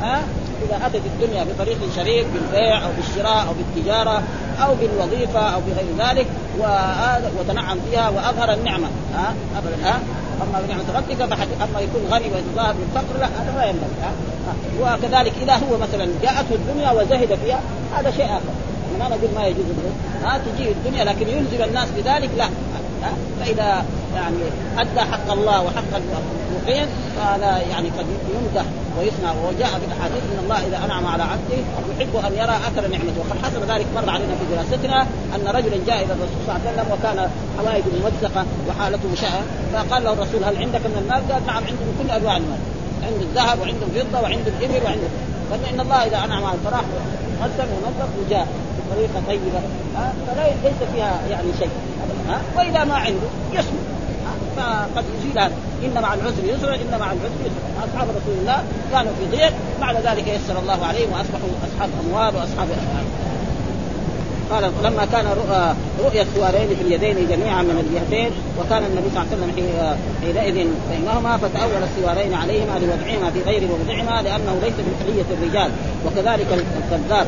ها؟ 0.00 0.22
إذا 0.68 0.86
أتت 0.86 1.02
الدنيا 1.06 1.44
بطريق 1.44 1.78
شريف 1.96 2.26
بالبيع 2.32 2.84
أو 2.84 2.90
بالشراء 2.96 3.46
أو 3.48 3.52
بالتجارة 3.52 4.22
أو 4.62 4.74
بالوظيفة 4.74 5.40
أو 5.40 5.60
بغير 5.60 6.08
ذلك 6.08 6.26
وتنعم 7.38 7.78
فيها 7.90 8.08
وأظهر 8.08 8.52
النعمة. 8.52 8.88
ها؟ 9.14 9.34
ابدا 9.58 9.88
ها؟ 9.88 10.00
أما 10.42 10.62
بنعمه 10.66 10.84
ربك 10.96 11.34
فحد 11.34 11.48
أما 11.62 11.80
يكون 11.80 12.00
غني 12.10 12.24
ويتظاهر 12.34 12.74
بالفقر 12.74 13.20
لا 13.20 13.26
هذا 13.26 13.52
ما 13.56 13.64
ينبغي 13.64 13.90
وكذلك 14.80 15.32
إذا 15.42 15.52
هو 15.54 15.78
مثلا 15.78 16.08
جاءته 16.22 16.54
الدنيا 16.54 16.90
وزهد 16.92 17.38
فيها 17.44 17.60
هذا 17.96 18.10
شيء 18.10 18.24
آخر. 18.24 18.52
ما 18.98 19.08
نقول 19.08 19.30
ما 19.34 19.46
يجوز 19.46 19.64
ها 20.24 20.38
تجي 20.38 20.68
الدنيا 20.70 21.04
لكن 21.04 21.28
يلزم 21.28 21.64
الناس 21.64 21.88
بذلك 21.96 22.30
لا 22.36 22.48
فإذا 23.40 23.84
يعني 24.14 24.36
أدى 24.78 25.00
حق 25.00 25.32
الله 25.32 25.62
وحق 25.62 25.92
المخلوقين 25.94 26.86
فلا 27.16 27.58
يعني 27.58 27.88
قد 27.88 28.06
يمدح 28.34 28.64
ويثنى 28.98 29.30
وجاء 29.46 29.68
في 29.68 29.86
الأحاديث 29.88 30.22
إن 30.32 30.38
الله 30.44 30.58
إذا 30.66 30.84
أنعم 30.84 31.06
على 31.06 31.22
عبده 31.22 31.58
يحب 31.90 32.16
أن 32.26 32.32
يرى 32.32 32.56
أثر 32.68 32.88
نعمته. 32.88 33.20
وقد 33.20 33.38
حصل 33.44 33.72
ذلك 33.72 33.86
مر 33.94 34.10
علينا 34.10 34.34
في 34.34 34.44
دراستنا 34.54 35.02
أن 35.34 35.56
رجلا 35.56 35.76
جاء 35.86 36.04
إلى 36.04 36.12
الرسول 36.12 36.40
صلى 36.46 36.56
الله 36.56 36.60
عليه 36.66 36.70
وسلم 36.70 36.92
وكان 36.92 37.30
حوائج 37.58 37.84
ممزقة 37.94 38.44
وحالته 38.68 39.08
مشاءه 39.12 39.42
فقال 39.72 40.04
له 40.04 40.12
الرسول 40.12 40.44
هل 40.44 40.56
عندك 40.56 40.80
من 40.86 40.98
المال؟ 41.02 41.32
قال 41.32 41.46
نعم 41.46 41.62
عندي 41.68 41.84
من 41.88 41.94
كل 42.02 42.10
أنواع 42.10 42.36
المال. 42.36 42.60
عنده 43.02 43.22
الذهب 43.22 43.60
وعنده 43.60 43.86
الفضه 43.86 44.20
وعنده 44.22 44.50
الابل 44.58 44.84
وعنده 44.84 45.08
قال 45.50 45.60
إن 45.74 45.80
الله 45.80 45.96
إذا 46.06 46.24
أنعم 46.24 46.44
على 46.44 46.56
الفراح 46.58 46.84
قسم 47.42 47.68
ونظف 47.74 48.10
وجاء 48.26 48.46
بطريقة 48.78 49.22
طيبة 49.28 49.60
فليس 50.26 50.76
فيها 50.94 51.20
يعني 51.30 51.48
شيء 51.58 51.70
ها 52.28 52.40
وإذا 52.56 52.84
ما 52.84 52.94
عنده 52.94 53.28
يصبر 53.52 53.99
فقد 54.60 55.04
يزيد 55.18 55.38
هذا. 55.38 55.52
إن 55.84 56.02
مع 56.02 56.14
العسر 56.14 56.44
يسرا 56.44 56.74
إن 56.74 56.98
مع 57.00 57.12
العسر 57.12 57.40
يسرا. 57.46 57.84
أصحاب 57.84 58.08
رسول 58.08 58.34
الله 58.40 58.64
كانوا 58.92 59.12
في 59.18 59.36
ضيق 59.36 59.52
بعد 59.80 59.96
ذلك 59.96 60.28
يسر 60.28 60.58
الله 60.58 60.86
عليهم 60.86 61.12
وأصبحوا 61.12 61.50
أصحاب 61.68 61.90
أموال 62.04 62.34
وأصحاب 62.36 62.68
أموال. 62.68 63.06
قال 64.50 64.72
لما 64.84 65.04
كان 65.12 65.26
رؤيا 66.04 66.22
السوارين 66.22 66.68
في 66.68 66.82
اليدين 66.82 67.28
جميعا 67.28 67.62
من 67.62 67.76
الجهتين 67.84 68.30
وكان 68.60 68.82
النبي 68.84 69.08
صلى 69.14 69.22
الله 69.22 69.26
عليه 69.32 69.36
وسلم 69.36 69.96
حينئذ 70.22 70.66
بينهما 70.90 71.36
فتأول 71.36 71.82
السوارين 71.82 72.34
عليهما 72.34 72.78
لوضعهما 72.78 73.30
في 73.30 73.40
غير 73.42 73.68
موضعهما 73.68 74.22
لأنه 74.22 74.54
ليس 74.62 74.74
من 74.86 74.94
حلية 75.00 75.28
الرجال. 75.36 75.70
وكذلك 76.06 76.64
الكذاب 76.92 77.26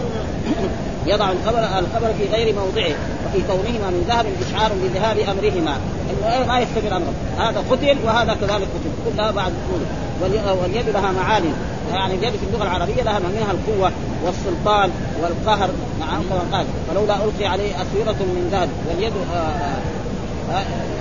يضع 1.07 1.33
الخبر 1.33 1.59
الخبر 1.59 2.15
في 2.19 2.25
غير 2.35 2.55
موضعه 2.55 2.95
وفي 3.27 3.41
كونهما 3.49 3.91
من 3.91 4.05
ذهب 4.09 4.27
إشعار 4.49 4.73
بذهاب 4.83 5.17
إيه 5.19 5.61
ما 6.23 6.61
يستمر 6.61 6.97
أمره. 6.97 7.13
هذا 7.39 7.65
قتل 7.71 7.97
وهذا 8.05 8.35
كذلك 8.35 8.69
قتل. 8.75 9.15
كلها 9.15 9.31
بعد 9.31 9.53
قوله. 9.71 10.55
واليد 10.63 10.89
لها 10.89 11.13
معاني. 11.13 11.53
يعني 11.93 12.15
اليد 12.15 12.33
في 12.33 12.47
اللغة 12.49 12.63
العربية 12.63 13.03
لها 13.03 13.19
منها 13.19 13.53
القوة 13.53 13.93
والسلطان 14.25 14.91
والقهر. 15.23 15.71
نعم 16.01 16.23
كما 16.31 16.57
قال. 16.59 16.67
فلولا 16.89 17.17
القي 17.25 17.47
عليه 17.47 17.75
اسوره 17.75 18.17
من 18.21 18.49
ذهب. 18.53 18.69
واليد 18.89 19.13
آه 19.35 19.37
آه 19.37 20.57
آه 20.57 20.93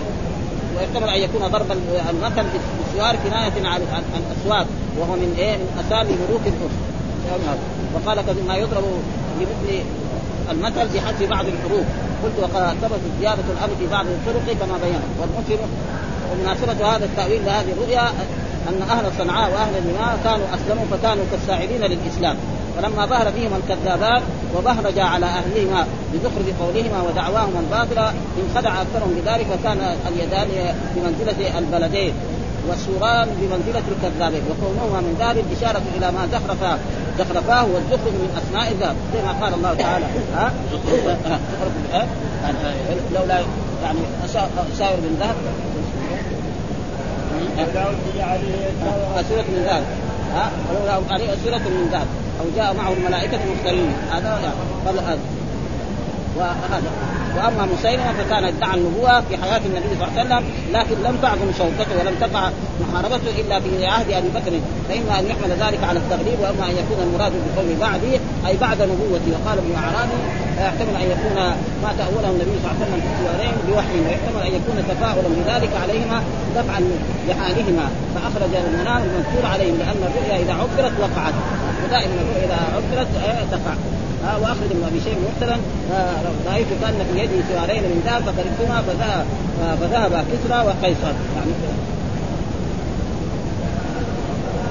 ويحتمل 0.78 1.10
أن 1.10 1.22
يكون 1.22 1.48
ضرب 1.48 1.72
المثل 2.10 2.44
بالسوار 2.44 3.16
كناية 3.16 3.68
عن 3.68 3.82
الاسواق 4.18 4.68
وهو 5.00 5.16
من 5.16 5.36
إيه؟ 5.38 5.58
من 5.58 5.84
أسامي 5.86 6.10
ملوك 6.10 6.42
الفرس 6.46 6.76
وقال 7.94 8.46
ما 8.48 8.56
يضرب 8.58 8.84
بمثل 9.40 9.84
المثل 10.52 10.88
بحذف 10.94 11.30
بعض 11.30 11.46
الحروف. 11.46 11.86
قلت 12.24 12.34
وقد 12.42 12.76
ثبت 12.82 13.00
زيادة 13.20 13.44
الأمر 13.54 13.76
في 13.80 13.88
بعض 13.88 14.06
الطرق 14.06 14.58
كما 14.60 14.78
بينا 14.84 15.00
والمنكر 15.20 15.66
ومناسبة 16.32 16.96
هذا 16.96 17.06
التأويل 17.06 17.46
لهذه 17.46 17.72
الرؤيا 17.72 18.08
أن 18.70 18.82
أهل 18.82 19.06
صنعاء 19.18 19.52
وأهل 19.54 19.74
اليمامه 19.78 20.18
كانوا 20.24 20.46
أسلموا 20.56 20.86
فكانوا 20.92 21.24
كالساعدين 21.32 21.82
للإسلام. 21.82 22.38
فلما 22.78 23.06
ظهر 23.06 23.32
فيهم 23.32 23.52
الكذابات 23.54 24.22
وبهرج 24.58 25.00
على 25.00 25.26
أهلهما 25.26 25.86
بزخرف 26.14 26.62
قولهما 26.62 27.02
ودعواهما 27.02 27.60
الباطلة 27.60 28.14
انخدع 28.44 28.82
أكثرهم 28.82 29.22
بذلك 29.22 29.48
وكان 29.54 29.96
اليدان 30.08 30.76
بمنزله 30.96 31.60
البلدين. 31.60 32.14
والسوران 32.68 33.28
بمنزلة 33.42 33.84
الكذابين 33.92 34.42
وكونهما 34.50 35.00
من 35.02 35.16
ذلك 35.20 35.46
إشارة 35.58 35.82
إلى 35.98 36.12
ما 36.12 36.28
زخرف 36.32 36.80
زخرفاه 37.20 37.66
والزخرف 37.66 38.14
من 38.14 38.30
أسماء 38.42 38.72
الذهب 38.72 38.96
زي 39.14 39.22
ما 39.22 39.46
قال 39.46 39.54
الله 39.54 39.74
تعالى. 39.74 40.06
ها؟ 40.36 40.52
زخرف 40.72 42.08
لولا 43.14 43.40
يعني 43.84 44.00
سائر 44.80 44.98
من 44.98 45.18
ذهب. 45.20 45.36
سورة 49.30 49.42
من 49.42 49.64
ذهب. 49.66 49.84
ها؟ 50.36 50.52
ولولا 50.70 51.14
عليه 51.14 51.30
سورة 51.44 51.58
من 51.58 51.90
ذهب. 51.92 52.08
أو 52.42 52.46
جاء 52.56 52.74
معه 52.74 52.94
الملائكة 52.94 53.40
مختارين 53.56 53.94
هذا 54.12 54.54
قال 54.86 55.00
هذا. 55.00 55.20
وهذا. 56.38 56.92
وأما 57.38 57.64
مسيلمه 57.74 58.14
فكان 58.20 58.44
ادعى 58.44 58.78
النبوة 58.78 59.22
في 59.22 59.38
حياة 59.38 59.62
النبي 59.66 59.88
صلى 60.00 60.08
الله 60.08 60.20
عليه 60.20 60.22
وسلم 60.22 60.44
لكن 60.74 60.96
لم 61.04 61.16
تعظم 61.22 61.50
شوكته 61.58 61.94
ولم 62.00 62.16
تقع 62.22 62.50
محاربته 62.82 63.34
إلا 63.42 63.60
في 63.60 63.86
عهد 63.86 64.12
أبي 64.12 64.30
بكر. 64.36 64.54
فإما 64.90 65.20
أن 65.20 65.26
يحمل 65.32 65.52
ذلك 65.64 65.84
على 65.90 66.00
التغليب 66.00 66.40
وإما 66.40 66.66
أن 66.70 66.76
يكون 66.82 67.00
المراد 67.06 67.32
بقول 67.32 67.76
بعده 67.82 68.14
أي 68.48 68.58
بعد 68.58 68.82
نبوته. 68.82 69.32
وقال 69.36 69.58
ابن 69.64 69.74
أعرابي 69.84 70.20
يحتمل 70.68 70.96
أن 71.04 71.08
يكون 71.16 71.36
ما 71.84 71.92
تأوله 72.00 72.30
النبي 72.36 72.56
صلى 72.62 72.72
الله 72.72 72.76
عليه 72.76 72.86
وسلم 72.86 73.02
في 73.06 73.10
السوارين 73.14 73.56
بوحي 73.68 73.98
ويحتمل 74.06 74.42
أن 74.48 74.54
يكون 74.60 74.78
تفاؤلا 74.92 75.30
بذلك 75.38 75.72
عليهما 75.84 76.18
دفعا 76.56 76.82
لحالهما. 77.28 77.86
فأخرج 78.16 78.54
المنام 78.66 79.02
المذكور 79.08 79.44
عليهم 79.54 79.76
لأن 79.80 80.02
الرؤيا 80.10 80.36
إذا 80.44 80.54
عبرت 80.62 80.94
وقعت. 81.04 81.34
ودائما 81.84 82.16
الرؤيا 82.22 82.46
إذا 82.46 82.60
عبرت 82.76 83.08
تقع. 83.52 83.76
آه 84.26 84.40
واخرج 84.42 84.72
ابن 84.72 84.84
أبي 84.84 85.00
شيبه 85.06 85.20
مرسلا 85.28 85.58
آه 85.94 86.52
رأيت 86.52 86.68
كان 86.82 87.06
في 87.14 87.20
يده 87.20 87.44
سوارين 87.50 87.84
من 87.84 88.02
ذهب 88.06 88.22
فقربتهما 88.22 88.82
فذهب 88.82 89.26
آه 89.64 89.76
فذهب 89.76 90.26
كسرى 90.32 90.60
وقيصر 90.68 91.14
يعني 91.36 91.52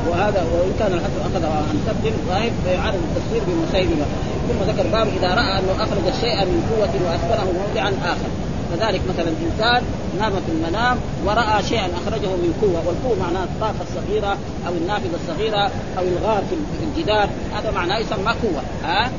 وهذا 0.09 0.43
وإن 0.53 0.73
كان 0.79 0.93
الحسن 0.93 1.21
اخذ 1.21 1.45
عن 1.45 1.77
سبت 1.87 2.13
ظاهر 2.29 2.51
فيعارض 2.65 3.01
التصوير 3.09 3.43
بمسيلمه 3.49 4.07
ثم 4.49 4.71
ذكر 4.71 4.87
باب 4.87 5.07
إذا 5.19 5.35
رأى 5.35 5.59
أنه 5.59 5.73
أخرج 5.85 6.07
الشيء 6.15 6.45
من 6.45 6.61
قوة 6.71 6.95
واسكنه 7.07 7.53
موضعا 7.61 7.93
آخر. 8.13 8.31
كذلك 8.71 9.01
مثلا 9.09 9.29
إنسان 9.29 9.83
نام 10.21 10.33
في 10.33 10.53
المنام 10.53 10.97
ورأى 11.27 11.63
شيئا 11.63 11.87
أخرجه 11.87 12.27
من 12.27 12.55
قوة 12.63 12.83
والقوة 12.87 13.27
معناها 13.27 13.45
الطاقة 13.45 13.85
الصغيرة 13.89 14.37
أو 14.67 14.73
النافذة 14.73 15.17
الصغيرة 15.23 15.71
أو 15.99 16.03
الغار 16.03 16.43
في 16.51 16.85
الجدار. 16.85 17.29
هذا 17.55 17.71
معناه 17.71 17.99
يسمى 17.99 18.33
قوة 18.43 18.63
ها؟ 18.85 19.11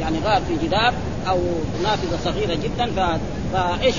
يعني 0.00 0.18
غار 0.24 0.42
في 0.48 0.66
جدار 0.66 0.92
أو 1.28 1.38
نافذة 1.82 2.18
صغيرة 2.24 2.54
جدا. 2.54 3.18
فإيش 3.52 3.94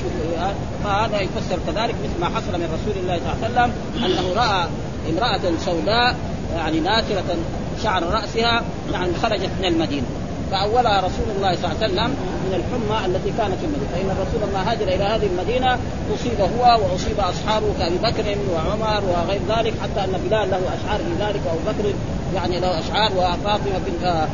فهذا 0.83 1.19
يفسر 1.21 1.59
كذلك 1.67 1.95
مثل 2.03 2.21
ما 2.21 2.25
حصل 2.25 2.59
من 2.59 2.79
رسول 2.79 3.03
الله 3.03 3.19
صلى 3.19 3.47
الله 3.47 3.61
عليه 3.61 3.71
وسلم 3.71 3.73
أنه 4.05 4.41
رأى 4.41 4.67
امرأة 5.09 5.57
سوداء 5.65 6.15
يعني 6.55 6.79
ناترة 6.79 7.35
شعر 7.83 8.03
رأسها 8.03 8.63
يعني 8.93 9.13
خرجت 9.21 9.49
من 9.59 9.65
المدينة 9.65 10.07
فأولها 10.51 10.97
رسول 10.97 11.35
الله 11.37 11.55
صلى 11.55 11.71
الله 11.71 11.83
عليه 11.83 11.93
وسلم 11.93 12.15
من 12.45 12.53
الحمى 12.53 13.05
التي 13.05 13.31
كانت 13.37 13.55
في 13.59 13.65
المدينة 13.65 13.89
فإن 13.93 14.09
الرسول 14.09 14.49
لما 14.49 14.71
هاجر 14.71 14.87
إلى 14.87 15.03
هذه 15.03 15.25
المدينة 15.25 15.79
أصيب 16.15 16.41
هو 16.41 16.79
وأصيب 16.81 17.19
أصحابه 17.19 17.65
كأبي 17.79 17.97
بكر 17.97 18.37
وعمر 18.53 19.03
وغير 19.09 19.41
ذلك 19.49 19.73
حتى 19.81 20.03
أن 20.03 20.19
بلال 20.29 20.51
له 20.51 20.57
أشعار 20.57 20.99
في 20.99 21.23
ذلك 21.23 21.41
وأبو 21.45 21.59
بكر 21.67 21.93
يعني 22.35 22.59
له 22.59 22.79
أشعار 22.79 23.11
وفاطمة 23.11 23.79
بنت 23.87 24.27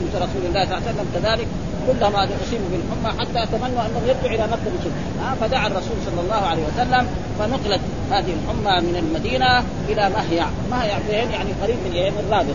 بنت 0.00 0.14
رسول 0.16 0.42
الله 0.48 0.64
صلى 0.64 0.76
الله 0.76 0.88
عليه 0.88 0.94
وسلم 0.94 1.06
كذلك 1.14 1.48
كلهم 1.86 2.14
اصيبوا 2.16 2.68
بالحمى 2.72 3.20
حتى 3.20 3.46
تمنوا 3.52 3.82
أنهم 3.86 4.02
يرجعوا 4.08 4.34
إلى 4.34 4.46
مكه 4.52 4.70
بشده 4.78 5.34
فدعا 5.40 5.66
الرسول 5.66 5.96
صلى 6.06 6.20
الله 6.20 6.42
عليه 6.46 6.62
وسلم 6.62 7.06
فنقلت 7.38 7.80
هذه 8.10 8.32
الحمى 8.38 8.88
من 8.88 8.96
المدينة 8.96 9.58
إلى 9.88 10.10
مهيع. 10.10 10.46
مهيع 10.70 10.98
فين 10.98 11.30
يعني 11.30 11.50
قريب 11.62 11.76
من 11.86 11.92
إيه 11.92 12.10
من 12.10 12.28
رابط 12.30 12.54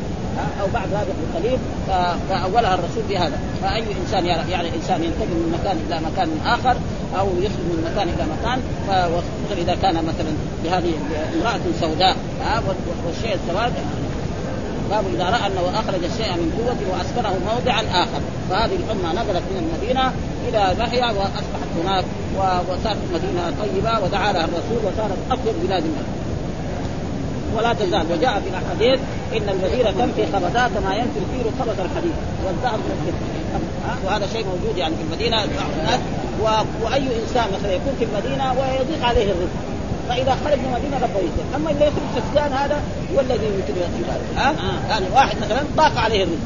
أو 0.61 0.67
بعد 0.73 0.93
رابط 0.93 1.15
بقليل 1.33 1.59
فأولها 2.29 2.75
الرسول 2.75 3.03
بهذا. 3.09 3.39
فأي 3.61 3.83
إنسان 4.01 4.25
يعني 4.25 4.69
الانسان 4.69 5.03
ينتقل 5.03 5.27
من 5.27 5.59
مكان 5.59 5.77
إلى 5.87 5.99
مكان 6.11 6.29
آخر 6.45 6.77
أو 7.19 7.27
يخرج 7.27 7.65
من 7.71 7.91
مكان 7.91 8.07
إلى 8.09 8.25
مكان 8.35 8.59
وخصوصا 8.89 9.61
إذا 9.61 9.75
كان 9.81 9.95
مثلا 9.95 10.31
بهذه 10.63 10.93
امرأة 11.35 11.59
سوداء. 11.81 12.15
والشيء 13.07 13.37
السواد 13.43 13.73
باب 14.91 15.03
إذا 15.15 15.23
رأى 15.23 15.47
أنه 15.47 15.79
أخرج 15.79 16.03
الشيء 16.03 16.31
من 16.41 16.49
قوه 16.57 16.79
وأسكنه 16.91 17.33
موضعا 17.51 17.81
آخر. 18.03 18.21
فهذه 18.49 18.75
الامه 18.75 19.13
نقلت 19.13 19.43
من 19.51 19.57
المدينة 19.63 20.13
إلى 20.47 20.61
محيا 20.79 21.05
وأصبحت 21.05 21.69
هناك 21.79 22.05
وصارت 22.69 22.97
مدينة 23.13 23.53
طيبة 23.61 24.05
ودعا 24.05 24.33
لها 24.33 24.45
الرسول 24.45 24.79
وصارت 24.85 25.17
أفضل 25.31 25.53
بلاد 25.63 25.83
المدينة 25.83 26.19
ولا 27.55 27.73
تزال. 27.73 28.05
وجاء 28.11 28.41
في 28.43 28.49
الاحاديث 28.49 28.99
إن 29.37 29.49
المدينة 29.49 29.91
تنفي 29.91 30.25
خبثات 30.33 30.71
كما 30.71 30.95
ينفي 30.95 31.19
الكير 31.23 31.51
خبث 31.59 31.79
الحديد. 31.79 32.15
والذهب 32.45 32.79
من 32.79 33.13
وهذا 34.05 34.27
شيء 34.33 34.45
موجود 34.45 34.77
يعني 34.77 34.95
في 34.95 35.01
المدينة. 35.01 35.37
وأي 36.83 37.03
إنسان 37.21 37.47
مثلا 37.59 37.73
يكون 37.73 37.93
في 37.99 38.05
المدينة 38.05 38.51
ويضيق 38.51 39.05
عليه 39.05 39.31
الرزق. 39.31 39.68
فإذا 40.09 40.37
خرج 40.45 40.57
من 40.59 40.65
المدينة 40.65 40.97
ربه 40.97 41.19
يسر 41.19 41.55
أما 41.55 41.71
اللي 41.71 41.85
يخرج 41.85 42.03
السكان 42.17 42.53
هذا 42.53 42.81
هو 43.13 43.19
الذي 43.19 43.45
يمكن 43.45 43.73
عباده 43.99 44.25
ها؟ 44.37 44.53
يعني 44.89 45.05
واحد 45.13 45.37
مثلا 45.37 45.61
ضاق 45.75 45.97
عليه 45.97 46.23
الرزق. 46.23 46.39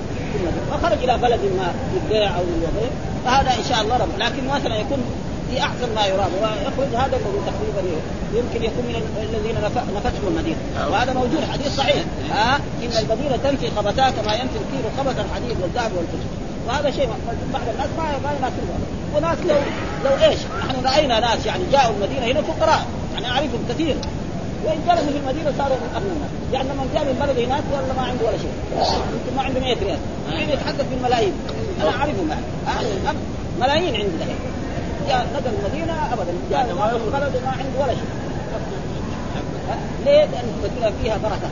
فخرج 0.72 1.04
إلى 1.04 1.18
بلد 1.18 1.40
ما 1.58 1.68
للبيع 1.94 2.38
أو 2.38 2.44
للوظيفه 2.44 2.96
فهذا 3.26 3.52
إن 3.60 3.64
شاء 3.70 3.82
الله 3.82 3.98
رب. 3.98 4.10
لكن 4.20 4.48
مثلا 4.48 4.76
يكون 4.76 4.98
في 5.50 5.60
احسن 5.60 5.96
ما 5.96 6.06
يرام. 6.06 6.32
ويخرج 6.42 6.96
هذا 6.96 7.16
الذي 7.16 7.40
تقريبا 7.50 7.82
يمكن 8.34 8.64
يكون 8.64 8.86
من 8.86 8.96
الذين 9.34 9.56
نفتهم 9.96 10.28
المدينة. 10.28 10.58
وهذا 10.92 11.14
موجود 11.14 11.44
حديث 11.52 11.76
صحيح. 11.76 12.04
ها؟ 12.32 12.56
إن 12.56 12.92
المدينة 13.00 13.38
تنفي 13.44 13.72
خبثها 13.78 14.10
كما 14.10 14.34
ينفي 14.34 14.58
الكير 14.64 14.84
خبث 14.98 15.20
الحديد 15.20 15.56
والذهب 15.62 15.92
والفضة. 15.98 16.43
وهذا 16.68 16.92
شيء 16.92 17.10
بعض 17.54 17.64
الناس 17.74 17.88
ما 17.98 18.04
ما 18.04 18.32
يناسبه 18.38 18.74
وناس 19.16 19.38
لو 19.46 19.56
لو 20.06 20.26
إيش؟ 20.26 20.40
نحن 20.68 20.86
رأينا 20.86 21.20
ناس 21.20 21.46
يعني 21.46 21.64
جاءوا 21.72 21.94
المدينة 21.96 22.26
هنا 22.26 22.42
فقراء. 22.42 22.86
يعني 23.14 23.28
أعرفهم 23.32 23.66
كثير. 23.70 23.96
وإن 24.66 24.80
جلسوا 24.88 25.12
في 25.12 25.18
المدينة 25.18 25.54
صاروا 25.58 25.76
من 25.76 25.90
اغنى 25.96 26.12
الناس 26.16 26.30
يعني 26.54 26.70
لما 26.70 26.84
جاء 26.94 27.04
من 27.04 27.16
بلد 27.22 27.38
هناك 27.46 27.64
والله 27.74 27.94
ما 27.98 28.02
عنده 28.02 28.26
ولا 28.26 28.38
شيء. 28.38 28.54
يمكن 29.14 29.36
ما 29.38 29.42
عنده 29.44 29.60
100 29.60 29.74
ريال. 29.74 30.00
يعني 30.32 30.54
يتحدث 30.54 30.86
بالملايين. 30.92 31.34
أنا 31.82 31.90
أعرفهم 31.90 32.30
يعني. 32.30 33.18
ملايين 33.60 33.96
عنده 33.96 34.18
دحين 34.20 34.36
جاء 35.08 35.28
نقل 35.34 35.54
المدينة 35.60 36.14
ابدا. 36.14 36.34
جاء 36.52 36.64
بلد 37.14 37.42
ما 37.46 37.52
عنده 37.52 37.80
ولا 37.82 37.94
شيء. 37.94 38.10
ليه؟ 40.06 40.26
لأن 40.26 40.48
المدينة 40.58 40.92
فيها 41.02 41.18
بركة. 41.18 41.50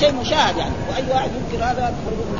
شيء 0.00 0.12
مشاهد 0.12 0.56
يعني. 0.56 0.74
وأي 0.90 1.04
واحد 1.10 1.30
ينكر 1.36 1.64
هذا 1.64 1.80
يخرج 1.80 2.18
من 2.30 2.38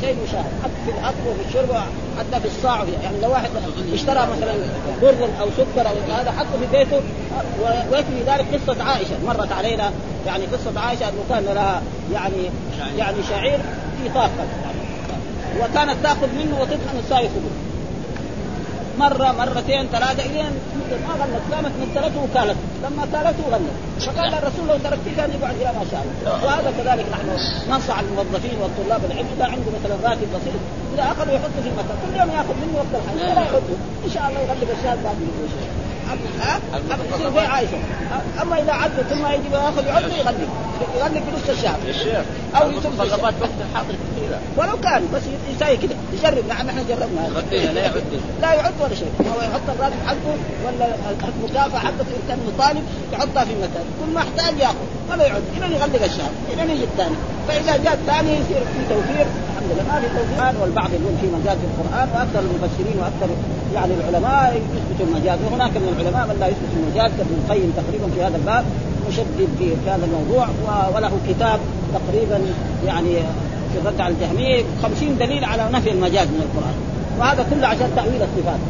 شيء 0.00 0.16
مشاهد 0.28 0.52
حتى 0.62 0.72
في 0.84 0.90
الأكل 0.90 1.28
وفي 1.28 1.48
الشرب 1.48 1.76
حتى 2.18 2.40
في 2.40 2.46
الصاع 2.46 2.84
يعني 3.02 3.20
لو 3.22 3.30
واحد 3.30 3.50
اشترى 3.94 4.26
مثلا 4.36 4.54
بر 5.02 5.28
أو 5.40 5.48
سكر 5.50 5.88
أو 5.88 6.14
هذا 6.14 6.32
حطه 6.32 6.58
في 6.60 6.78
بيته 6.78 7.00
ويكفي 7.92 8.22
ذلك 8.26 8.46
قصة 8.54 8.84
عائشة. 8.84 9.24
مرت 9.26 9.52
علينا 9.52 9.92
يعني 10.26 10.44
قصة 10.44 10.80
عائشة 10.80 11.08
أنه 11.08 11.24
كان 11.28 11.44
لها 11.44 11.82
يعني 12.12 12.50
يعني 12.98 13.16
شعير 13.28 13.58
في 14.02 14.08
طاقة. 14.14 14.46
وكانت 15.60 15.96
تأخذ 16.02 16.28
منه 16.28 16.60
وتطحن 16.60 16.98
الساعة 16.98 17.20
يخبز 17.20 17.69
مرة 19.04 19.28
مرتين 19.38 19.86
ثلاثة 19.92 20.22
الين 20.26 20.52
ما 21.08 21.12
غنت 21.20 21.54
قامت 21.54 21.72
مثلته 21.82 22.18
وكالته 22.24 22.60
لما 22.84 23.04
كالته 23.12 23.44
غنت 23.52 23.76
فقال 24.06 24.34
الرسول 24.34 24.68
لو 24.68 24.76
تركتك 24.84 25.12
كان 25.16 25.30
يقعد 25.30 25.54
إلى 25.60 25.72
ما 25.78 25.84
شاء 25.90 26.02
الله. 26.04 26.44
وهذا 26.44 26.70
كذلك 26.78 27.06
نحن 27.12 27.28
ننصح 27.70 27.98
الموظفين 27.98 28.58
والطلاب 28.62 29.00
العلم. 29.04 29.28
إذا 29.36 29.44
عنده 29.44 29.70
مثلا 29.76 30.08
راتب 30.08 30.28
بسيط 30.34 30.60
إذا 30.94 31.02
اخذوا 31.02 31.34
يحطوا 31.34 31.62
في 31.62 31.68
المكان. 31.72 31.96
كل 32.04 32.20
يوم 32.20 32.30
يأخذ 32.30 32.54
منه 32.62 32.74
وقت 32.80 32.92
الحج 33.00 33.30
ولا 33.30 33.42
يحطه. 33.42 33.76
إن 34.06 34.10
شاء 34.14 34.24
الله 34.28 34.40
يغلب 34.40 34.68
الشهر 34.78 34.96
بعد 35.04 35.16
ها 36.40 36.60
تصير 37.12 37.30
زي 37.34 37.46
عائشه 37.46 37.76
اما 38.42 38.58
إذا 38.62 38.72
عد 38.72 38.90
ثم 39.10 39.26
يجي 39.26 39.48
ياخذ 39.54 39.86
يعد 39.86 40.02
يغلق 40.02 40.48
يغلق 40.98 41.22
بنص 41.28 41.58
الشهر. 41.58 41.78
يا 41.86 41.92
شيخ 41.92 42.24
أو 42.56 42.70
يتم 42.70 42.90
في 42.90 43.22
وقت 43.22 43.34
الحاضر 43.70 43.94
كثيرة. 44.02 44.38
ولو 44.56 44.76
كان 44.80 45.02
بس 45.14 45.22
يساوي 45.56 45.76
كده 45.76 45.94
يجرب. 46.12 46.44
نعم 46.48 46.68
إحنا 46.68 46.82
جربنا. 46.88 47.42
لا 47.52 47.80
يعد. 47.80 48.02
لا 48.42 48.52
يعد 48.54 48.72
ولا 48.80 48.94
شيء. 48.94 49.12
هو 49.34 49.40
يحط 49.42 49.66
الراتب 49.74 49.96
حقه 50.06 50.36
ولا 50.66 50.86
المكافاه 51.36 51.78
حقه 51.78 52.00
ان 52.00 52.22
كان 52.28 52.38
طالب 52.58 52.82
يحطها 53.12 53.44
في 53.44 53.54
مكان. 53.54 53.84
كل 54.00 54.14
ما 54.14 54.20
احتاج 54.20 54.58
ياخذ 54.58 54.86
ولا 55.10 55.24
يعد. 55.26 55.42
إلى 55.56 55.74
يغلق 55.76 56.04
الشهر 56.04 56.30
إلى 56.52 56.72
يجي 56.72 56.84
الثاني 56.84 57.16
فإذا 57.48 57.76
جاء 57.84 57.94
الثاني 57.94 58.32
يصير 58.32 58.62
في 58.72 58.80
توفير. 58.94 59.26
الحمد 59.50 59.70
لله 59.72 59.84
ما 59.92 60.00
في 60.00 60.06
توفير. 60.06 60.62
والبعض 60.62 60.90
يقول 60.90 61.14
في 61.20 61.26
مجاز 61.26 61.56
في 61.62 61.66
القرآن 61.70 62.08
وأكثر 62.14 62.40
المفسرين 62.40 62.96
وأكثر 63.00 63.28
يعني 63.74 63.94
العلماء 63.94 64.62
يثبتوا 64.74 65.06
المجاز. 65.06 65.38
وهناك 65.44 65.70
من 65.70 65.88
العلماء 65.94 66.26
من 66.26 66.36
لا 66.40 66.46
يثبت 66.46 66.72
المجاز 66.76 67.10
كابن 67.18 67.34
القيم 67.40 67.72
تقريبا 67.80 68.06
في 68.14 68.22
هذا 68.22 68.36
الباب. 68.36 68.64
مشدد 69.10 69.48
في 69.58 69.90
هذا 69.90 70.04
الموضوع 70.04 70.48
وله 70.94 71.12
كتاب 71.28 71.60
تقريبا 71.94 72.40
يعني 72.86 73.14
في 73.72 73.78
الرد 73.82 74.00
على 74.00 74.14
الجهميه 74.14 74.62
50 74.82 75.18
دليل 75.18 75.44
على 75.44 75.68
نفي 75.72 75.90
المجاز 75.90 76.26
من 76.28 76.42
القرآن. 76.42 76.74
وهذا 77.18 77.46
كله 77.50 77.66
عشان 77.66 77.90
تأويل 77.96 78.22
الصفات. 78.22 78.60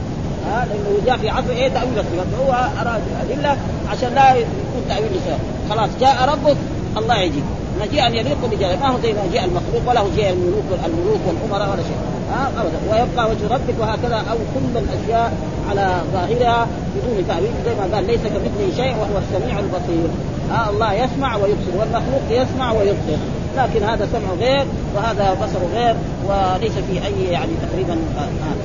ها 0.46 0.66
لأنه 0.66 1.06
جاء 1.06 1.16
في 1.16 1.28
عصر 1.30 1.50
إيه؟ 1.50 1.68
تأويل 1.68 1.98
الصفات. 1.98 2.26
هو 2.46 2.52
أراد 2.80 3.02
ادله 3.22 3.56
عشان 3.90 4.14
لا 4.14 4.34
يكون 4.34 4.82
تأويل 4.88 5.10
لصفات 5.12 5.40
خلاص 5.70 5.90
جاء 6.00 6.28
ربك 6.32 6.56
الله 6.96 7.18
يجي 7.18 7.42
مجيئا 7.80 8.08
يليق 8.08 8.46
بجلاله 8.50 8.80
ما 8.80 8.88
هو 8.88 8.98
زي 9.02 9.12
ما 9.12 9.22
جاء 9.32 9.44
المخلوق 9.44 9.82
ولا 9.86 10.00
هو 10.00 10.06
جاء 10.16 10.30
الملوك 10.32 10.64
الملوك 10.86 11.20
والأمراء 11.26 11.70
ولا 11.72 11.82
شيء. 11.82 12.00
ها؟ 12.32 12.50
أبدا. 12.60 12.78
ويبقى 12.90 13.30
وجه 13.30 13.54
ربك 13.54 13.76
وهكذا 13.80 14.16
أو 14.30 14.36
كل 14.54 14.78
الأشياء 14.78 15.32
على 15.70 16.00
ظاهرها 16.12 16.66
بدون 16.94 17.28
تاويل 17.28 17.52
زي 17.66 17.74
ما 17.74 17.96
قال 17.96 18.06
ليس 18.06 18.20
كمثله 18.20 18.70
شيء 18.76 18.94
وهو 19.00 19.16
السميع 19.18 19.58
البصير. 19.58 20.08
ها؟ 20.50 20.70
الله 20.70 20.92
يسمع 20.92 21.36
ويبصر 21.36 21.72
والمخلوق 21.78 22.22
يسمع 22.30 22.72
ويبصر. 22.72 23.20
لكن 23.56 23.82
هذا 23.82 24.08
سمع 24.12 24.30
غير 24.40 24.64
وهذا 24.96 25.34
بصر 25.34 25.60
غير 25.74 25.94
وليس 26.26 26.72
في 26.72 27.06
أي 27.06 27.24
يعني 27.24 27.52
تقريبا 27.62 27.92
آه 27.92 28.20
آه. 28.20 28.60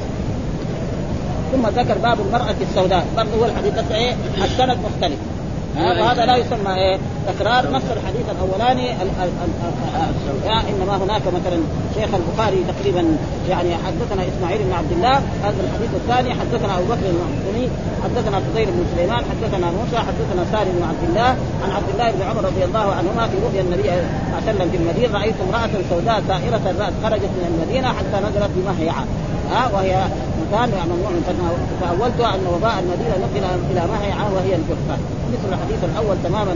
ثم 1.51 1.79
ذكر 1.79 1.97
باب 1.97 2.17
المرأة 2.19 2.55
السوداء. 2.69 3.05
برضه 3.17 3.29
هو 3.39 3.45
الحديث 3.45 3.91
إيه؟ 3.91 4.15
السند 4.43 4.77
مختلف. 4.85 5.17
وهذا 5.77 6.25
لا 6.25 6.35
يسمى 6.35 6.73
إيه؟ 6.75 6.97
تكرار 7.27 7.71
نفس 7.71 7.85
الحديث 7.97 8.25
الأولاني 8.35 8.91
ال- 8.91 9.15
ال- 9.23 9.37
ال- 9.43 9.59
ال- 10.29 10.49
آه، 10.49 10.61
إنما 10.69 10.95
هناك 11.03 11.21
مثلا 11.27 11.57
شيخ 11.95 12.09
البخاري 12.19 12.63
تقريبا 12.71 13.03
يعني 13.49 13.69
حدثنا 13.85 14.21
إسماعيل 14.31 14.59
بن 14.63 14.73
عبد 14.73 14.91
الله 14.91 15.15
هذا 15.45 15.59
الحديث 15.67 15.89
الثاني 15.95 16.29
حدثنا 16.39 16.73
أبو 16.77 16.85
بكر 16.93 17.05
المخزومي 17.13 17.69
حدثنا 18.03 18.39
فضيل 18.39 18.65
بن 18.65 18.85
سليمان 18.95 19.21
حدثنا 19.31 19.67
موسى 19.77 19.97
حدثنا 20.07 20.41
سالم 20.51 20.71
بن 20.77 20.83
عبد 20.91 21.03
الله 21.09 21.29
عن 21.63 21.71
عبد 21.77 21.89
الله 21.93 22.11
بن 22.11 22.21
عمر 22.29 22.43
رضي 22.45 22.63
الله 22.65 22.85
عنهما 22.97 23.27
في 23.27 23.37
رؤيا 23.45 23.61
النبي 23.61 23.83
صلى 23.83 23.93
الله 23.93 24.35
عليه 24.41 24.49
وسلم 24.51 24.67
في 24.71 24.77
المدينة 24.77 25.17
رأيت 25.19 25.35
امرأة 25.47 25.69
سوداء 25.89 26.21
سائرة 26.27 26.63
الراس 26.71 26.93
خرجت 27.03 27.31
من 27.37 27.45
المدينة 27.51 27.87
حتى 27.87 28.17
نزلت 28.27 28.51
بمهيعة. 28.55 29.03
ها 29.51 29.69
وهي 29.73 30.07
مكان 30.41 30.69
يعني 30.77 30.89
ممنوع. 30.89 31.09
من 31.09 31.77
فاولت 31.81 32.19
ان 32.35 32.47
وباء 32.53 32.79
المدينة 32.79 33.15
نقل 33.23 33.43
إلى 33.71 33.81
مهيعه 33.93 34.33
وهي 34.33 34.55
الجحفه 34.55 34.97
مثل 35.33 35.53
الحديث 35.53 35.83
الأول 35.83 36.17
تماما. 36.23 36.55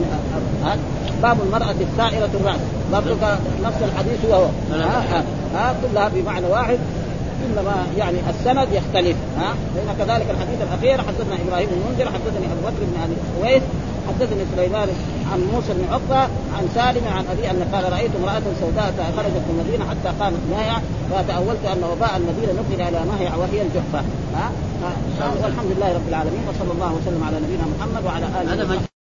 ها 0.63 0.77
باب 1.21 1.37
المرأة 1.45 1.75
السائرة 1.91 2.29
الرأس. 2.33 2.59
برضو 2.93 3.13
نفس 3.63 3.77
الحديث 3.81 4.25
هو 4.25 4.45
ها, 4.71 5.01
ها, 5.11 5.23
ها 5.55 5.75
كلها 5.81 6.09
بمعنى 6.15 6.47
واحد. 6.47 6.79
إنما 7.47 7.75
يعني 7.97 8.17
السند 8.29 8.67
يختلف 8.73 9.17
ها؟ 9.37 9.53
لأن 9.75 9.89
كذلك 9.99 10.27
الحديث 10.29 10.59
الأخير 10.61 10.97
حدثنا 11.07 11.35
إبراهيم 11.47 11.69
بن 11.69 11.75
المنذر 11.81 12.05
حدثني 12.15 12.45
أبو 12.53 12.61
بكر 12.67 12.81
بن 12.89 12.95
أبي 13.03 13.15
اويس 13.39 13.63
حدثني 14.07 14.43
سليمان 14.55 14.89
عن 15.31 15.39
موسى 15.53 15.73
بن 15.73 15.85
عقبة 15.93 16.21
عن 16.57 16.63
سالم 16.75 17.07
عن 17.17 17.23
أبي 17.31 17.51
أن 17.51 17.61
قال 17.73 17.93
رأيت 17.93 18.11
امرأة 18.19 18.41
سوداء 18.61 18.93
خرجت 19.17 19.43
من 19.47 19.59
المدينة 19.59 19.83
حتى 19.89 20.09
قامت 20.19 20.43
مايع 20.51 20.75
فتاولت 21.11 21.63
أن 21.73 21.83
وباء 21.91 22.13
المدينة 22.17 22.51
نقل 22.59 22.81
إلى 22.81 23.05
ماهيع 23.11 23.35
وهي 23.35 23.61
الجحفة. 23.61 24.01
ها, 24.35 24.51
والحمد 25.43 25.71
لله 25.77 25.93
رب 25.93 26.07
العالمين 26.09 26.43
وصلى 26.49 26.71
الله 26.71 26.93
وسلم 26.93 27.23
على 27.27 27.37
نبينا 27.37 27.65
محمد 27.77 28.05
وعلى 28.05 28.25
آله 28.25 28.63
وصحبه. 28.63 28.98